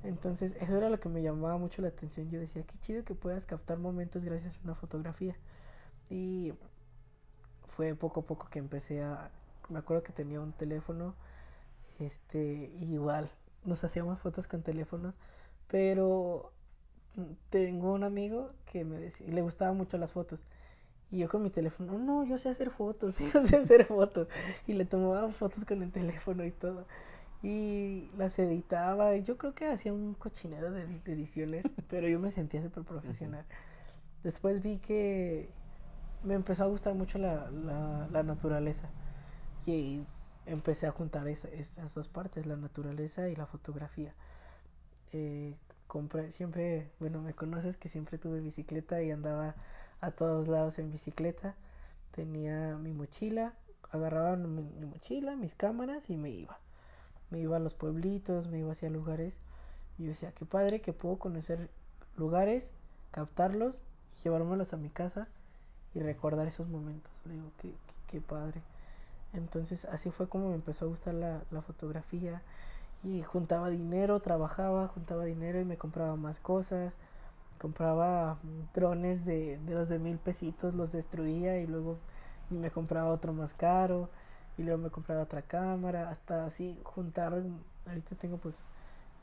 Entonces, 0.03 0.55
eso 0.59 0.77
era 0.77 0.89
lo 0.89 0.99
que 0.99 1.09
me 1.09 1.21
llamaba 1.21 1.57
mucho 1.57 1.81
la 1.81 1.89
atención. 1.89 2.29
Yo 2.29 2.39
decía, 2.39 2.63
qué 2.63 2.77
chido 2.79 3.03
que 3.03 3.15
puedas 3.15 3.45
captar 3.45 3.79
momentos 3.79 4.23
gracias 4.25 4.57
a 4.57 4.59
una 4.63 4.75
fotografía. 4.75 5.35
Y 6.09 6.53
fue 7.67 7.95
poco 7.95 8.21
a 8.21 8.25
poco 8.25 8.49
que 8.49 8.59
empecé 8.59 9.01
a 9.03 9.31
me 9.69 9.79
acuerdo 9.79 10.03
que 10.03 10.13
tenía 10.13 10.39
un 10.39 10.53
teléfono, 10.53 11.15
este, 11.99 12.71
igual, 12.81 13.29
nos 13.65 13.83
hacíamos 13.83 14.19
fotos 14.19 14.47
con 14.47 14.61
teléfonos, 14.61 15.17
pero 15.67 16.51
tengo 17.49 17.93
un 17.93 18.03
amigo 18.03 18.51
que 18.65 18.83
me 18.85 18.97
decía, 18.99 19.27
le 19.27 19.41
gustaban 19.41 19.77
mucho 19.77 19.97
las 19.97 20.11
fotos. 20.11 20.45
Y 21.11 21.19
yo 21.19 21.29
con 21.29 21.43
mi 21.43 21.51
teléfono, 21.51 21.99
no, 21.99 22.23
yo 22.23 22.39
sé 22.39 22.49
hacer 22.49 22.71
fotos, 22.71 23.19
yo 23.33 23.43
sé 23.43 23.57
hacer 23.57 23.85
fotos. 23.85 24.27
Y 24.67 24.73
le 24.73 24.85
tomaba 24.85 25.29
fotos 25.29 25.63
con 25.65 25.83
el 25.83 25.91
teléfono 25.91 26.43
y 26.43 26.51
todo. 26.51 26.85
Y 27.43 28.09
las 28.17 28.39
editaba. 28.39 29.15
Y 29.15 29.21
yo 29.21 29.37
creo 29.37 29.53
que 29.53 29.67
hacía 29.67 29.93
un 29.93 30.15
cochinero 30.15 30.71
de, 30.71 30.83
ediciones, 31.05 31.65
pero 31.89 32.07
yo 32.07 32.19
me 32.19 32.31
sentía 32.31 32.63
súper 32.63 32.83
profesional. 32.83 33.45
Después 34.23 34.63
vi 34.63 34.79
que 34.79 35.49
me 36.23 36.33
empezó 36.33 36.63
a 36.63 36.67
gustar 36.67 36.95
mucho 36.95 37.19
la, 37.19 37.51
la, 37.51 38.07
la 38.09 38.23
naturaleza. 38.23 38.89
Y 39.65 40.01
empecé 40.45 40.87
a 40.87 40.91
juntar 40.91 41.27
esas 41.27 41.93
dos 41.93 42.07
partes, 42.07 42.45
la 42.45 42.55
naturaleza 42.55 43.29
y 43.29 43.35
la 43.35 43.45
fotografía. 43.45 44.13
Eh, 45.13 45.55
compré, 45.87 46.31
siempre, 46.31 46.91
bueno, 46.99 47.21
me 47.21 47.33
conoces 47.33 47.77
que 47.77 47.87
siempre 47.87 48.17
tuve 48.17 48.41
bicicleta 48.41 49.01
y 49.01 49.11
andaba 49.11 49.55
a 50.01 50.11
todos 50.11 50.47
lados 50.47 50.79
en 50.79 50.91
bicicleta. 50.91 51.55
Tenía 52.11 52.77
mi 52.77 52.93
mochila, 52.93 53.53
agarraba 53.91 54.35
mi, 54.35 54.85
mochila, 54.85 55.35
mis 55.35 55.55
cámaras 55.55 56.09
y 56.09 56.17
me 56.17 56.29
iba. 56.29 56.59
Me 57.33 57.39
iba 57.39 57.57
a 57.57 57.59
los 57.59 57.73
pueblitos, 57.73 58.47
me 58.47 58.59
iba 58.59 58.71
hacia 58.73 58.91
lugares. 58.91 59.39
Y 59.97 60.03
yo 60.03 60.09
decía, 60.09 60.31
qué 60.33 60.45
padre 60.45 60.81
que 60.81 60.93
puedo 60.93 61.17
conocer 61.17 61.71
lugares, 62.15 62.73
captarlos, 63.09 63.81
llevármelos 64.23 64.71
a 64.73 64.77
mi 64.77 64.89
casa 64.89 65.27
y 65.95 65.99
recordar 66.01 66.47
esos 66.47 66.69
momentos. 66.69 67.11
Le 67.25 67.33
digo, 67.33 67.51
qué, 67.59 67.73
qué 68.05 68.21
padre. 68.21 68.61
Entonces 69.33 69.85
así 69.85 70.11
fue 70.11 70.29
como 70.29 70.49
me 70.49 70.55
empezó 70.55 70.85
a 70.85 70.89
gustar 70.89 71.15
la, 71.15 71.41
fotografía 71.65 72.43
Y 73.01 73.23
juntaba 73.23 73.71
dinero, 73.71 74.19
trabajaba, 74.19 74.89
juntaba 74.89 75.25
dinero 75.25 75.59
y 75.59 75.65
me 75.65 75.77
compraba 75.77 76.15
más 76.15 76.39
cosas. 76.39 76.93
Compraba 77.59 78.37
drones 78.75 79.25
de, 79.25 79.57
de 79.57 79.73
los 79.73 79.89
de 79.89 79.97
mil 79.97 80.19
pesitos, 80.19 80.75
los 80.75 80.91
destruía 80.91 81.57
y 81.57 81.65
luego 81.65 81.97
me 82.51 82.69
compraba 82.69 83.09
otro 83.09 83.33
más 83.33 83.55
caro. 83.55 84.09
Y 84.57 84.63
luego 84.63 84.81
me 84.81 84.89
compraba 84.89 85.23
otra 85.23 85.41
cámara. 85.41 86.09
Hasta 86.09 86.45
así 86.45 86.79
juntar. 86.83 87.33
Ahorita 87.85 88.15
tengo 88.15 88.37
pues 88.37 88.61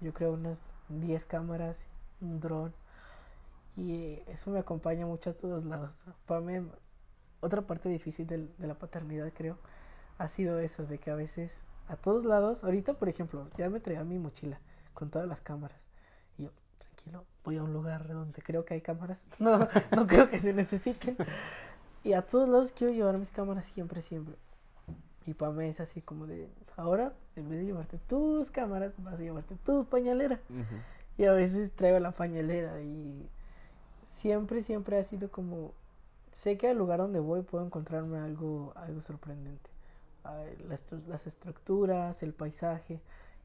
yo 0.00 0.12
creo 0.12 0.32
unas 0.32 0.62
10 0.88 1.26
cámaras, 1.26 1.86
un 2.20 2.40
dron. 2.40 2.72
Y 3.76 4.20
eso 4.26 4.50
me 4.50 4.58
acompaña 4.58 5.06
mucho 5.06 5.30
a 5.30 5.34
todos 5.34 5.64
lados. 5.64 6.04
Para 6.26 6.40
mí, 6.40 6.54
otra 7.40 7.62
parte 7.62 7.88
difícil 7.88 8.26
de, 8.26 8.48
de 8.58 8.66
la 8.66 8.74
paternidad, 8.74 9.32
creo, 9.34 9.58
ha 10.18 10.28
sido 10.28 10.58
eso, 10.58 10.84
de 10.84 10.98
que 10.98 11.10
a 11.10 11.14
veces 11.14 11.64
a 11.88 11.96
todos 11.96 12.24
lados, 12.24 12.62
ahorita 12.62 12.94
por 12.94 13.08
ejemplo, 13.08 13.48
ya 13.56 13.68
me 13.68 13.80
traía 13.80 14.04
mi 14.04 14.18
mochila 14.18 14.60
con 14.94 15.10
todas 15.10 15.26
las 15.26 15.40
cámaras. 15.40 15.88
Y 16.38 16.44
yo, 16.44 16.50
tranquilo, 16.78 17.24
voy 17.44 17.56
a 17.56 17.62
un 17.62 17.72
lugar 17.72 18.06
donde 18.08 18.42
creo 18.42 18.64
que 18.64 18.74
hay 18.74 18.80
cámaras. 18.80 19.24
No, 19.38 19.68
no 19.90 20.06
creo 20.06 20.28
que 20.30 20.38
se 20.38 20.52
necesiten. 20.52 21.16
Y 22.04 22.12
a 22.12 22.22
todos 22.22 22.48
lados 22.48 22.72
quiero 22.72 22.92
llevar 22.92 23.18
mis 23.18 23.30
cámaras 23.30 23.66
siempre, 23.66 24.02
siempre. 24.02 24.36
Y 25.26 25.34
para 25.34 25.52
mí 25.52 25.66
es 25.66 25.80
así 25.80 26.00
como 26.00 26.26
de, 26.26 26.48
ahora, 26.76 27.12
en 27.36 27.48
vez 27.48 27.58
de 27.58 27.66
llevarte 27.66 27.98
tus 27.98 28.50
cámaras, 28.50 28.94
vas 29.02 29.20
a 29.20 29.22
llevarte 29.22 29.56
tu 29.56 29.84
pañalera. 29.84 30.40
Y 31.18 31.24
a 31.24 31.32
veces 31.32 31.72
traigo 31.72 31.98
la 31.98 32.12
pañalera 32.12 32.80
y 32.80 33.28
siempre, 34.02 34.62
siempre 34.62 34.98
ha 34.98 35.02
sido 35.02 35.30
como, 35.30 35.74
sé 36.32 36.56
que 36.56 36.68
al 36.68 36.78
lugar 36.78 37.00
donde 37.00 37.20
voy 37.20 37.42
puedo 37.42 37.64
encontrarme 37.64 38.18
algo, 38.18 38.72
algo 38.76 39.02
sorprendente. 39.02 39.70
Las, 40.68 40.84
las 41.06 41.26
estructuras, 41.26 42.22
el 42.22 42.32
paisaje. 42.32 43.00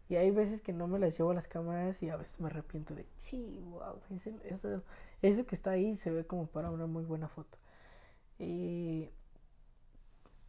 Y 0.07 0.15
hay 0.15 0.31
veces 0.31 0.61
que 0.61 0.71
no 0.71 0.87
me 0.87 0.99
las 0.99 1.17
llevo 1.17 1.31
a 1.31 1.33
las 1.33 1.47
cámaras 1.47 2.03
y 2.03 2.09
a 2.09 2.15
veces 2.15 2.39
me 2.39 2.47
arrepiento 2.47 2.93
de, 2.93 3.05
sí, 3.17 3.59
wow, 3.71 3.99
eso, 4.43 4.83
eso 5.21 5.45
que 5.45 5.55
está 5.55 5.71
ahí 5.71 5.95
se 5.95 6.11
ve 6.11 6.25
como 6.25 6.45
para 6.45 6.69
una 6.69 6.85
muy 6.85 7.03
buena 7.03 7.27
foto. 7.27 7.57
Y 8.37 9.09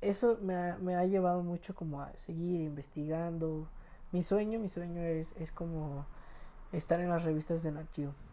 eso 0.00 0.38
me 0.42 0.54
ha, 0.54 0.78
me 0.78 0.94
ha 0.94 1.04
llevado 1.04 1.42
mucho 1.42 1.74
como 1.74 2.02
a 2.02 2.12
seguir 2.16 2.60
investigando. 2.60 3.68
Mi 4.12 4.22
sueño, 4.22 4.58
mi 4.58 4.68
sueño 4.68 5.02
es, 5.02 5.34
es 5.38 5.52
como 5.52 6.06
estar 6.72 7.00
en 7.00 7.08
las 7.08 7.24
revistas 7.24 7.62
de 7.62 7.72
Nat 7.72 7.88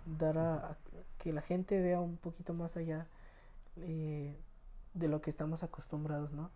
dar 0.06 0.38
a, 0.38 0.78
que 1.18 1.34
la 1.34 1.42
gente 1.42 1.80
vea 1.82 2.00
un 2.00 2.18
poquito 2.18 2.54
más 2.54 2.78
allá 2.78 3.08
eh, 3.78 4.38
de 4.94 5.08
lo 5.08 5.22
que 5.22 5.30
estamos 5.30 5.64
acostumbrados, 5.64 6.34
¿no? 6.34 6.52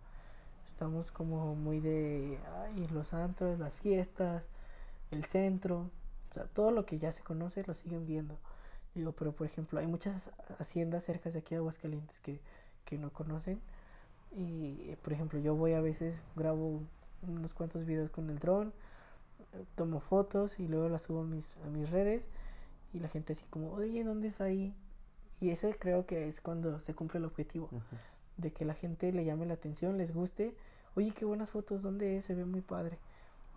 Estamos 0.66 1.12
como 1.12 1.56
muy 1.56 1.80
de, 1.80 2.40
ay, 2.64 2.88
los 2.92 3.14
antros, 3.14 3.58
las 3.60 3.78
fiestas, 3.78 4.50
el 5.12 5.24
centro, 5.24 5.90
o 6.30 6.34
sea, 6.34 6.46
todo 6.46 6.72
lo 6.72 6.86
que 6.86 7.00
ya 7.00 7.12
se 7.12 7.24
conoce 7.24 7.64
lo 7.66 7.74
siguen 7.74 8.06
viendo. 8.06 8.38
Digo, 8.94 9.14
pero 9.14 9.32
por 9.32 9.48
ejemplo, 9.48 9.80
hay 9.80 9.88
muchas 9.88 10.32
haciendas 10.60 11.06
cerca 11.06 11.30
de 11.30 11.40
aquí 11.40 11.56
de 11.56 11.60
Aguascalientes 11.60 12.20
que, 12.20 12.42
que 12.84 12.98
no 12.98 13.14
conocen. 13.14 13.62
Y 14.36 14.96
por 15.04 15.14
ejemplo, 15.14 15.40
yo 15.40 15.56
voy 15.56 15.74
a 15.74 15.82
veces, 15.82 16.24
grabo 16.36 16.82
unos 17.22 17.54
cuantos 17.54 17.86
videos 17.86 18.10
con 18.10 18.30
el 18.30 18.40
dron, 18.40 18.74
tomo 19.76 20.00
fotos 20.00 20.60
y 20.60 20.68
luego 20.68 20.90
las 20.90 21.04
subo 21.04 21.22
a 21.22 21.26
mis, 21.26 21.58
a 21.66 21.70
mis 21.70 21.90
redes. 21.90 22.30
Y 22.94 23.00
la 23.00 23.10
gente 23.10 23.34
así 23.34 23.46
como, 23.50 23.72
oye, 23.72 24.04
¿dónde 24.04 24.28
está 24.28 24.46
ahí? 24.46 24.74
Y 25.40 25.50
ese 25.50 25.76
creo 25.78 26.06
que 26.06 26.28
es 26.28 26.42
cuando 26.42 26.80
se 26.80 26.94
cumple 26.94 27.20
el 27.20 27.26
objetivo. 27.26 27.70
De 28.38 28.52
que 28.52 28.66
la 28.66 28.74
gente 28.74 29.12
le 29.12 29.26
llame 29.26 29.46
la 29.46 29.56
atención, 29.56 29.98
les 29.98 30.14
guste. 30.14 30.56
Oye, 30.96 31.12
qué 31.12 31.26
buenas 31.26 31.52
fotos, 31.52 31.84
¿dónde 31.84 32.18
es? 32.18 32.26
Se 32.26 32.36
ve 32.36 32.46
muy 32.46 32.62
padre. 32.62 33.00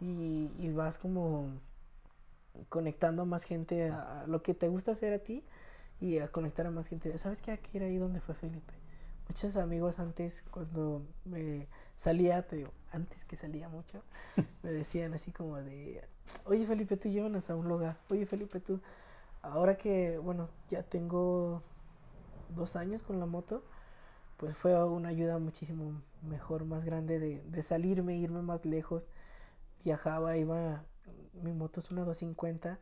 Y, 0.01 0.51
y 0.59 0.73
vas 0.73 0.99
como 0.99 1.51
conectando 2.69 3.23
a 3.23 3.25
más 3.25 3.45
gente 3.45 3.91
a, 3.91 4.25
lo 4.27 4.43
que 4.43 4.55
te 4.55 4.69
gusta 4.69 4.93
hacer 4.93 5.13
a 5.13 5.19
ti 5.19 5.45
y 6.01 6.19
a 6.19 6.29
conectar 6.29 6.67
a 6.67 6.71
más 6.71 6.89
gente. 6.89 7.17
¿Sabes 7.19 7.43
qué? 7.43 7.53
Aquí 7.53 7.77
era 7.77 7.87
ahí 7.87 7.99
donde 7.99 8.21
fue 8.21 8.35
Felipe. 8.35 8.75
Muchos 9.31 9.57
amigos 9.57 10.01
antes, 10.01 10.43
cuando 10.51 11.07
me 11.25 11.69
salía, 11.95 12.45
te 12.49 12.57
digo, 12.57 12.73
antes 12.91 13.25
que 13.25 13.37
salía 13.37 13.69
mucho, 13.69 14.03
me 14.65 14.73
decían 14.73 15.15
así 15.15 15.31
como 15.31 15.57
de, 15.59 16.03
oye 16.47 16.67
Felipe, 16.67 16.97
tú 16.97 17.09
llévanos 17.09 17.49
a 17.49 17.55
un 17.55 17.69
lugar. 17.69 17.97
Oye 18.09 18.27
Felipe, 18.27 18.59
tú 18.59 18.81
ahora 19.41 19.77
que, 19.77 20.19
bueno, 20.19 20.49
ya 20.69 20.83
tengo 20.83 21.63
dos 22.57 22.75
años 22.75 23.05
con 23.05 23.21
la 23.21 23.27
moto, 23.27 23.63
pues 24.37 24.57
fue 24.57 24.75
una 24.85 25.11
ayuda 25.11 25.39
muchísimo 25.39 26.03
mejor, 26.23 26.65
más 26.65 26.85
grande 26.85 27.21
de, 27.21 27.41
de 27.41 27.63
salirme, 27.63 28.17
irme 28.17 28.43
más 28.43 28.65
lejos. 28.65 29.07
Viajaba, 29.85 30.37
iba, 30.39 30.83
mi 31.35 31.53
moto 31.53 31.79
es 31.79 31.93
una 31.93 32.03
250 32.03 32.81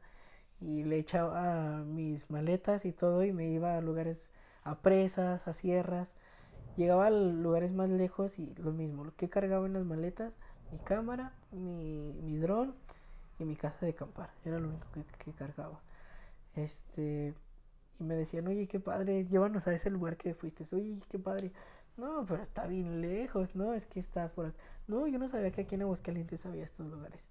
y 0.63 0.85
le 0.85 0.97
echaba 0.97 1.85
mis 1.85 2.31
maletas 2.31 2.87
y 2.87 2.93
todo 2.93 3.23
y 3.23 3.35
me 3.35 3.49
iba 3.49 3.77
a 3.77 3.83
lugares, 3.83 4.31
a 4.65 4.79
presas, 4.79 5.47
a 5.47 5.53
sierras. 5.53 6.15
Llegaba 6.79 7.09
a 7.09 7.11
lugares 7.11 7.73
más 7.73 7.91
lejos 7.91 8.39
y 8.39 8.55
lo 8.55 8.71
mismo, 8.71 9.03
lo 9.03 9.13
que 9.17 9.29
cargaba 9.29 9.67
en 9.67 9.73
las 9.73 9.85
maletas, 9.85 10.33
mi 10.71 10.79
cámara, 10.79 11.33
mi, 11.51 12.13
mi 12.23 12.37
dron 12.37 12.73
y 13.41 13.45
mi 13.45 13.57
casa 13.57 13.85
de 13.85 13.91
acampar. 13.91 14.31
Era 14.45 14.61
lo 14.61 14.69
único 14.69 14.87
que, 14.93 15.03
que 15.25 15.33
cargaba. 15.33 15.81
Este, 16.55 17.35
y 17.99 18.05
me 18.05 18.15
decían, 18.15 18.47
oye, 18.47 18.69
qué 18.69 18.79
padre, 18.79 19.27
llévanos 19.27 19.67
a 19.67 19.75
ese 19.75 19.91
lugar 19.91 20.17
que 20.17 20.35
fuiste. 20.35 20.65
Oye, 20.77 21.03
qué 21.11 21.19
padre. 21.19 21.51
No, 21.97 22.25
pero 22.25 22.41
está 22.41 22.69
bien 22.69 23.01
lejos, 23.01 23.57
¿no? 23.57 23.75
Es 23.75 23.85
que 23.87 23.99
está 23.99 24.29
por 24.29 24.47
acá. 24.47 24.59
No, 24.87 25.09
yo 25.09 25.19
no 25.19 25.27
sabía 25.27 25.51
que 25.51 25.63
aquí 25.63 25.75
en 25.75 25.83
Aguascalientes 25.83 26.47
había 26.47 26.63
estos 26.63 26.87
lugares. 26.87 27.29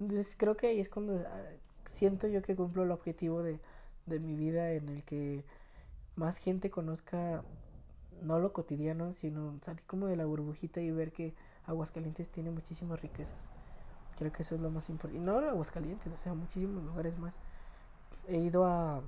Entonces 0.00 0.34
creo 0.36 0.56
que 0.56 0.66
ahí 0.66 0.80
es 0.80 0.88
cuando 0.88 1.18
ah, 1.24 1.42
siento 1.84 2.26
yo 2.26 2.42
que 2.42 2.56
cumplo 2.56 2.82
el 2.82 2.90
objetivo 2.90 3.44
de, 3.44 3.60
de 4.06 4.18
mi 4.18 4.34
vida 4.34 4.72
en 4.72 4.88
el 4.88 5.04
que 5.04 5.44
más 6.16 6.38
gente 6.38 6.68
conozca 6.68 7.44
no 8.22 8.38
lo 8.38 8.52
cotidiano, 8.52 9.12
sino 9.12 9.58
salir 9.62 9.82
como 9.84 10.06
de 10.06 10.16
la 10.16 10.26
burbujita 10.26 10.80
y 10.80 10.90
ver 10.90 11.12
que 11.12 11.34
Aguascalientes 11.66 12.28
tiene 12.28 12.50
muchísimas 12.50 13.00
riquezas. 13.00 13.48
Creo 14.16 14.32
que 14.32 14.42
eso 14.42 14.54
es 14.54 14.60
lo 14.60 14.70
más 14.70 14.88
importante. 14.88 15.24
No 15.24 15.38
Aguascalientes, 15.38 16.12
o 16.12 16.16
sea, 16.16 16.34
muchísimos 16.34 16.82
lugares 16.82 17.18
más 17.18 17.40
he 18.28 18.38
ido 18.38 18.64
a 18.64 19.02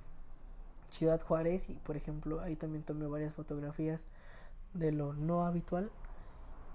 Ciudad 0.91 1.21
Juárez 1.21 1.71
y 1.71 1.75
por 1.75 1.97
ejemplo 1.97 2.41
ahí 2.41 2.57
también 2.57 2.83
tomé 2.83 3.07
varias 3.07 3.35
fotografías 3.35 4.07
de 4.75 4.93
lo 4.93 5.13
no 5.13 5.45
habitual. 5.45 5.91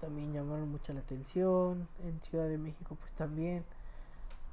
También 0.00 0.32
llamaron 0.32 0.70
mucha 0.70 0.92
la 0.92 1.00
atención. 1.00 1.88
En 2.04 2.22
Ciudad 2.22 2.48
de 2.48 2.58
México 2.58 2.96
pues 2.98 3.12
también. 3.12 3.64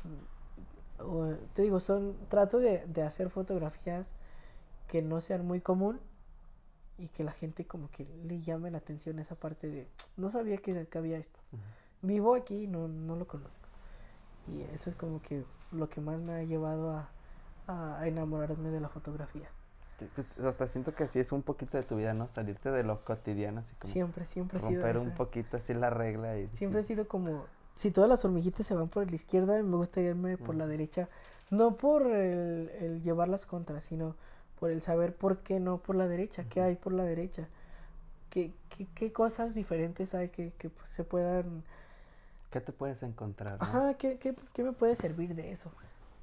Mm, 0.03 1.33
te 1.53 1.61
digo, 1.63 1.79
son 1.79 2.15
trato 2.29 2.59
de, 2.59 2.85
de 2.87 3.03
hacer 3.03 3.29
fotografías 3.29 4.13
que 4.87 5.01
no 5.01 5.21
sean 5.21 5.45
muy 5.45 5.59
común 5.59 5.99
y 6.97 7.07
que 7.09 7.23
la 7.23 7.31
gente 7.31 7.65
como 7.65 7.89
que 7.89 8.05
le 8.23 8.41
llame 8.41 8.71
la 8.71 8.77
atención 8.77 9.19
esa 9.19 9.35
parte 9.35 9.67
de 9.67 9.87
no 10.17 10.29
sabía 10.29 10.57
que, 10.57 10.87
había 10.95 11.17
esto. 11.17 11.39
Vivo 12.01 12.35
aquí 12.35 12.63
y 12.63 12.67
no, 12.67 12.87
no 12.87 13.15
lo 13.15 13.27
conozco. 13.27 13.67
Y 14.47 14.61
eso 14.61 14.89
es 14.89 14.95
como 14.95 15.21
que 15.21 15.45
lo 15.71 15.89
que 15.89 16.01
más 16.01 16.19
me 16.19 16.33
ha 16.33 16.43
llevado 16.43 16.91
a, 16.91 17.09
a 17.67 18.07
enamorarme 18.07 18.69
de 18.69 18.79
la 18.79 18.89
fotografía. 18.89 19.49
pues 20.13 20.37
hasta 20.39 20.67
siento 20.67 20.93
que 20.93 21.05
así 21.05 21.19
es 21.19 21.31
un 21.31 21.41
poquito 21.41 21.77
de 21.77 21.83
tu 21.83 21.95
vida, 21.95 22.13
¿no? 22.13 22.27
Salirte 22.27 22.71
de 22.71 22.83
lo 22.83 22.99
cotidiano, 23.03 23.61
así 23.61 23.73
como 23.75 23.91
siempre, 23.91 24.25
siempre 24.25 24.57
ha 24.57 24.61
sido 24.61 24.83
romper 24.83 24.97
un 24.97 25.15
poquito 25.15 25.57
así 25.57 25.73
la 25.73 25.89
regla 25.89 26.37
y 26.37 26.49
siempre 26.53 26.81
ha 26.81 26.83
sido 26.83 27.07
como 27.07 27.45
si 27.75 27.91
todas 27.91 28.09
las 28.09 28.23
hormiguitas 28.23 28.67
se 28.67 28.75
van 28.75 28.89
por 28.89 29.07
la 29.09 29.15
izquierda, 29.15 29.61
me 29.63 29.77
gusta 29.77 30.01
irme 30.01 30.37
por 30.37 30.55
la 30.55 30.67
derecha, 30.67 31.09
no 31.49 31.75
por 31.75 32.05
el, 32.05 32.69
el, 32.79 33.01
llevarlas 33.01 33.45
contra, 33.45 33.81
sino 33.81 34.15
por 34.63 34.71
el 34.71 34.79
saber 34.79 35.13
por 35.13 35.39
qué 35.39 35.59
no 35.59 35.79
por 35.79 35.97
la 35.97 36.07
derecha, 36.07 36.45
qué 36.45 36.61
hay 36.61 36.77
por 36.77 36.93
la 36.93 37.03
derecha, 37.03 37.49
qué, 38.29 38.53
qué, 38.69 38.87
qué 38.95 39.11
cosas 39.11 39.53
diferentes 39.53 40.15
hay 40.15 40.29
que, 40.29 40.53
que 40.57 40.69
pues, 40.69 40.87
se 40.87 41.03
puedan... 41.03 41.65
¿Qué 42.49 42.61
te 42.61 42.71
puedes 42.71 43.03
encontrar? 43.03 43.57
Ajá, 43.59 43.95
¿qué, 43.95 44.17
qué, 44.19 44.33
qué 44.53 44.63
me 44.63 44.71
puede 44.71 44.95
servir 44.95 45.35
de 45.35 45.51
eso? 45.51 45.69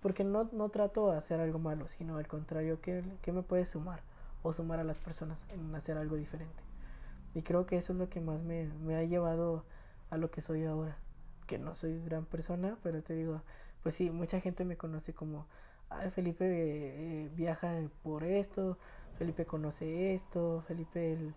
Porque 0.00 0.24
no, 0.24 0.48
no 0.52 0.70
trato 0.70 1.10
de 1.10 1.18
hacer 1.18 1.38
algo 1.38 1.58
malo, 1.58 1.86
sino 1.86 2.16
al 2.16 2.28
contrario, 2.28 2.80
¿qué, 2.80 3.04
¿qué, 3.20 3.30
me 3.30 3.42
puede 3.42 3.66
sumar? 3.66 4.00
O 4.42 4.54
sumar 4.54 4.80
a 4.80 4.84
las 4.84 4.98
personas 4.98 5.44
en 5.50 5.74
hacer 5.74 5.98
algo 5.98 6.16
diferente. 6.16 6.62
Y 7.34 7.42
creo 7.42 7.66
que 7.66 7.76
eso 7.76 7.92
es 7.92 7.98
lo 7.98 8.08
que 8.08 8.22
más 8.22 8.42
me, 8.42 8.70
me 8.86 8.96
ha 8.96 9.02
llevado 9.04 9.64
a 10.08 10.16
lo 10.16 10.30
que 10.30 10.40
soy 10.40 10.64
ahora. 10.64 10.96
Que 11.46 11.58
no 11.58 11.74
soy 11.74 12.02
gran 12.06 12.24
persona, 12.24 12.78
pero 12.82 13.02
te 13.02 13.12
digo, 13.12 13.42
pues 13.82 13.96
sí, 13.96 14.10
mucha 14.10 14.40
gente 14.40 14.64
me 14.64 14.78
conoce 14.78 15.12
como, 15.12 15.44
ay, 15.90 16.10
Felipe 16.10 16.44
eh, 16.46 17.30
viaja 17.34 17.80
por 18.02 18.24
esto, 18.24 18.78
Felipe 19.18 19.44
conoce 19.44 20.14
esto, 20.14 20.62
Felipe, 20.66 21.12
el, 21.12 21.34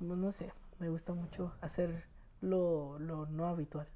no, 0.00 0.30
sé, 0.32 0.52
me 0.78 0.88
gusta 0.88 1.14
mucho 1.14 1.52
hacer 1.60 2.04
lo, 2.40 2.98
lo 2.98 3.26
no 3.26 3.46
habitual 3.46 3.88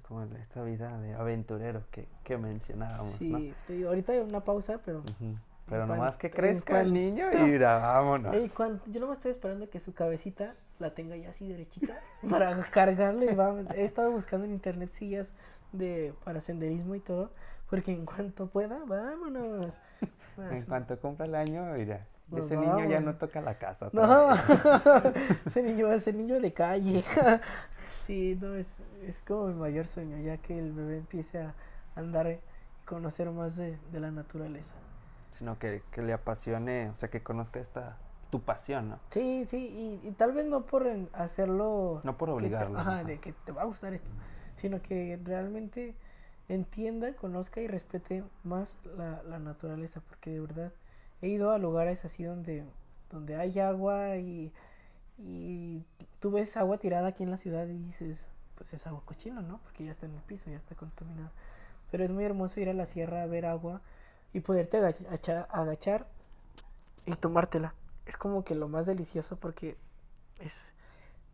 como 0.00 0.22
esta 0.36 0.62
vida 0.62 0.98
de 1.00 1.14
aventurero 1.14 1.84
que, 1.90 2.08
que 2.24 2.38
mencionábamos. 2.38 3.12
Sí, 3.12 3.52
te 3.66 3.74
digo, 3.74 3.90
ahorita 3.90 4.12
hay 4.12 4.20
una 4.20 4.40
pausa, 4.40 4.80
pero. 4.84 5.02
Pero 5.68 5.86
nomás 5.86 6.16
que 6.16 6.30
crezca 6.30 6.80
el 6.80 6.92
niño 6.92 7.32
y 7.32 7.36
mira, 7.36 7.78
vámonos. 7.78 8.34
yo 8.86 9.00
no 9.00 9.06
me 9.06 9.12
estoy 9.12 9.30
esperando 9.30 9.70
que 9.70 9.80
su 9.80 9.94
cabecita 9.94 10.54
la 10.78 10.92
tenga 10.92 11.16
ya 11.16 11.30
así 11.30 11.46
derechita 11.46 12.00
para 12.28 12.60
cargarle. 12.64 13.34
Va, 13.34 13.54
he 13.74 13.84
estado 13.84 14.10
buscando 14.10 14.44
en 14.44 14.52
internet 14.52 14.90
sillas 14.90 15.34
de 15.70 16.14
para 16.24 16.40
senderismo 16.40 16.94
y 16.94 17.00
todo, 17.00 17.30
porque 17.72 17.90
en 17.92 18.04
cuanto 18.04 18.48
pueda, 18.48 18.84
vámonos. 18.86 19.78
En 20.50 20.62
cuanto 20.66 20.98
cumpla 21.00 21.24
el 21.24 21.34
año, 21.34 21.64
mira, 21.74 22.06
Pues 22.30 22.44
ese 22.44 22.56
niño 22.58 22.86
ya 22.88 23.00
no 23.00 23.14
toca 23.16 23.40
la 23.40 23.54
casa. 23.58 23.88
No, 23.92 24.30
ese 25.46 25.62
niño 25.62 25.88
va 25.88 25.94
a 25.94 25.98
ser 25.98 26.14
niño 26.14 26.38
de 26.38 26.52
calle. 26.52 27.02
sí, 28.02 28.38
no, 28.40 28.54
es, 28.54 28.82
es 29.06 29.20
como 29.26 29.46
mi 29.48 29.54
mayor 29.54 29.86
sueño, 29.86 30.18
ya 30.18 30.36
que 30.36 30.58
el 30.58 30.72
bebé 30.72 30.98
empiece 30.98 31.38
a 31.40 31.54
andar 31.96 32.26
y 32.28 32.40
conocer 32.86 33.30
más 33.30 33.56
de, 33.56 33.78
de 33.90 34.00
la 34.00 34.10
naturaleza. 34.10 34.74
Sino 35.38 35.58
que, 35.58 35.82
que 35.90 36.02
le 36.02 36.12
apasione, 36.12 36.90
o 36.90 36.96
sea, 36.96 37.08
que 37.10 37.22
conozca 37.22 37.60
esta, 37.60 37.96
tu 38.30 38.40
pasión, 38.40 38.90
¿no? 38.90 38.98
Sí, 39.10 39.44
sí, 39.46 40.00
y, 40.02 40.08
y 40.08 40.12
tal 40.12 40.32
vez 40.32 40.44
no 40.46 40.64
por 40.66 40.86
hacerlo... 41.14 42.00
No 42.04 42.16
por 42.18 42.28
te- 42.28 42.32
obligarlo. 42.34 42.78
ajá, 42.78 43.04
de 43.04 43.18
que 43.18 43.32
te 43.32 43.52
va 43.52 43.62
a 43.62 43.64
gustar 43.66 43.92
esto, 43.94 44.10
sino 44.56 44.80
que 44.82 45.18
realmente 45.24 45.94
entienda, 46.48 47.14
conozca 47.14 47.60
y 47.60 47.66
respete 47.68 48.24
más 48.44 48.76
la, 48.96 49.22
la 49.22 49.38
naturaleza, 49.38 50.00
porque 50.08 50.30
de 50.30 50.40
verdad 50.40 50.72
he 51.22 51.28
ido 51.28 51.50
a 51.52 51.58
lugares 51.58 52.04
así 52.04 52.24
donde, 52.24 52.64
donde 53.10 53.36
hay 53.36 53.58
agua 53.58 54.16
y, 54.16 54.52
y 55.18 55.84
tú 56.20 56.30
ves 56.30 56.56
agua 56.56 56.78
tirada 56.78 57.08
aquí 57.08 57.22
en 57.22 57.30
la 57.30 57.36
ciudad 57.36 57.66
y 57.66 57.78
dices, 57.78 58.26
pues 58.56 58.74
es 58.74 58.86
agua 58.86 59.02
cochina, 59.04 59.40
¿no? 59.40 59.58
Porque 59.58 59.84
ya 59.84 59.90
está 59.90 60.06
en 60.06 60.14
el 60.14 60.22
piso, 60.22 60.50
ya 60.50 60.56
está 60.56 60.74
contaminada. 60.74 61.30
Pero 61.90 62.04
es 62.04 62.10
muy 62.10 62.24
hermoso 62.24 62.60
ir 62.60 62.68
a 62.68 62.74
la 62.74 62.86
sierra 62.86 63.22
a 63.22 63.26
ver 63.26 63.46
agua 63.46 63.80
y 64.32 64.40
poderte 64.40 64.78
agacha- 64.78 65.04
acha- 65.10 65.46
agachar 65.50 66.06
y 67.06 67.12
tomártela. 67.14 67.74
Es 68.06 68.16
como 68.16 68.44
que 68.44 68.54
lo 68.54 68.68
más 68.68 68.86
delicioso 68.86 69.36
porque 69.36 69.76
es, 70.40 70.62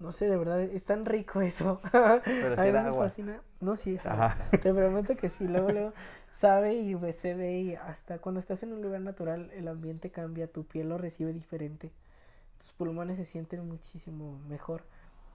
no 0.01 0.13
sé, 0.13 0.29
de 0.29 0.37
verdad, 0.37 0.61
es 0.63 0.85
tan 0.85 1.05
rico 1.07 1.41
eso. 1.41 1.81
Pero 2.41 2.57
A 2.57 2.63
si 2.63 2.69
mí 2.69 2.69
era 2.69 2.83
me 2.83 2.89
agua. 2.89 3.05
fascina. 3.09 3.43
No, 3.61 3.77
sí 3.77 3.95
es 3.95 4.07
agua. 4.07 4.27
Ajá. 4.27 4.51
Te 4.51 4.73
prometo 4.73 5.17
que 5.17 5.29
sí, 5.29 5.47
luego, 5.49 5.71
luego 5.73 5.93
sabe 6.31 6.75
y 6.75 6.95
ve- 6.95 7.13
se 7.13 7.35
ve 7.35 7.59
y 7.61 7.75
hasta 7.75 8.19
cuando 8.19 8.39
estás 8.41 8.63
en 8.63 8.73
un 8.73 8.83
lugar 8.83 9.01
natural 9.01 9.51
el 9.55 9.67
ambiente 9.69 10.11
cambia, 10.11 10.47
tu 10.51 10.65
piel 10.65 10.89
lo 10.89 10.99
recibe 10.99 11.33
diferente, 11.33 11.91
tus 12.59 12.73
pulmones 12.73 13.17
se 13.17 13.25
sienten 13.25 13.67
muchísimo 13.67 14.39
mejor. 14.49 14.85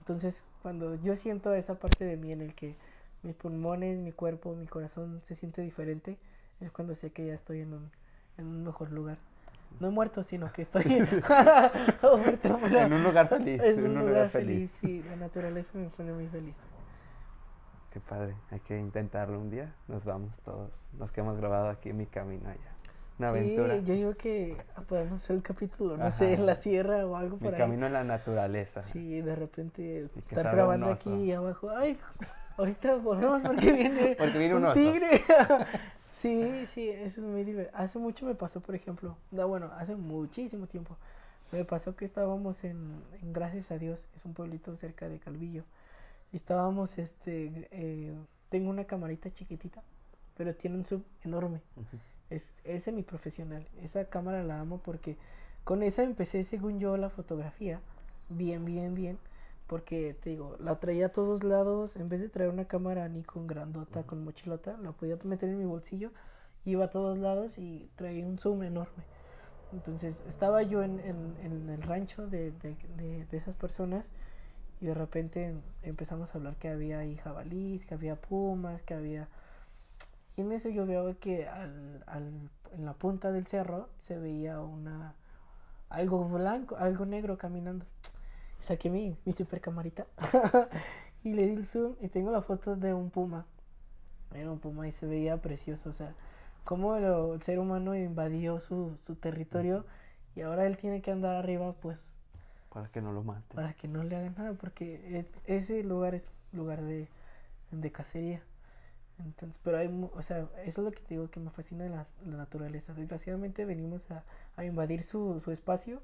Entonces, 0.00 0.44
cuando 0.62 0.94
yo 0.96 1.16
siento 1.16 1.54
esa 1.54 1.76
parte 1.78 2.04
de 2.04 2.16
mí 2.16 2.32
en 2.32 2.40
el 2.42 2.54
que 2.54 2.74
mis 3.22 3.34
pulmones, 3.34 3.98
mi 3.98 4.12
cuerpo, 4.12 4.54
mi 4.54 4.66
corazón 4.66 5.20
se 5.22 5.34
siente 5.34 5.62
diferente, 5.62 6.18
es 6.60 6.70
cuando 6.70 6.94
sé 6.94 7.10
que 7.10 7.26
ya 7.26 7.34
estoy 7.34 7.60
en 7.60 7.72
un, 7.74 7.90
en 8.38 8.46
un 8.46 8.64
mejor 8.64 8.92
lugar. 8.92 9.18
No 9.80 9.88
he 9.88 9.90
muerto, 9.90 10.22
sino 10.22 10.52
que 10.52 10.62
estoy 10.62 10.84
muerto, 12.02 12.58
pero 12.62 12.78
En 12.78 12.92
un 12.92 13.02
lugar 13.02 13.28
feliz. 13.28 13.62
en 13.62 13.84
un 13.84 14.06
lugar 14.06 14.28
feliz. 14.30 14.70
Sí, 14.70 15.02
la 15.08 15.16
naturaleza 15.16 15.72
me 15.78 15.88
pone 15.88 16.12
muy 16.12 16.26
feliz. 16.28 16.58
Qué 17.90 18.00
padre, 18.00 18.34
hay 18.50 18.60
que 18.60 18.78
intentarlo 18.78 19.38
un 19.40 19.50
día. 19.50 19.74
Nos 19.88 20.04
vamos 20.04 20.32
todos, 20.44 20.88
los 20.98 21.12
que 21.12 21.20
hemos 21.20 21.36
grabado 21.36 21.70
aquí 21.70 21.90
en 21.90 21.96
mi 21.98 22.06
camino 22.06 22.48
allá. 22.48 22.70
Una 23.18 23.28
sí, 23.30 23.36
aventura. 23.38 23.76
yo 23.76 23.94
digo 23.94 24.14
que 24.14 24.56
podemos 24.88 25.12
hacer 25.22 25.36
un 25.36 25.42
capítulo, 25.42 25.96
no 25.96 26.02
Ajá. 26.02 26.10
sé, 26.10 26.34
en 26.34 26.46
la 26.46 26.56
sierra 26.56 27.06
o 27.06 27.14
algo 27.16 27.36
Mi 27.36 27.44
por 27.44 27.54
ahí. 27.54 27.60
camino 27.60 27.86
en 27.86 27.92
la 27.92 28.02
naturaleza. 28.02 28.82
Sí, 28.82 29.20
de 29.20 29.36
repente 29.36 30.08
estar 30.30 30.52
grabando 30.54 30.86
un 30.88 30.92
aquí 30.94 31.10
y 31.14 31.32
abajo. 31.32 31.70
Ay, 31.70 31.96
ahorita 32.56 32.96
volvemos 32.96 33.42
porque 33.42 33.70
viene, 33.72 34.16
Porque 34.18 34.38
viene 34.38 34.56
un 34.56 34.64
oso. 34.64 34.74
tigre. 34.74 35.22
Sí, 36.14 36.66
sí, 36.66 36.88
eso 36.88 37.20
es 37.20 37.26
muy 37.26 37.44
divertido. 37.44 37.76
Hace 37.76 37.98
mucho 37.98 38.26
me 38.26 38.34
pasó, 38.34 38.60
por 38.60 38.74
ejemplo, 38.74 39.16
no, 39.30 39.48
bueno, 39.48 39.70
hace 39.76 39.96
muchísimo 39.96 40.66
tiempo. 40.66 40.96
Me 41.52 41.64
pasó 41.64 41.94
que 41.96 42.04
estábamos 42.04 42.64
en, 42.64 43.02
en 43.22 43.32
Gracias 43.32 43.70
a 43.70 43.78
Dios, 43.78 44.08
es 44.14 44.24
un 44.24 44.34
pueblito 44.34 44.76
cerca 44.76 45.08
de 45.08 45.18
Calvillo. 45.18 45.64
Estábamos, 46.32 46.98
este, 46.98 47.68
eh, 47.70 48.14
tengo 48.48 48.70
una 48.70 48.84
camarita 48.84 49.30
chiquitita, 49.30 49.82
pero 50.36 50.54
tiene 50.54 50.76
un 50.76 50.84
sub 50.86 51.04
enorme. 51.22 51.60
Ujú. 51.76 51.98
Es, 52.30 52.54
es 52.64 52.84
semiprofesional. 52.84 53.68
Esa 53.82 54.06
cámara 54.06 54.42
la 54.42 54.60
amo 54.60 54.78
porque 54.78 55.16
con 55.62 55.82
esa 55.82 56.02
empecé, 56.02 56.42
según 56.42 56.80
yo, 56.80 56.96
la 56.96 57.10
fotografía. 57.10 57.80
Bien, 58.28 58.64
bien, 58.64 58.94
bien. 58.94 59.18
Porque 59.74 60.14
te 60.14 60.30
digo, 60.30 60.56
la 60.60 60.78
traía 60.78 61.06
a 61.06 61.08
todos 61.08 61.42
lados. 61.42 61.96
En 61.96 62.08
vez 62.08 62.20
de 62.20 62.28
traer 62.28 62.48
una 62.48 62.64
cámara 62.66 63.08
Nikon 63.08 63.48
grandota 63.48 64.04
con 64.04 64.22
mochilota, 64.22 64.76
la 64.80 64.92
podía 64.92 65.16
meter 65.24 65.48
en 65.48 65.58
mi 65.58 65.64
bolsillo. 65.64 66.12
Iba 66.64 66.84
a 66.84 66.90
todos 66.90 67.18
lados 67.18 67.58
y 67.58 67.90
traía 67.96 68.24
un 68.24 68.38
zoom 68.38 68.62
enorme. 68.62 69.02
Entonces 69.72 70.22
estaba 70.28 70.62
yo 70.62 70.84
en, 70.84 71.00
en- 71.00 71.36
en 71.42 71.68
el 71.70 71.82
rancho 71.82 72.28
de, 72.28 72.52
de- 72.52 72.76
de- 72.96 73.26
de 73.26 73.36
esas 73.36 73.56
personas 73.56 74.12
y 74.80 74.86
de 74.86 74.94
repente 74.94 75.56
empezamos 75.82 76.32
a 76.32 76.38
hablar 76.38 76.54
que 76.54 76.68
había 76.68 77.00
ahí 77.00 77.16
jabalís, 77.16 77.84
que 77.84 77.94
había 77.94 78.14
pumas, 78.14 78.80
que 78.82 78.94
había... 78.94 79.28
Y 80.36 80.42
en 80.42 80.52
eso 80.52 80.68
yo 80.68 80.86
veo 80.86 81.18
que 81.18 81.48
al, 81.48 82.04
al- 82.06 82.48
en 82.70 82.84
la 82.84 82.92
punta 82.94 83.32
del 83.32 83.48
cerro 83.48 83.88
se 83.98 84.20
veía 84.20 84.60
una... 84.60 85.16
algo 85.88 86.28
blanco, 86.28 86.76
algo 86.76 87.06
negro 87.06 87.36
caminando. 87.38 87.86
Saqué 88.58 88.90
mi, 88.90 89.16
mi 89.24 89.32
super 89.32 89.60
camarita 89.60 90.06
y 91.24 91.32
le 91.34 91.46
di 91.46 91.52
el 91.54 91.64
zoom 91.66 91.96
y 92.00 92.08
tengo 92.08 92.30
la 92.30 92.42
foto 92.42 92.76
de 92.76 92.94
un 92.94 93.10
puma. 93.10 93.46
Era 94.34 94.50
un 94.52 94.58
puma 94.60 94.88
y 94.88 94.92
se 94.92 95.06
veía 95.06 95.40
precioso, 95.42 95.90
o 95.90 95.92
sea, 95.92 96.14
cómo 96.64 96.96
el 96.96 97.42
ser 97.42 97.58
humano 97.60 97.96
invadió 97.96 98.60
su, 98.60 98.96
su 99.02 99.16
territorio 99.16 99.86
y 100.36 100.42
ahora 100.42 100.66
él 100.66 100.76
tiene 100.78 101.02
que 101.02 101.12
andar 101.12 101.36
arriba 101.36 101.74
pues 101.74 102.14
Para 102.72 102.88
que 102.90 103.00
no 103.00 103.12
lo 103.12 103.22
mate. 103.22 103.54
para 103.54 103.72
que 103.74 103.88
no 103.88 104.02
le 104.02 104.16
hagan 104.16 104.34
nada, 104.36 104.54
porque 104.54 105.18
es- 105.18 105.30
ese 105.46 105.82
lugar 105.84 106.14
es 106.14 106.30
lugar 106.52 106.82
de, 106.82 107.08
de 107.72 107.92
cacería. 107.92 108.42
Entonces, 109.24 109.60
pero 109.64 109.78
hay, 109.78 109.88
o 110.14 110.22
sea, 110.22 110.48
eso 110.64 110.82
es 110.82 110.84
lo 110.86 110.92
que 110.92 111.02
te 111.02 111.14
digo 111.14 111.30
que 111.30 111.40
me 111.40 111.50
fascina 111.50 111.84
de 111.84 111.90
la, 111.90 112.06
la 112.26 112.36
naturaleza. 112.38 112.94
Desgraciadamente 112.94 113.64
venimos 113.66 114.10
a, 114.10 114.24
a 114.56 114.64
invadir 114.64 115.02
su, 115.02 115.40
su 115.40 115.52
espacio, 115.52 116.02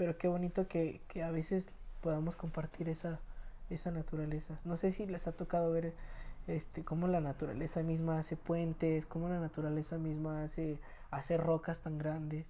pero 0.00 0.16
qué 0.16 0.28
bonito 0.28 0.66
que, 0.66 1.02
que 1.08 1.22
a 1.22 1.30
veces 1.30 1.68
podamos 2.00 2.34
compartir 2.34 2.88
esa, 2.88 3.20
esa 3.68 3.90
naturaleza. 3.90 4.58
No 4.64 4.76
sé 4.76 4.90
si 4.90 5.04
les 5.04 5.28
ha 5.28 5.32
tocado 5.32 5.70
ver 5.72 5.92
este 6.46 6.82
cómo 6.82 7.06
la 7.06 7.20
naturaleza 7.20 7.82
misma 7.82 8.18
hace 8.18 8.34
puentes, 8.34 9.04
cómo 9.04 9.28
la 9.28 9.38
naturaleza 9.38 9.98
misma 9.98 10.42
hace, 10.42 10.78
hace 11.10 11.36
rocas 11.36 11.82
tan 11.82 11.98
grandes. 11.98 12.46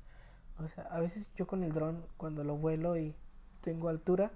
O 0.61 0.69
sea, 0.69 0.85
a 0.85 1.01
veces 1.01 1.33
yo 1.35 1.49
con 1.49 1.65
el 1.65 1.73
dron, 1.73 2.07
cuando 2.19 2.45
lo 2.45 2.57
vuelo 2.57 2.97
y 2.97 3.17
tengo 3.63 3.89
altura, 3.89 4.31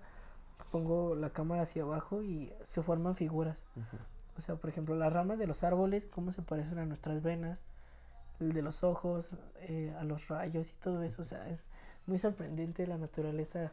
pongo 0.73 1.15
la 1.15 1.31
cámara 1.31 1.63
hacia 1.63 1.85
abajo 1.85 2.21
y 2.21 2.53
se 2.63 2.83
forman 2.83 3.15
figuras. 3.15 3.65
Ujú. 3.77 3.97
O 4.37 4.41
sea, 4.41 4.57
por 4.57 4.71
ejemplo, 4.71 4.97
las 4.97 5.13
ramas 5.13 5.39
de 5.39 5.47
los 5.47 5.63
árboles, 5.63 6.07
cómo 6.07 6.33
se 6.33 6.43
parecen 6.43 6.81
a 6.81 6.85
nuestras 6.85 7.23
venas, 7.23 7.63
el 8.41 8.53
de 8.53 8.63
los 8.63 8.83
ojos, 8.83 9.35
eh, 9.61 9.95
a 10.01 10.03
los 10.03 10.27
rayos 10.27 10.71
y 10.71 10.75
todo 10.83 11.05
eso. 11.05 11.23
O 11.23 11.25
sea, 11.25 11.49
es 11.49 11.69
muy 12.07 12.19
sorprendente. 12.19 12.87
La 12.87 12.99
naturaleza 12.99 13.73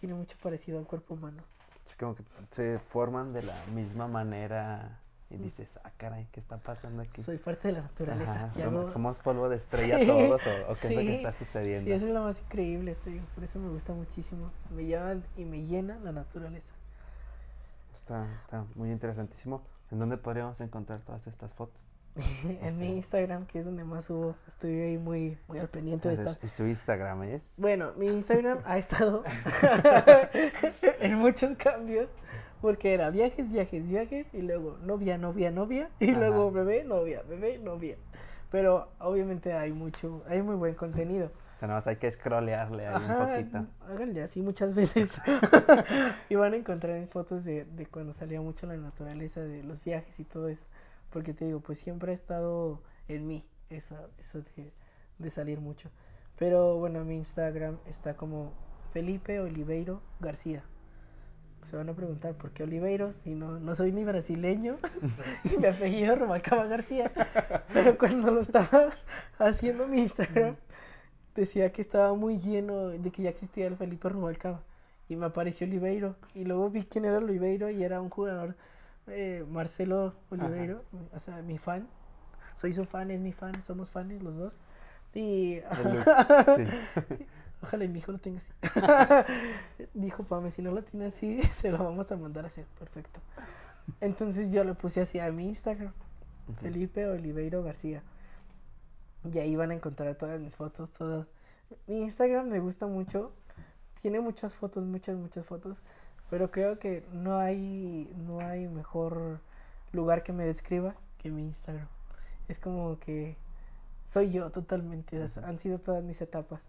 tiene 0.00 0.14
mucho 0.14 0.36
parecido 0.42 0.78
al 0.78 0.86
cuerpo 0.86 1.14
humano. 1.14 1.42
Es 1.86 1.94
como 1.94 2.14
que 2.14 2.22
se 2.50 2.78
forman 2.78 3.32
de 3.32 3.42
la 3.42 3.54
misma 3.74 4.06
manera 4.08 5.00
y 5.30 5.36
dices, 5.36 5.68
ah, 5.84 5.90
caray, 5.96 6.26
¿qué 6.32 6.40
está 6.40 6.58
pasando 6.58 7.02
aquí? 7.02 7.22
Soy 7.22 7.38
parte 7.38 7.68
de 7.68 7.74
la 7.74 7.82
naturaleza. 7.82 8.40
Ajá, 8.40 8.54
somos, 8.62 8.86
hago- 8.86 8.92
somos 8.92 9.18
polvo 9.18 9.48
de 9.48 9.56
estrella 9.56 9.98
Sí, 10.00 10.06
todos 10.06 10.46
o, 10.46 10.72
o 10.72 10.76
qué 10.76 10.88
es 10.88 10.94
lo 10.94 11.00
sí, 11.00 11.06
que 11.06 11.12
está 11.12 11.32
sucediendo. 11.32 11.84
Sí, 11.86 11.92
eso 11.92 12.06
es 12.06 12.12
lo 12.12 12.22
más 12.22 12.40
increíble, 12.40 12.94
te 12.94 13.10
digo. 13.10 13.24
Por 13.34 13.44
eso 13.44 13.58
me 13.58 13.68
gusta 13.68 13.92
muchísimo. 13.94 14.50
Me 14.74 14.86
llama 14.86 15.22
y 15.36 15.44
me 15.44 15.62
llena 15.66 15.98
la 15.98 16.12
naturaleza. 16.12 16.74
Está, 17.92 18.26
está 18.44 18.64
muy 18.74 18.90
interesantísimo. 18.90 19.62
¿En 19.90 19.98
dónde 19.98 20.18
podríamos 20.18 20.60
encontrar 20.60 21.00
todas 21.00 21.26
estas 21.26 21.54
fotos? 21.54 21.98
en 22.62 22.78
mi. 22.78 22.88
Instagram, 22.96 23.46
que 23.46 23.60
es 23.60 23.64
donde 23.64 23.84
más 23.84 24.06
subo, 24.06 24.34
estoy 24.46 24.80
ahí 24.80 24.98
muy, 24.98 25.38
muy 25.46 25.58
al 25.58 25.68
pendiente 25.68 26.08
de 26.08 26.14
estar. 26.14 26.36
Y 26.42 26.48
su 26.48 26.66
Instagram 26.66 27.22
es... 27.24 27.54
Bueno, 27.58 27.92
mi 27.96 28.06
Instagram 28.08 28.58
ha 28.64 28.78
estado 28.78 29.22
en 31.00 31.14
muchos 31.14 31.54
cambios, 31.56 32.14
porque 32.60 32.92
era 32.92 33.10
viajes, 33.10 33.50
viajes, 33.50 33.86
viajes, 33.86 34.26
y 34.32 34.42
luego 34.42 34.78
novia, 34.82 35.16
novia, 35.16 35.50
novia, 35.50 35.90
y 36.00 36.10
Ajá. 36.10 36.18
luego 36.18 36.50
bebé, 36.50 36.84
novia, 36.84 37.22
bebé, 37.22 37.58
novia. 37.58 37.96
Pero 38.50 38.88
obviamente 38.98 39.52
hay 39.52 39.72
mucho, 39.72 40.22
hay 40.26 40.42
muy 40.42 40.56
buen 40.56 40.74
contenido. 40.74 41.30
O 41.58 41.60
sea, 41.60 41.66
nada 41.66 41.78
más 41.78 41.88
hay 41.88 41.96
que 41.96 42.08
scrollearle 42.08 42.86
ahí 42.86 42.94
un 42.94 43.02
Ajá, 43.10 43.26
poquito. 43.34 43.66
háganle 43.88 44.22
así 44.22 44.42
muchas 44.42 44.74
veces. 44.76 45.20
y 46.28 46.36
van 46.36 46.52
a 46.52 46.56
encontrar 46.56 47.04
fotos 47.08 47.44
de, 47.44 47.64
de 47.64 47.86
cuando 47.86 48.12
salía 48.12 48.40
mucho 48.40 48.64
la 48.66 48.76
naturaleza, 48.76 49.40
de 49.40 49.64
los 49.64 49.82
viajes 49.82 50.20
y 50.20 50.24
todo 50.24 50.48
eso. 50.48 50.66
Porque 51.10 51.34
te 51.34 51.46
digo, 51.46 51.58
pues 51.58 51.80
siempre 51.80 52.12
ha 52.12 52.14
estado 52.14 52.80
en 53.08 53.26
mí 53.26 53.44
esa, 53.70 54.06
eso 54.18 54.40
de, 54.56 54.72
de 55.18 55.30
salir 55.30 55.58
mucho. 55.60 55.90
Pero 56.38 56.76
bueno, 56.76 57.04
mi 57.04 57.16
Instagram 57.16 57.78
está 57.86 58.14
como 58.14 58.52
Felipe 58.92 59.40
Oliveiro 59.40 60.00
García. 60.20 60.62
Se 61.64 61.74
van 61.76 61.88
a 61.88 61.94
preguntar 61.94 62.34
por 62.34 62.52
qué 62.52 62.62
Oliveiro 62.62 63.12
si 63.12 63.34
no, 63.34 63.58
no 63.58 63.74
soy 63.74 63.90
ni 63.90 64.04
brasileño 64.04 64.78
y 65.42 65.56
mi 65.56 65.66
apellido 65.66 66.14
Rubalcaba 66.14 66.66
García. 66.66 67.10
Pero 67.72 67.98
cuando 67.98 68.30
lo 68.30 68.42
estaba 68.42 68.90
haciendo 69.40 69.88
mi 69.88 70.02
Instagram, 70.02 70.54
decía 71.40 71.72
que 71.72 71.80
estaba 71.80 72.14
muy 72.14 72.38
lleno 72.38 72.88
de 72.88 73.10
que 73.10 73.22
ya 73.22 73.30
existía 73.30 73.66
el 73.66 73.76
Felipe 73.76 74.08
Rubalcaba. 74.08 74.62
Y 75.08 75.16
me 75.16 75.26
apareció 75.26 75.66
Oliveiro. 75.66 76.16
Y 76.34 76.44
luego 76.44 76.70
vi 76.70 76.84
quién 76.84 77.04
era 77.04 77.18
Oliveiro 77.18 77.70
y 77.70 77.82
era 77.82 78.00
un 78.00 78.10
jugador 78.10 78.56
eh, 79.10 79.44
Marcelo 79.48 80.14
Oliveiro, 80.30 80.84
o 81.14 81.18
sea, 81.18 81.42
mi 81.42 81.58
fan. 81.58 81.88
Soy 82.54 82.72
su 82.72 82.84
fan, 82.84 83.10
es 83.10 83.20
mi 83.20 83.32
fan, 83.32 83.62
somos 83.62 83.90
fans 83.90 84.22
los 84.22 84.36
dos. 84.36 84.58
Y 85.14 85.60
ojalá 87.62 87.86
mi 87.86 87.98
hijo 87.98 88.12
lo 88.12 88.18
tenga 88.18 88.38
así. 88.38 88.50
Dijo 89.94 90.24
Pame, 90.24 90.50
si 90.50 90.62
no 90.62 90.72
lo 90.72 90.82
tiene 90.82 91.06
así, 91.06 91.42
se 91.42 91.70
lo 91.70 91.78
vamos 91.78 92.10
a 92.12 92.16
mandar 92.16 92.44
a 92.44 92.48
hacer. 92.48 92.66
Perfecto. 92.78 93.20
Entonces 94.00 94.50
yo 94.52 94.64
lo 94.64 94.74
puse 94.74 95.00
así 95.00 95.18
a 95.18 95.32
mi 95.32 95.46
Instagram. 95.46 95.92
Felipe 96.60 97.06
Oliveiro 97.06 97.62
García. 97.62 98.02
Y 99.24 99.38
ahí 99.38 99.56
van 99.56 99.70
a 99.70 99.74
encontrar 99.74 100.14
todas 100.14 100.40
mis 100.40 100.56
fotos, 100.56 100.90
todas. 100.90 101.26
Mi 101.86 102.02
Instagram 102.02 102.48
me 102.48 102.60
gusta 102.60 102.86
mucho. 102.86 103.32
Tiene 104.00 104.20
muchas 104.20 104.54
fotos, 104.54 104.84
muchas, 104.84 105.16
muchas 105.16 105.44
fotos. 105.44 105.78
Pero 106.30 106.50
creo 106.50 106.78
que 106.78 107.04
no 107.12 107.38
hay, 107.38 108.12
no 108.16 108.40
hay 108.40 108.68
mejor 108.68 109.40
lugar 109.92 110.22
que 110.22 110.32
me 110.32 110.44
describa 110.44 110.94
que 111.18 111.30
mi 111.30 111.42
Instagram. 111.42 111.88
Es 112.48 112.58
como 112.58 112.98
que 112.98 113.36
soy 114.04 114.32
yo 114.32 114.50
totalmente. 114.50 115.22
Han 115.44 115.58
sido 115.58 115.78
todas 115.78 116.02
mis 116.02 116.20
etapas. 116.20 116.62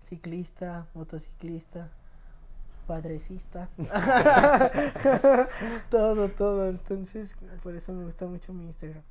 Ciclista, 0.00 0.86
motociclista, 0.94 1.90
padrecista. 2.86 3.68
todo, 5.90 6.28
todo. 6.30 6.68
Entonces, 6.68 7.36
por 7.62 7.74
eso 7.74 7.92
me 7.92 8.04
gusta 8.04 8.26
mucho 8.26 8.52
mi 8.52 8.64
Instagram. 8.64 9.02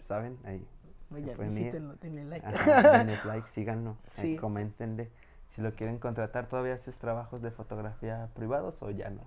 ¿Saben? 0.00 0.38
Ahí. 0.44 0.66
Vaya, 1.14 1.36
visítenlo, 1.36 1.94
denle 1.94 2.24
like. 2.24 2.44
denle 2.44 3.18
like, 3.24 3.46
síganlo, 3.46 3.96
sí. 4.10 4.36
coméntenle. 4.36 5.10
Si 5.48 5.62
lo 5.62 5.72
quieren 5.72 5.98
contratar, 5.98 6.48
¿todavía 6.48 6.74
haces 6.74 6.98
trabajos 6.98 7.40
de 7.40 7.52
fotografía 7.52 8.28
privados 8.34 8.82
o 8.82 8.90
ya 8.90 9.10
no? 9.10 9.22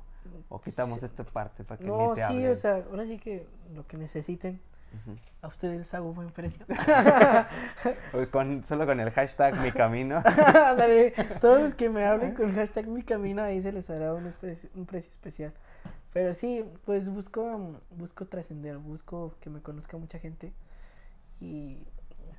¿O 0.49 0.59
quitamos 0.59 1.01
esta 1.01 1.23
parte 1.23 1.63
para 1.63 1.77
que 1.77 1.85
No, 1.85 2.13
sí, 2.13 2.45
o 2.45 2.55
sea, 2.55 2.83
ahora 2.91 3.05
sí 3.05 3.17
que 3.17 3.47
lo 3.73 3.87
que 3.87 3.95
necesiten. 3.95 4.59
A 5.41 5.47
ustedes 5.47 5.77
les 5.77 5.93
hago 5.93 6.13
buen 6.13 6.29
precio. 6.29 6.65
con, 8.31 8.63
solo 8.63 8.85
con 8.85 8.99
el 8.99 9.11
hashtag 9.11 9.55
mi 9.61 9.71
camino. 9.71 10.21
todos 11.41 11.61
los 11.61 11.75
que 11.75 11.89
me 11.89 12.03
hablen 12.05 12.33
con 12.33 12.49
el 12.49 12.55
hashtag 12.55 12.87
mi 12.87 13.03
camino, 13.03 13.43
ahí 13.43 13.61
se 13.61 13.71
les 13.71 13.89
hará 13.89 14.13
un, 14.13 14.25
un 14.75 14.85
precio 14.85 15.09
especial. 15.09 15.53
Pero 16.11 16.33
sí, 16.33 16.65
pues 16.83 17.07
busco, 17.09 17.79
busco 17.91 18.25
trascender, 18.25 18.79
busco 18.79 19.35
que 19.39 19.49
me 19.49 19.61
conozca 19.61 19.97
mucha 19.97 20.19
gente 20.19 20.51
y 21.39 21.85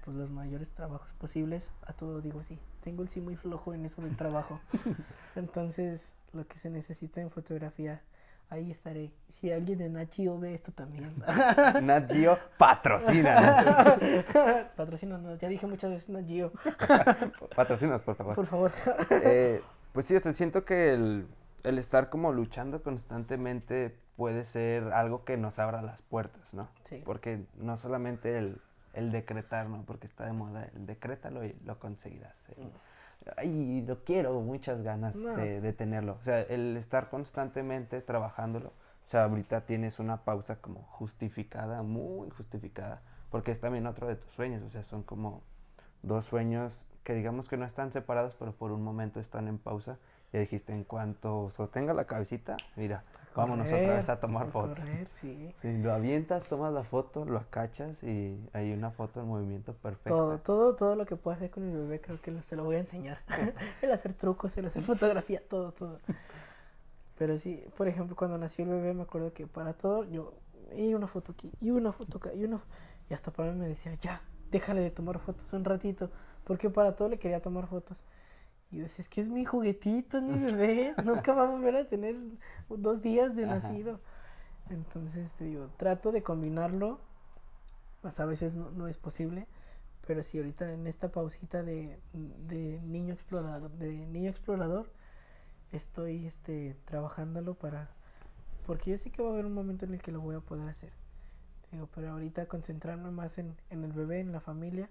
pues 0.05 0.17
los 0.17 0.31
mayores 0.31 0.71
trabajos 0.71 1.13
posibles. 1.13 1.71
A 1.87 1.93
todo 1.93 2.21
digo 2.21 2.43
sí. 2.43 2.59
Tengo 2.83 3.03
el 3.03 3.09
sí 3.09 3.21
muy 3.21 3.37
flojo 3.37 3.75
en 3.75 3.85
eso 3.85 4.01
del 4.03 4.17
trabajo. 4.17 4.61
Entonces, 5.37 6.15
lo 6.33 6.47
que 6.47 6.59
se 6.59 6.71
necesita 6.71 7.21
en 7.21 7.31
fotografía, 7.31 8.03
ahí 8.49 8.71
estaré. 8.71 9.11
Si 9.29 9.53
alguien 9.53 9.79
de 9.79 9.91
Nachio 9.91 10.39
ve 10.39 10.55
esto 10.55 10.73
también. 10.73 11.13
Nachio 11.83 12.39
patrocina. 12.57 13.99
patrocina, 14.77 15.21
ya 15.39 15.49
dije 15.49 15.67
muchas 15.67 15.91
veces 15.91 16.09
Nachio. 16.09 16.53
Patrocinas, 17.55 18.01
por 18.01 18.15
favor. 18.15 18.35
Por 18.35 18.47
favor. 18.47 18.73
Eh, 19.11 19.61
pues 19.93 20.07
sí, 20.07 20.17
o 20.17 20.21
sea, 20.21 20.33
siento 20.33 20.65
que 20.65 20.95
el, 20.95 21.27
el 21.65 21.79
estar 21.79 22.09
como 22.09 22.33
luchando 22.33 22.83
constantemente 22.83 23.95
puede 24.17 24.45
ser 24.45 24.85
algo 24.95 25.25
que 25.25 25.37
nos 25.37 25.59
abra 25.59 25.83
las 25.83 26.03
puertas, 26.03 26.55
¿no? 26.55 26.69
Sí. 26.83 27.03
Porque 27.05 27.45
no 27.57 27.77
solamente 27.77 28.39
el 28.39 28.61
el 28.95 29.13
decretar, 29.13 29.69
¿no? 29.69 29.83
Porque 29.85 30.07
está 30.07 30.27
de 30.27 30.33
moda 30.33 30.69
el 30.75 30.87
decrétalo 30.87 31.45
y 31.45 31.57
lo 31.65 31.79
conseguirás. 31.79 32.49
ay, 33.37 33.85
lo 33.87 34.05
quiero, 34.05 34.41
muchas 34.41 34.83
ganas 34.83 35.17
de, 35.17 35.73
tenerlo. 35.73 36.17
O 36.21 36.23
sea, 36.23 36.41
el 36.43 36.77
estar 36.77 37.09
constantemente 37.11 38.01
trabajándolo. 38.01 38.69
O 38.69 39.11
sea, 39.11 39.25
ahorita 39.25 39.63
tienes 39.63 40.01
una 40.01 40.19
pausa 40.19 40.57
como 40.57 40.83
justificada, 40.83 41.83
muy 41.83 42.29
justificada, 42.31 43.01
porque 43.31 43.53
es 43.53 43.61
también 43.61 43.87
otro 43.87 44.07
de 44.07 44.17
tus 44.17 44.31
sueños. 44.33 44.63
O 44.63 44.71
sea, 44.71 44.83
son 44.83 45.03
como 45.03 45.43
dos 46.03 46.27
sueños 46.27 46.85
que 47.05 47.15
digamos 47.15 47.49
que 47.49 47.57
no 47.57 47.65
están 47.65 47.91
separados, 47.91 48.35
pero 48.39 48.53
por 48.53 48.71
un 48.71 48.83
momento 48.83 49.19
están 49.19 49.49
en 49.49 49.59
pausa. 49.59 49.99
Ya 50.33 50.41
dijiste, 50.41 50.75
en 50.75 50.85
cuanto 50.85 51.51
sostenga 51.53 51.95
la 51.95 52.05
cabecita, 52.05 52.59
mira, 52.77 53.03
vámonos 53.39 53.67
otra 53.67 53.97
vez 53.97 54.09
a 54.09 54.19
tomar 54.19 54.51
fotos. 54.51 54.85
sí. 55.09 55.53
lo 55.81 55.93
avientas, 55.93 56.49
tomas 56.49 56.73
la 56.73 56.83
foto, 56.83 57.25
lo 57.25 57.39
acachas 57.39 58.03
y 58.03 58.39
hay 58.53 58.73
una 58.73 58.91
foto 58.91 59.21
en 59.21 59.29
movimiento 59.29 59.73
perfecto. 59.75 60.15
Todo, 60.15 60.39
todo, 60.39 60.75
todo 60.75 60.97
lo 60.97 61.07
que 61.07 61.17
pueda 61.17 61.37
hacer 61.37 61.51
con 61.51 61.67
mi 61.67 61.75
bebé 61.75 62.01
creo 62.01 62.21
que 62.21 62.43
se 62.43 62.57
lo 62.57 62.65
voy 62.65 62.77
a 62.77 62.81
enseñar. 62.81 63.19
el 63.83 63.93
hacer 63.93 64.15
trucos, 64.15 64.57
el 64.57 64.67
hacer 64.67 64.83
fotografía, 64.83 65.41
todo, 65.49 65.73
todo. 65.73 66.01
Pero 67.17 67.35
sí, 67.35 67.65
por 67.77 67.87
ejemplo, 67.89 68.17
cuando 68.17 68.39
nació 68.39 68.65
el 68.65 68.71
bebé 68.71 68.95
me 68.95 69.03
acuerdo 69.03 69.33
que 69.33 69.47
para 69.47 69.73
todo 69.73 70.05
yo, 70.05 70.35
y 70.77 70.93
una 70.95 71.07
foto 71.07 71.33
aquí, 71.33 71.51
y 71.61 71.71
una 71.71 71.93
foto 71.93 72.19
acá, 72.19 72.35
y 72.35 72.45
una... 72.45 72.61
Y 73.09 73.15
hasta 73.15 73.31
para 73.33 73.53
mí 73.53 73.59
me 73.59 73.67
decía, 73.67 73.95
ya, 73.95 74.21
déjale 74.51 74.81
de 74.81 74.91
tomar 74.91 75.19
fotos 75.19 75.53
un 75.53 75.65
ratito, 75.65 76.11
porque 76.45 76.71
para 76.71 76.95
todo 76.95 77.09
le 77.09 77.19
quería 77.19 77.41
tomar 77.41 77.67
fotos. 77.67 78.03
Y 78.71 78.77
yo 78.77 78.83
decía, 78.83 79.03
es 79.03 79.09
que 79.09 79.21
es 79.21 79.29
mi 79.29 79.45
juguetito, 79.45 80.19
es 80.19 80.25
mi 80.25 80.39
bebé, 80.39 80.95
nunca 81.05 81.33
va 81.33 81.45
a 81.45 81.51
volver 81.51 81.77
a 81.77 81.87
tener 81.87 82.17
dos 82.69 83.01
días 83.01 83.35
de 83.35 83.47
nacido. 83.47 84.01
Entonces, 84.69 85.33
te 85.33 85.45
digo, 85.45 85.71
trato 85.77 86.13
de 86.13 86.23
combinarlo, 86.23 87.01
más 88.03 88.21
a 88.21 88.27
veces 88.27 88.55
no, 88.55 88.87
es 88.87 88.99
posible, 88.99 89.47
pero 90.07 90.23
sí, 90.23 90.39
ahorita 90.39 90.71
en 90.73 90.87
esta 90.87 91.11
pausita 91.11 91.63
de, 91.63 91.99
niño 92.13 93.15
explorador, 93.15 93.71
de 93.71 94.07
niño 94.07 94.31
explorador, 94.31 94.91
estoy 95.73 96.27
este, 96.27 96.77
trabajándolo 96.85 97.55
para, 97.55 97.91
porque 98.67 98.91
yo 98.91 98.97
sé 98.99 99.11
que 99.11 99.23
va 99.23 99.31
a 99.31 99.33
haber 99.33 99.47
un 99.47 99.55
momento 99.55 99.87
en 99.87 99.95
el 99.95 100.03
que 100.03 100.13
lo 100.13 100.21
voy 100.21 100.37
a 100.37 100.41
poder 100.41 100.69
hacer. 100.69 100.93
Digo, 101.73 101.89
pero 101.95 102.11
ahorita 102.11 102.47
concentrarme 102.47 103.11
más 103.11 103.39
en, 103.39 103.57
en 103.71 103.85
el 103.85 103.93
bebé, 103.93 104.21
en 104.21 104.33
la 104.33 104.41
familia, 104.41 104.91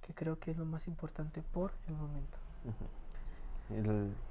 que 0.00 0.14
creo 0.14 0.38
que 0.38 0.50
es 0.50 0.56
lo 0.56 0.64
más 0.64 0.88
importante 0.88 1.42
por 1.42 1.72
el 1.86 1.94
momento 1.94 2.38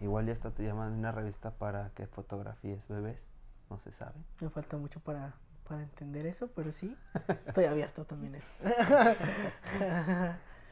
igual 0.01 0.25
ya 0.25 0.33
hasta 0.33 0.51
te 0.51 0.63
llaman 0.63 0.93
una 0.93 1.11
revista 1.11 1.51
para 1.51 1.89
que 1.95 2.07
fotografíes 2.07 2.87
bebés, 2.87 3.25
no 3.69 3.79
se 3.79 3.91
sabe. 3.91 4.15
Me 4.41 4.49
falta 4.49 4.77
mucho 4.77 4.99
para, 4.99 5.33
para 5.67 5.81
entender 5.81 6.25
eso, 6.25 6.49
pero 6.55 6.71
sí, 6.71 6.97
estoy 7.45 7.65
abierto 7.65 8.05
también 8.05 8.35
a 8.35 8.37
eso. 8.37 8.53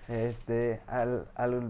este, 0.07 0.81
al, 0.87 1.27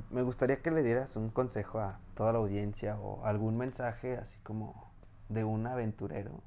me 0.09 0.21
gustaría 0.21 0.61
que 0.61 0.71
le 0.71 0.83
dieras 0.83 1.15
un 1.15 1.29
consejo 1.29 1.79
a 1.79 1.99
toda 2.15 2.33
la 2.33 2.39
audiencia 2.39 2.97
o 2.97 3.25
algún 3.25 3.57
mensaje 3.57 4.17
así 4.17 4.37
como 4.43 4.91
de 5.29 5.43
un 5.43 5.67
aventurero 5.67 6.41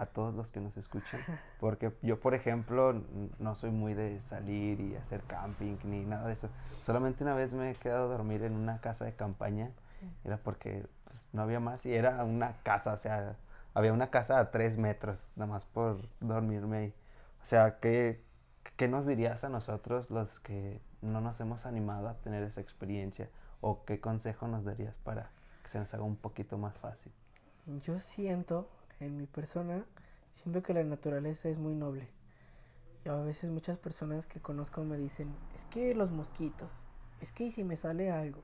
a, 0.00 0.06
todos 0.06 0.34
los 0.34 0.50
que 0.50 0.60
nos 0.60 0.76
escuchan. 0.76 1.20
Porque 1.60 1.92
yo, 2.02 2.20
por 2.20 2.34
ejemplo, 2.34 3.02
no 3.38 3.54
soy 3.54 3.70
muy 3.70 3.94
de 3.94 4.20
salir 4.22 4.80
y 4.80 4.96
hacer 4.96 5.22
camping 5.22 5.76
ni 5.84 6.04
nada 6.04 6.26
de 6.26 6.32
eso. 6.32 6.48
Solamente 6.80 7.24
una 7.24 7.34
vez 7.34 7.52
me 7.52 7.70
he 7.70 7.74
quedado 7.74 8.04
a 8.04 8.08
dormir 8.08 8.42
en 8.42 8.54
una 8.54 8.80
casa 8.80 9.04
de 9.04 9.14
campaña. 9.14 9.70
Era 10.24 10.38
porque 10.38 10.86
pues, 11.04 11.28
no 11.32 11.42
había 11.42 11.60
más 11.60 11.84
y 11.86 11.94
era 11.94 12.24
una 12.24 12.54
casa, 12.62 12.94
o 12.94 12.96
sea, 12.96 13.36
había 13.74 13.92
una 13.92 14.10
casa 14.10 14.38
a 14.38 14.50
tres 14.50 14.78
metros, 14.78 15.30
nada 15.36 15.52
más 15.52 15.64
por 15.64 16.00
dormirme 16.20 16.76
ahí. 16.78 16.94
O 17.42 17.44
sea, 17.44 17.78
¿qué, 17.78 18.22
¿qué 18.76 18.88
nos 18.88 19.06
dirías 19.06 19.44
a 19.44 19.48
nosotros 19.48 20.10
los 20.10 20.40
que 20.40 20.80
no 21.02 21.20
nos 21.20 21.40
hemos 21.40 21.66
animado 21.66 22.08
a 22.08 22.14
tener 22.14 22.42
esa 22.42 22.60
experiencia? 22.60 23.28
¿O 23.60 23.84
qué 23.84 24.00
consejo 24.00 24.48
nos 24.48 24.64
darías 24.64 24.94
para 25.04 25.30
que 25.62 25.68
se 25.68 25.78
nos 25.78 25.92
haga 25.94 26.02
un 26.02 26.16
poquito 26.16 26.58
más 26.58 26.76
fácil? 26.78 27.12
Yo 27.66 27.98
siento 28.00 28.68
en 29.00 29.16
mi 29.16 29.26
persona, 29.26 29.84
siento 30.30 30.62
que 30.62 30.74
la 30.74 30.84
naturaleza 30.84 31.48
es 31.48 31.58
muy 31.58 31.74
noble. 31.74 32.08
Y 33.04 33.08
a 33.08 33.16
veces 33.16 33.50
muchas 33.50 33.78
personas 33.78 34.26
que 34.26 34.40
conozco 34.40 34.84
me 34.84 34.98
dicen, 34.98 35.34
es 35.54 35.64
que 35.64 35.94
los 35.94 36.10
mosquitos, 36.10 36.84
es 37.20 37.32
que 37.32 37.50
si 37.50 37.64
me 37.64 37.76
sale 37.76 38.10
algo, 38.10 38.42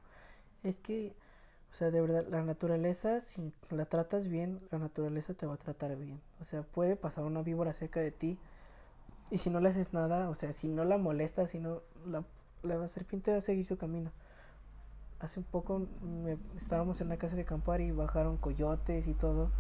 es 0.62 0.80
que, 0.80 1.14
o 1.70 1.74
sea, 1.74 1.90
de 1.90 2.00
verdad, 2.00 2.26
la 2.28 2.42
naturaleza, 2.42 3.20
si 3.20 3.52
la 3.70 3.84
tratas 3.86 4.28
bien, 4.28 4.61
la 4.70 4.78
naturaleza 4.78 5.34
te 5.34 5.46
va 5.46 5.54
a 5.54 5.59
tratar 5.59 5.96
bien. 5.96 6.20
O 6.40 6.44
sea, 6.44 6.62
puede 6.62 6.96
pasar 6.96 7.24
una 7.24 7.42
víbora 7.42 7.72
cerca 7.72 8.00
de 8.00 8.11
ti 8.11 8.38
y 9.30 9.38
si 9.38 9.50
no 9.50 9.61
le 9.61 9.68
haces 9.68 9.92
nada, 9.92 10.30
o 10.30 10.34
sea, 10.34 10.52
si 10.52 10.68
no 10.68 10.84
la 10.84 10.98
molestas, 10.98 11.50
si 11.50 11.59
no, 11.59 11.82
la, 12.07 12.24
la 12.62 12.88
serpiente 12.88 13.32
va 13.32 13.38
a 13.38 13.42
seguir 13.42 13.66
su 13.66 13.76
camino. 13.76 14.11
Hace 15.18 15.40
un 15.40 15.46
poco 15.46 15.86
estábamos 16.57 17.00
en 17.00 17.09
una 17.09 17.16
casa 17.16 17.36
de 17.36 17.42
acampar 17.42 17.80
y 17.80 17.90
bajaron 17.90 18.36
coyotes 18.36 19.07
y 19.07 19.14
todo 19.14 19.50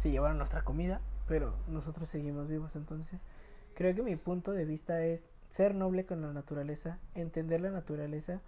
se 0.00 0.10
llevaron 0.10 0.38
nuestra 0.38 0.62
comida, 0.62 1.02
pero 1.28 1.52
nosotros 1.68 2.08
seguimos 2.08 2.48
vivos. 2.48 2.74
Entonces, 2.74 3.20
creo 3.74 3.94
que 3.94 4.02
mi 4.02 4.16
punto 4.16 4.52
de 4.52 4.64
vista 4.64 5.04
es 5.04 5.28
ser 5.50 5.74
noble 5.74 6.06
con 6.06 6.22
la 6.22 6.32
naturaleza, 6.32 6.98
entender 7.14 7.60
la 7.60 7.70
naturaleza 7.70 8.40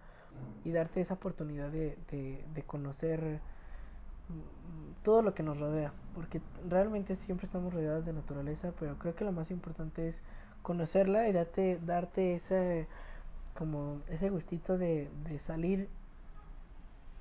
y 0.64 0.72
darte 0.72 1.02
esa 1.02 1.12
oportunidad 1.12 1.70
de, 1.70 1.98
de, 2.10 2.62
conocer 2.62 3.40
todo 5.02 5.20
lo 5.20 5.34
que 5.34 5.42
nos 5.42 5.58
rodea, 5.58 5.92
porque 6.14 6.40
realmente 6.70 7.16
siempre 7.16 7.44
estamos 7.44 7.74
rodeados 7.74 8.06
de 8.06 8.14
naturaleza, 8.14 8.72
pero 8.80 8.98
creo 8.98 9.14
que 9.14 9.26
lo 9.26 9.32
más 9.32 9.50
importante 9.50 10.08
es 10.08 10.22
conocerla 10.62 11.28
y 11.28 11.32
darte, 11.32 11.78
darte 11.84 12.34
ese, 12.34 12.88
como 13.54 14.00
ese 14.08 14.30
gustito 14.30 14.78
de, 14.78 15.10
de 15.28 15.38
salir, 15.38 15.90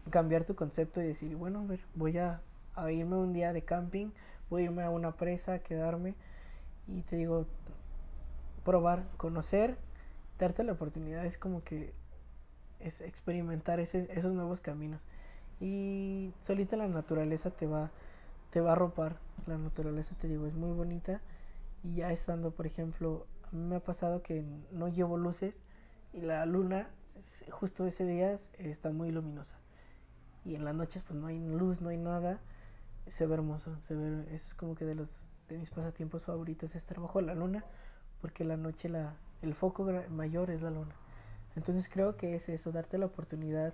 cambiar 0.10 0.46
tu 0.46 0.56
concepto 0.56 1.02
y 1.02 1.08
decir, 1.08 1.36
bueno, 1.36 1.60
a 1.60 1.66
ver, 1.66 1.82
voy 1.96 2.18
a, 2.18 2.40
a 2.76 2.92
irme 2.92 3.18
un 3.18 3.34
día 3.34 3.54
de 3.54 3.64
camping, 3.64 4.12
voy 4.50 4.64
a 4.64 4.66
irme 4.66 4.84
a 4.84 4.90
una 4.90 5.16
presa, 5.18 5.60
quedarme 5.60 6.16
y 6.88 7.02
te 7.02 7.16
digo, 7.16 7.46
probar, 8.64 9.08
conocer, 9.18 9.78
darte 10.40 10.64
la 10.64 10.74
oportunidad 10.74 11.26
es 11.26 11.38
como 11.38 11.64
que 11.64 11.94
es 12.80 13.02
experimentar 13.02 13.80
ese, 13.80 14.08
esos 14.12 14.34
nuevos 14.34 14.62
caminos. 14.62 15.06
Y 15.60 16.34
solita 16.40 16.76
la 16.76 16.88
naturaleza 16.88 17.52
te 17.52 17.68
va 17.68 17.92
te 18.50 18.60
va 18.60 18.72
a 18.72 18.74
arropar 18.74 19.16
la 19.48 19.58
naturaleza 19.58 20.16
te 20.20 20.28
digo 20.28 20.46
es 20.46 20.54
muy 20.54 20.72
bonita. 20.72 21.22
Y 21.84 21.96
ya 21.96 22.12
estando 22.12 22.52
por 22.52 22.66
ejemplo 22.66 23.28
a 23.44 23.56
mí 23.56 23.64
me 23.64 23.76
ha 23.78 23.84
pasado 23.84 24.22
que 24.22 24.44
no 24.72 24.88
llevo 24.88 25.18
luces 25.18 25.62
y 26.14 26.22
la 26.22 26.46
luna 26.46 26.90
justo 27.50 27.86
ese 27.86 28.06
día 28.06 28.32
está 28.32 28.92
muy 28.92 29.12
luminosa. 29.12 29.58
Y 30.44 30.56
en 30.56 30.66
las 30.66 30.76
noches 30.76 31.04
pues 31.04 31.18
no 31.20 31.28
hay 31.28 31.40
luz 31.40 31.82
no 31.82 31.90
hay 31.90 31.98
nada 31.98 32.40
se 33.12 33.26
ve 33.28 33.36
hermoso 33.36 33.78
se 33.82 33.96
ve 33.96 34.26
es 34.34 34.54
como 34.54 34.76
que 34.76 34.86
de 34.86 34.96
los 34.96 35.30
de 35.50 35.58
mis 35.58 35.70
pasatiempos 35.70 36.24
favoritos 36.24 36.76
estar 36.76 37.00
bajo 37.00 37.22
la 37.22 37.36
luna 37.36 37.66
porque 38.22 38.44
la 38.44 38.58
noche 38.58 38.90
la 38.90 39.16
el 39.42 39.54
foco 39.54 39.88
mayor 40.10 40.50
es 40.50 40.62
la 40.62 40.72
luna 40.72 40.96
entonces 41.56 41.90
creo 41.90 42.18
que 42.18 42.36
es 42.36 42.50
eso 42.50 42.72
darte 42.72 42.98
la 42.98 43.08
oportunidad 43.08 43.74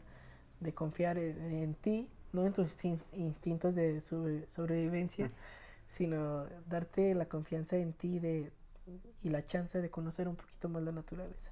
de 0.59 0.73
confiar 0.73 1.17
en, 1.17 1.75
ti, 1.75 2.09
no 2.33 2.45
en 2.45 2.53
tus 2.53 2.77
instintos 2.83 3.75
de 3.75 4.01
sobrevivencia, 4.01 5.31
sino 5.87 6.45
darte 6.67 7.13
la 7.13 7.27
confianza 7.27 7.77
en 7.77 7.93
ti 7.93 8.19
de, 8.19 8.51
y 9.23 9.29
la 9.29 9.45
chance 9.45 9.81
de 9.81 9.89
conocer 9.89 10.27
un 10.27 10.35
poquito 10.35 10.69
más 10.69 10.83
la 10.83 10.91
naturaleza. 10.91 11.51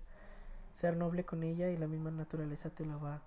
Ser 0.71 0.97
noble 0.97 1.23
con 1.23 1.43
ella 1.43 1.69
y 1.69 1.77
la 1.77 1.87
misma 1.87 2.11
naturaleza 2.11 2.69
te 2.69 2.85
la 2.85 2.97
va, 2.97 3.21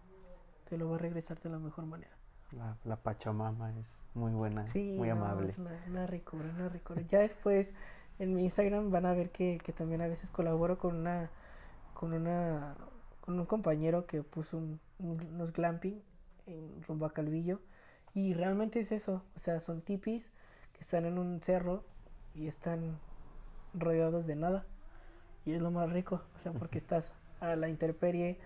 te 0.69 0.77
lo 0.77 0.91
va 0.91 0.97
a 0.97 0.99
regresar 0.99 1.41
de 1.41 1.49
la 1.49 1.59
mejor 1.59 1.87
manera. 1.87 2.18
La, 2.53 2.77
la 2.85 2.97
Pachamama 2.97 3.73
es 3.79 3.97
muy 4.15 4.33
buena, 4.33 4.65
muy 4.75 5.11
amable. 5.11 5.49
Es 5.49 5.59
una, 5.59 5.71
una 5.87 6.07
ricura, 6.07 6.49
una 6.57 6.69
ricura. 6.69 7.03
Ya 7.03 7.21
después 7.21 7.75
en 8.19 8.35
mi 8.35 8.45
Instagram 8.45 8.91
van 8.91 9.07
a 9.07 9.13
ver 9.13 9.31
que, 9.31 9.59
que 9.63 9.73
también 9.73 10.01
a 10.01 10.07
veces 10.07 10.31
colaboro 10.31 10.79
con 10.79 10.97
una, 10.97 11.31
con 11.95 12.13
una 12.13 12.77
con 13.29 13.39
un 13.39 13.45
compañero 13.45 14.07
que 14.07 14.23
puso 14.23 14.59
unos 14.99 15.53
glamping 15.53 16.03
en 16.47 16.83
rumbo 16.85 17.05
a 17.05 17.13
Calvillo 17.13 17.61
y 18.15 18.33
realmente 18.33 18.81
es 18.81 18.91
eso, 18.91 19.23
o 19.37 19.39
sea, 19.39 19.61
son 19.61 19.83
tipis 19.83 20.33
que 20.73 20.81
están 20.81 21.05
en 21.05 21.19
un 21.19 21.43
cerro 21.43 21.85
y 22.35 22.47
están 22.47 22.99
rodeados 23.75 24.27
de 24.27 24.35
nada 24.35 24.65
y 25.45 25.53
es 25.53 25.61
lo 25.61 25.71
más 25.71 25.93
rico, 25.93 26.23
o 26.37 26.39
sea, 26.39 26.53
porque 26.53 26.79
estás 26.79 27.13
a 27.41 27.55
la 27.55 27.69
intemperie 27.69 28.39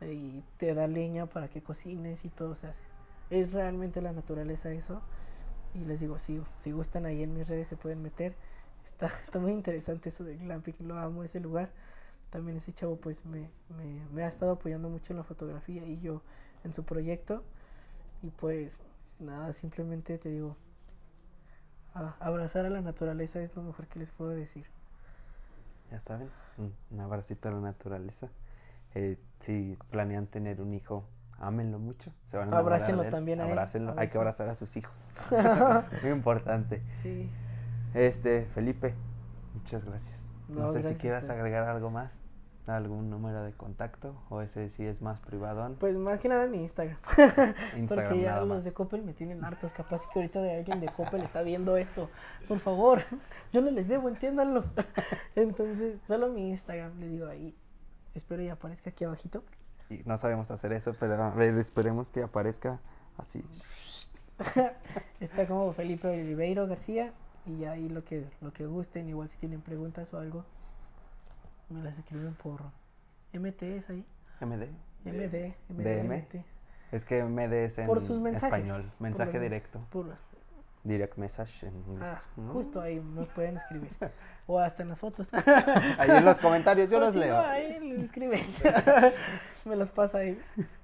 y 0.00 0.42
te 0.56 0.74
da 0.74 0.88
leña 0.88 1.26
para 1.26 1.46
que 1.46 1.62
cocines 1.62 2.24
y 2.24 2.28
todo 2.28 2.56
se 2.56 2.66
hace. 2.66 2.93
Es 3.34 3.52
realmente 3.52 4.00
la 4.00 4.12
naturaleza 4.12 4.70
eso. 4.72 5.00
Y 5.74 5.84
les 5.84 6.00
digo, 6.00 6.18
si, 6.18 6.42
si 6.60 6.72
gustan 6.72 7.06
ahí 7.06 7.22
en 7.22 7.34
mis 7.34 7.48
redes 7.48 7.68
se 7.68 7.76
pueden 7.76 8.02
meter. 8.02 8.34
Está, 8.84 9.06
está 9.24 9.38
muy 9.38 9.52
interesante 9.52 10.08
eso 10.10 10.24
del 10.24 10.38
glamping, 10.38 10.74
lo 10.80 10.98
amo 10.98 11.24
ese 11.24 11.40
lugar 11.40 11.70
también 12.34 12.56
ese 12.56 12.72
chavo 12.72 12.96
pues 12.96 13.24
me, 13.26 13.48
me, 14.12 14.24
ha 14.24 14.26
estado 14.26 14.50
apoyando 14.50 14.88
mucho 14.88 15.12
en 15.12 15.18
la 15.18 15.22
fotografía 15.22 15.86
y 15.86 16.00
yo 16.00 16.20
en 16.64 16.74
su 16.74 16.82
proyecto. 16.82 17.44
Y 18.24 18.30
pues 18.30 18.76
nada, 19.20 19.52
simplemente 19.52 20.18
te 20.18 20.30
digo, 20.30 20.56
abrazar 21.92 22.66
a 22.66 22.70
la 22.70 22.80
naturaleza 22.80 23.40
es 23.40 23.54
lo 23.54 23.62
mejor 23.62 23.86
que 23.86 24.00
les 24.00 24.10
puedo 24.10 24.30
decir. 24.30 24.66
Ya 25.92 26.00
saben, 26.00 26.28
un, 26.58 27.00
abracito 27.00 27.50
a 27.50 27.52
la 27.52 27.60
naturaleza. 27.60 28.28
Eh, 28.96 29.16
si 29.38 29.78
planean 29.92 30.26
tener 30.26 30.60
un 30.60 30.74
hijo, 30.74 31.04
ámenlo 31.46 31.78
mucho. 31.78 32.12
Se 32.24 32.36
van 32.36 32.52
a 32.52 32.58
Abrácenlo 32.58 33.04
también 33.08 33.40
a 33.40 33.44
Abrácenlo. 33.44 33.94
Hay 33.96 34.08
que 34.08 34.18
abrazar 34.18 34.48
a 34.48 34.54
sus 34.54 34.76
hijos. 34.76 35.10
Muy 36.02 36.12
importante. 36.12 36.82
Sí. 37.02 37.30
Este, 37.94 38.46
Felipe, 38.54 38.94
muchas 39.54 39.84
gracias. 39.84 40.38
No, 40.48 40.72
sé 40.72 40.82
si 40.82 40.94
quieras 40.96 41.30
agregar 41.30 41.68
algo 41.68 41.90
más, 41.90 42.22
algún 42.66 43.08
número 43.08 43.42
de 43.44 43.52
contacto 43.52 44.14
o 44.28 44.40
ese 44.40 44.68
sí 44.68 44.84
es 44.84 45.00
más 45.00 45.20
privado. 45.20 45.74
Pues 45.78 45.96
más 45.96 46.18
que 46.18 46.28
nada 46.28 46.46
mi 46.46 46.60
Instagram. 46.60 46.98
Porque 47.88 48.20
ya 48.20 48.40
los 48.40 48.64
de 48.64 48.72
Coppel 48.72 49.02
me 49.02 49.14
tienen 49.14 49.44
hartos. 49.44 49.72
Capaz 49.72 50.02
que 50.12 50.18
ahorita 50.18 50.40
de 50.42 50.56
alguien 50.56 50.80
de 50.80 50.88
Coppel 50.88 51.22
está 51.22 51.42
viendo 51.42 51.76
esto. 51.76 52.10
Por 52.48 52.58
favor, 52.58 53.02
yo 53.52 53.62
no 53.62 53.70
les 53.70 53.88
debo, 53.88 54.08
entiéndanlo. 54.08 54.64
Entonces, 55.34 55.98
solo 56.04 56.28
mi 56.28 56.50
Instagram, 56.50 56.98
les 57.00 57.10
digo 57.10 57.26
ahí. 57.26 57.56
Espero 58.14 58.42
y 58.42 58.48
aparezca 58.48 58.90
aquí 58.90 59.04
abajito. 59.04 59.44
Y 59.90 60.02
no 60.04 60.16
sabemos 60.16 60.50
hacer 60.50 60.72
eso, 60.72 60.94
pero 60.98 61.22
a 61.22 61.30
ver, 61.30 61.54
esperemos 61.54 62.10
que 62.10 62.22
aparezca 62.22 62.80
así. 63.18 63.44
está 65.20 65.46
como 65.46 65.72
Felipe 65.72 66.08
Oliveiro 66.08 66.66
García 66.66 67.12
y 67.46 67.64
ahí 67.64 67.88
lo 67.88 68.04
que, 68.04 68.24
lo 68.40 68.52
que 68.52 68.66
gusten, 68.66 69.08
igual 69.08 69.28
si 69.28 69.36
tienen 69.36 69.60
preguntas 69.60 70.12
o 70.14 70.18
algo, 70.18 70.44
me 71.68 71.82
las 71.82 71.98
escriben 71.98 72.34
por 72.34 72.62
MT, 73.32 73.62
¿es 73.62 73.90
ahí? 73.90 74.04
MD. 74.40 74.68
MD, 75.04 75.54
DM. 75.68 76.24
Es 76.92 77.04
que 77.04 77.22
MD 77.24 77.52
es 77.64 77.78
en 77.78 77.86
por 77.86 78.00
sus 78.00 78.20
mensajes, 78.20 78.64
español, 78.64 78.90
mensaje 78.98 79.38
directo. 79.40 79.80
Direct 80.84 81.16
message 81.16 81.66
en 81.66 81.76
inglés. 81.76 82.02
Ah, 82.02 82.20
justo 82.52 82.80
ahí 82.80 83.00
me 83.00 83.24
pueden 83.24 83.56
escribir. 83.56 83.90
o 84.46 84.58
hasta 84.58 84.82
en 84.82 84.90
las 84.90 85.00
fotos. 85.00 85.32
ahí 85.34 86.10
en 86.10 86.24
los 86.24 86.38
comentarios 86.38 86.88
yo 86.88 87.00
los 87.00 87.14
leo. 87.14 87.40
ahí 87.40 87.80
les 87.80 88.02
escriben. 88.02 88.40
me 89.64 89.76
los 89.76 89.90
pasa 89.90 90.18
ahí. 90.18 90.40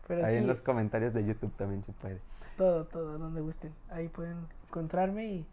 Pero 0.08 0.26
ahí 0.26 0.38
en 0.38 0.46
los 0.46 0.62
comentarios 0.62 1.12
de 1.12 1.24
YouTube 1.24 1.54
también 1.56 1.82
se 1.82 1.92
puede. 1.92 2.20
Todo, 2.56 2.86
todo, 2.86 3.18
donde 3.18 3.40
gusten. 3.40 3.72
Ahí 3.90 4.08
pueden 4.08 4.48
encontrarme 4.66 5.26
y 5.26 5.46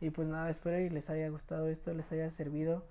y 0.00 0.10
pues 0.10 0.28
nada, 0.28 0.48
espero 0.48 0.78
y 0.78 0.90
les 0.90 1.10
haya 1.10 1.28
gustado 1.28 1.68
esto, 1.68 1.92
les 1.92 2.10
haya 2.12 2.30
servido. 2.30 2.84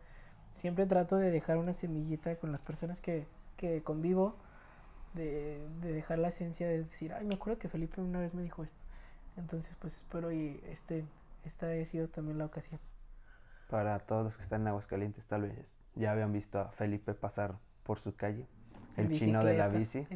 Siempre 0.56 0.86
trato 0.86 1.16
de 1.16 1.32
dejar 1.32 1.58
una 1.58 1.74
semillita 1.74 2.36
con 2.38 2.52
las 2.52 2.62
personas 2.62 3.00
que, 3.00 3.28
que 3.56 3.84
convivo, 3.84 4.36
de, 5.14 5.66
de, 5.82 5.94
dejar 5.94 6.20
la 6.20 6.28
esencia 6.28 6.68
de 6.68 6.84
decir, 6.84 7.14
ay, 7.14 7.26
me 7.26 7.36
acuerdo 7.36 7.60
que 7.60 7.70
Felipe 7.70 8.02
una 8.02 8.20
vez 8.20 8.34
me 8.34 8.44
dijo 8.44 8.64
esto. 8.64 8.84
Entonces, 9.38 9.76
pues 9.80 9.96
espero 9.98 10.32
y 10.32 10.60
este, 10.66 11.06
esta 11.46 11.68
haya 11.68 11.86
sido 11.86 12.08
también 12.08 12.38
la 12.38 12.46
ocasión. 12.46 12.80
Para 13.70 14.00
todos 14.00 14.24
los 14.24 14.38
que 14.38 14.44
están 14.44 14.62
en 14.62 14.68
Aguascalientes, 14.70 15.26
tal 15.28 15.44
vez 15.44 15.80
ya 15.96 16.12
habían 16.12 16.32
visto 16.32 16.60
a 16.60 16.72
Felipe 16.72 17.14
pasar 17.14 17.56
por 17.84 18.00
su 18.00 18.16
calle. 18.16 18.48
El 18.98 19.12
chino 19.12 19.44
de 19.44 19.56
la 19.56 19.68
bici. 19.68 20.08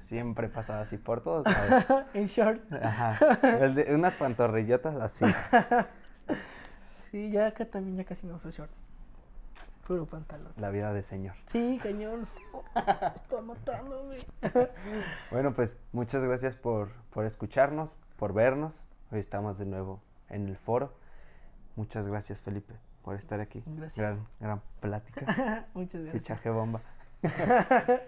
siempre 0.00 0.48
pasaba 0.48 0.80
así 0.80 0.96
por 0.98 1.22
todos 1.22 1.46
en 2.14 2.26
short. 2.26 2.60
Ajá. 2.72 3.16
De, 3.68 3.94
unas 3.94 4.14
pantorrillotas 4.14 4.96
así. 4.96 5.24
Sí, 7.10 7.28
ya 7.32 7.48
acá 7.48 7.64
también 7.64 7.96
ya 7.96 8.04
casi 8.04 8.28
no 8.28 8.36
uso 8.36 8.50
short. 8.50 8.70
Puro 9.84 10.06
pantalón. 10.06 10.52
La 10.58 10.70
vida 10.70 10.92
de 10.92 11.02
señor. 11.02 11.34
Sí, 11.46 11.80
cañón. 11.82 12.24
Está 12.76 13.42
matándome. 13.42 14.14
bueno, 15.32 15.52
pues 15.52 15.80
muchas 15.90 16.22
gracias 16.22 16.54
por, 16.54 16.92
por 17.10 17.24
escucharnos, 17.24 17.96
por 18.20 18.34
vernos. 18.34 18.86
Hoy 19.10 19.18
estamos 19.18 19.56
de 19.56 19.64
nuevo 19.64 20.02
en 20.28 20.46
el 20.46 20.58
foro. 20.58 20.92
Muchas 21.74 22.06
gracias, 22.06 22.42
Felipe, 22.42 22.74
por 23.02 23.16
estar 23.16 23.40
aquí. 23.40 23.62
Gracias. 23.64 23.96
Gran, 23.96 24.26
gran 24.38 24.62
plática. 24.80 25.66
muchas 25.74 26.02
gracias. 26.02 26.22
Fichaje 26.22 26.50
bomba. 26.50 26.82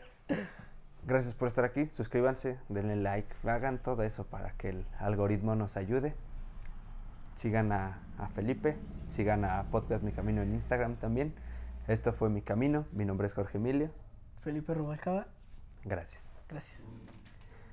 gracias 1.07 1.33
por 1.33 1.49
estar 1.49 1.65
aquí. 1.65 1.87
Suscríbanse, 1.87 2.59
denle 2.69 2.97
like, 2.97 3.35
hagan 3.49 3.79
todo 3.79 4.03
eso 4.03 4.25
para 4.27 4.53
que 4.53 4.69
el 4.69 4.87
algoritmo 4.99 5.55
nos 5.55 5.79
ayude. 5.79 6.15
Sigan 7.35 7.73
a, 7.73 7.99
Felipe, 8.35 8.77
sigan 9.07 9.47
a 9.47 9.65
Podcast 9.71 10.05
Mi 10.05 10.13
Camino 10.13 10.43
en 10.43 10.53
Instagram 10.53 10.97
también. 10.97 11.35
Esto 11.89 12.13
fue 12.13 12.29
Mi 12.29 12.43
Camino, 12.43 12.85
mi 12.93 13.07
nombre 13.07 13.29
es 13.29 13.33
Jorge 13.33 13.57
Emilio. 13.57 13.91
Felipe 14.43 14.75
Rubalcaba. 14.75 15.27
Gracias. 15.85 16.35
Gracias. 16.51 16.93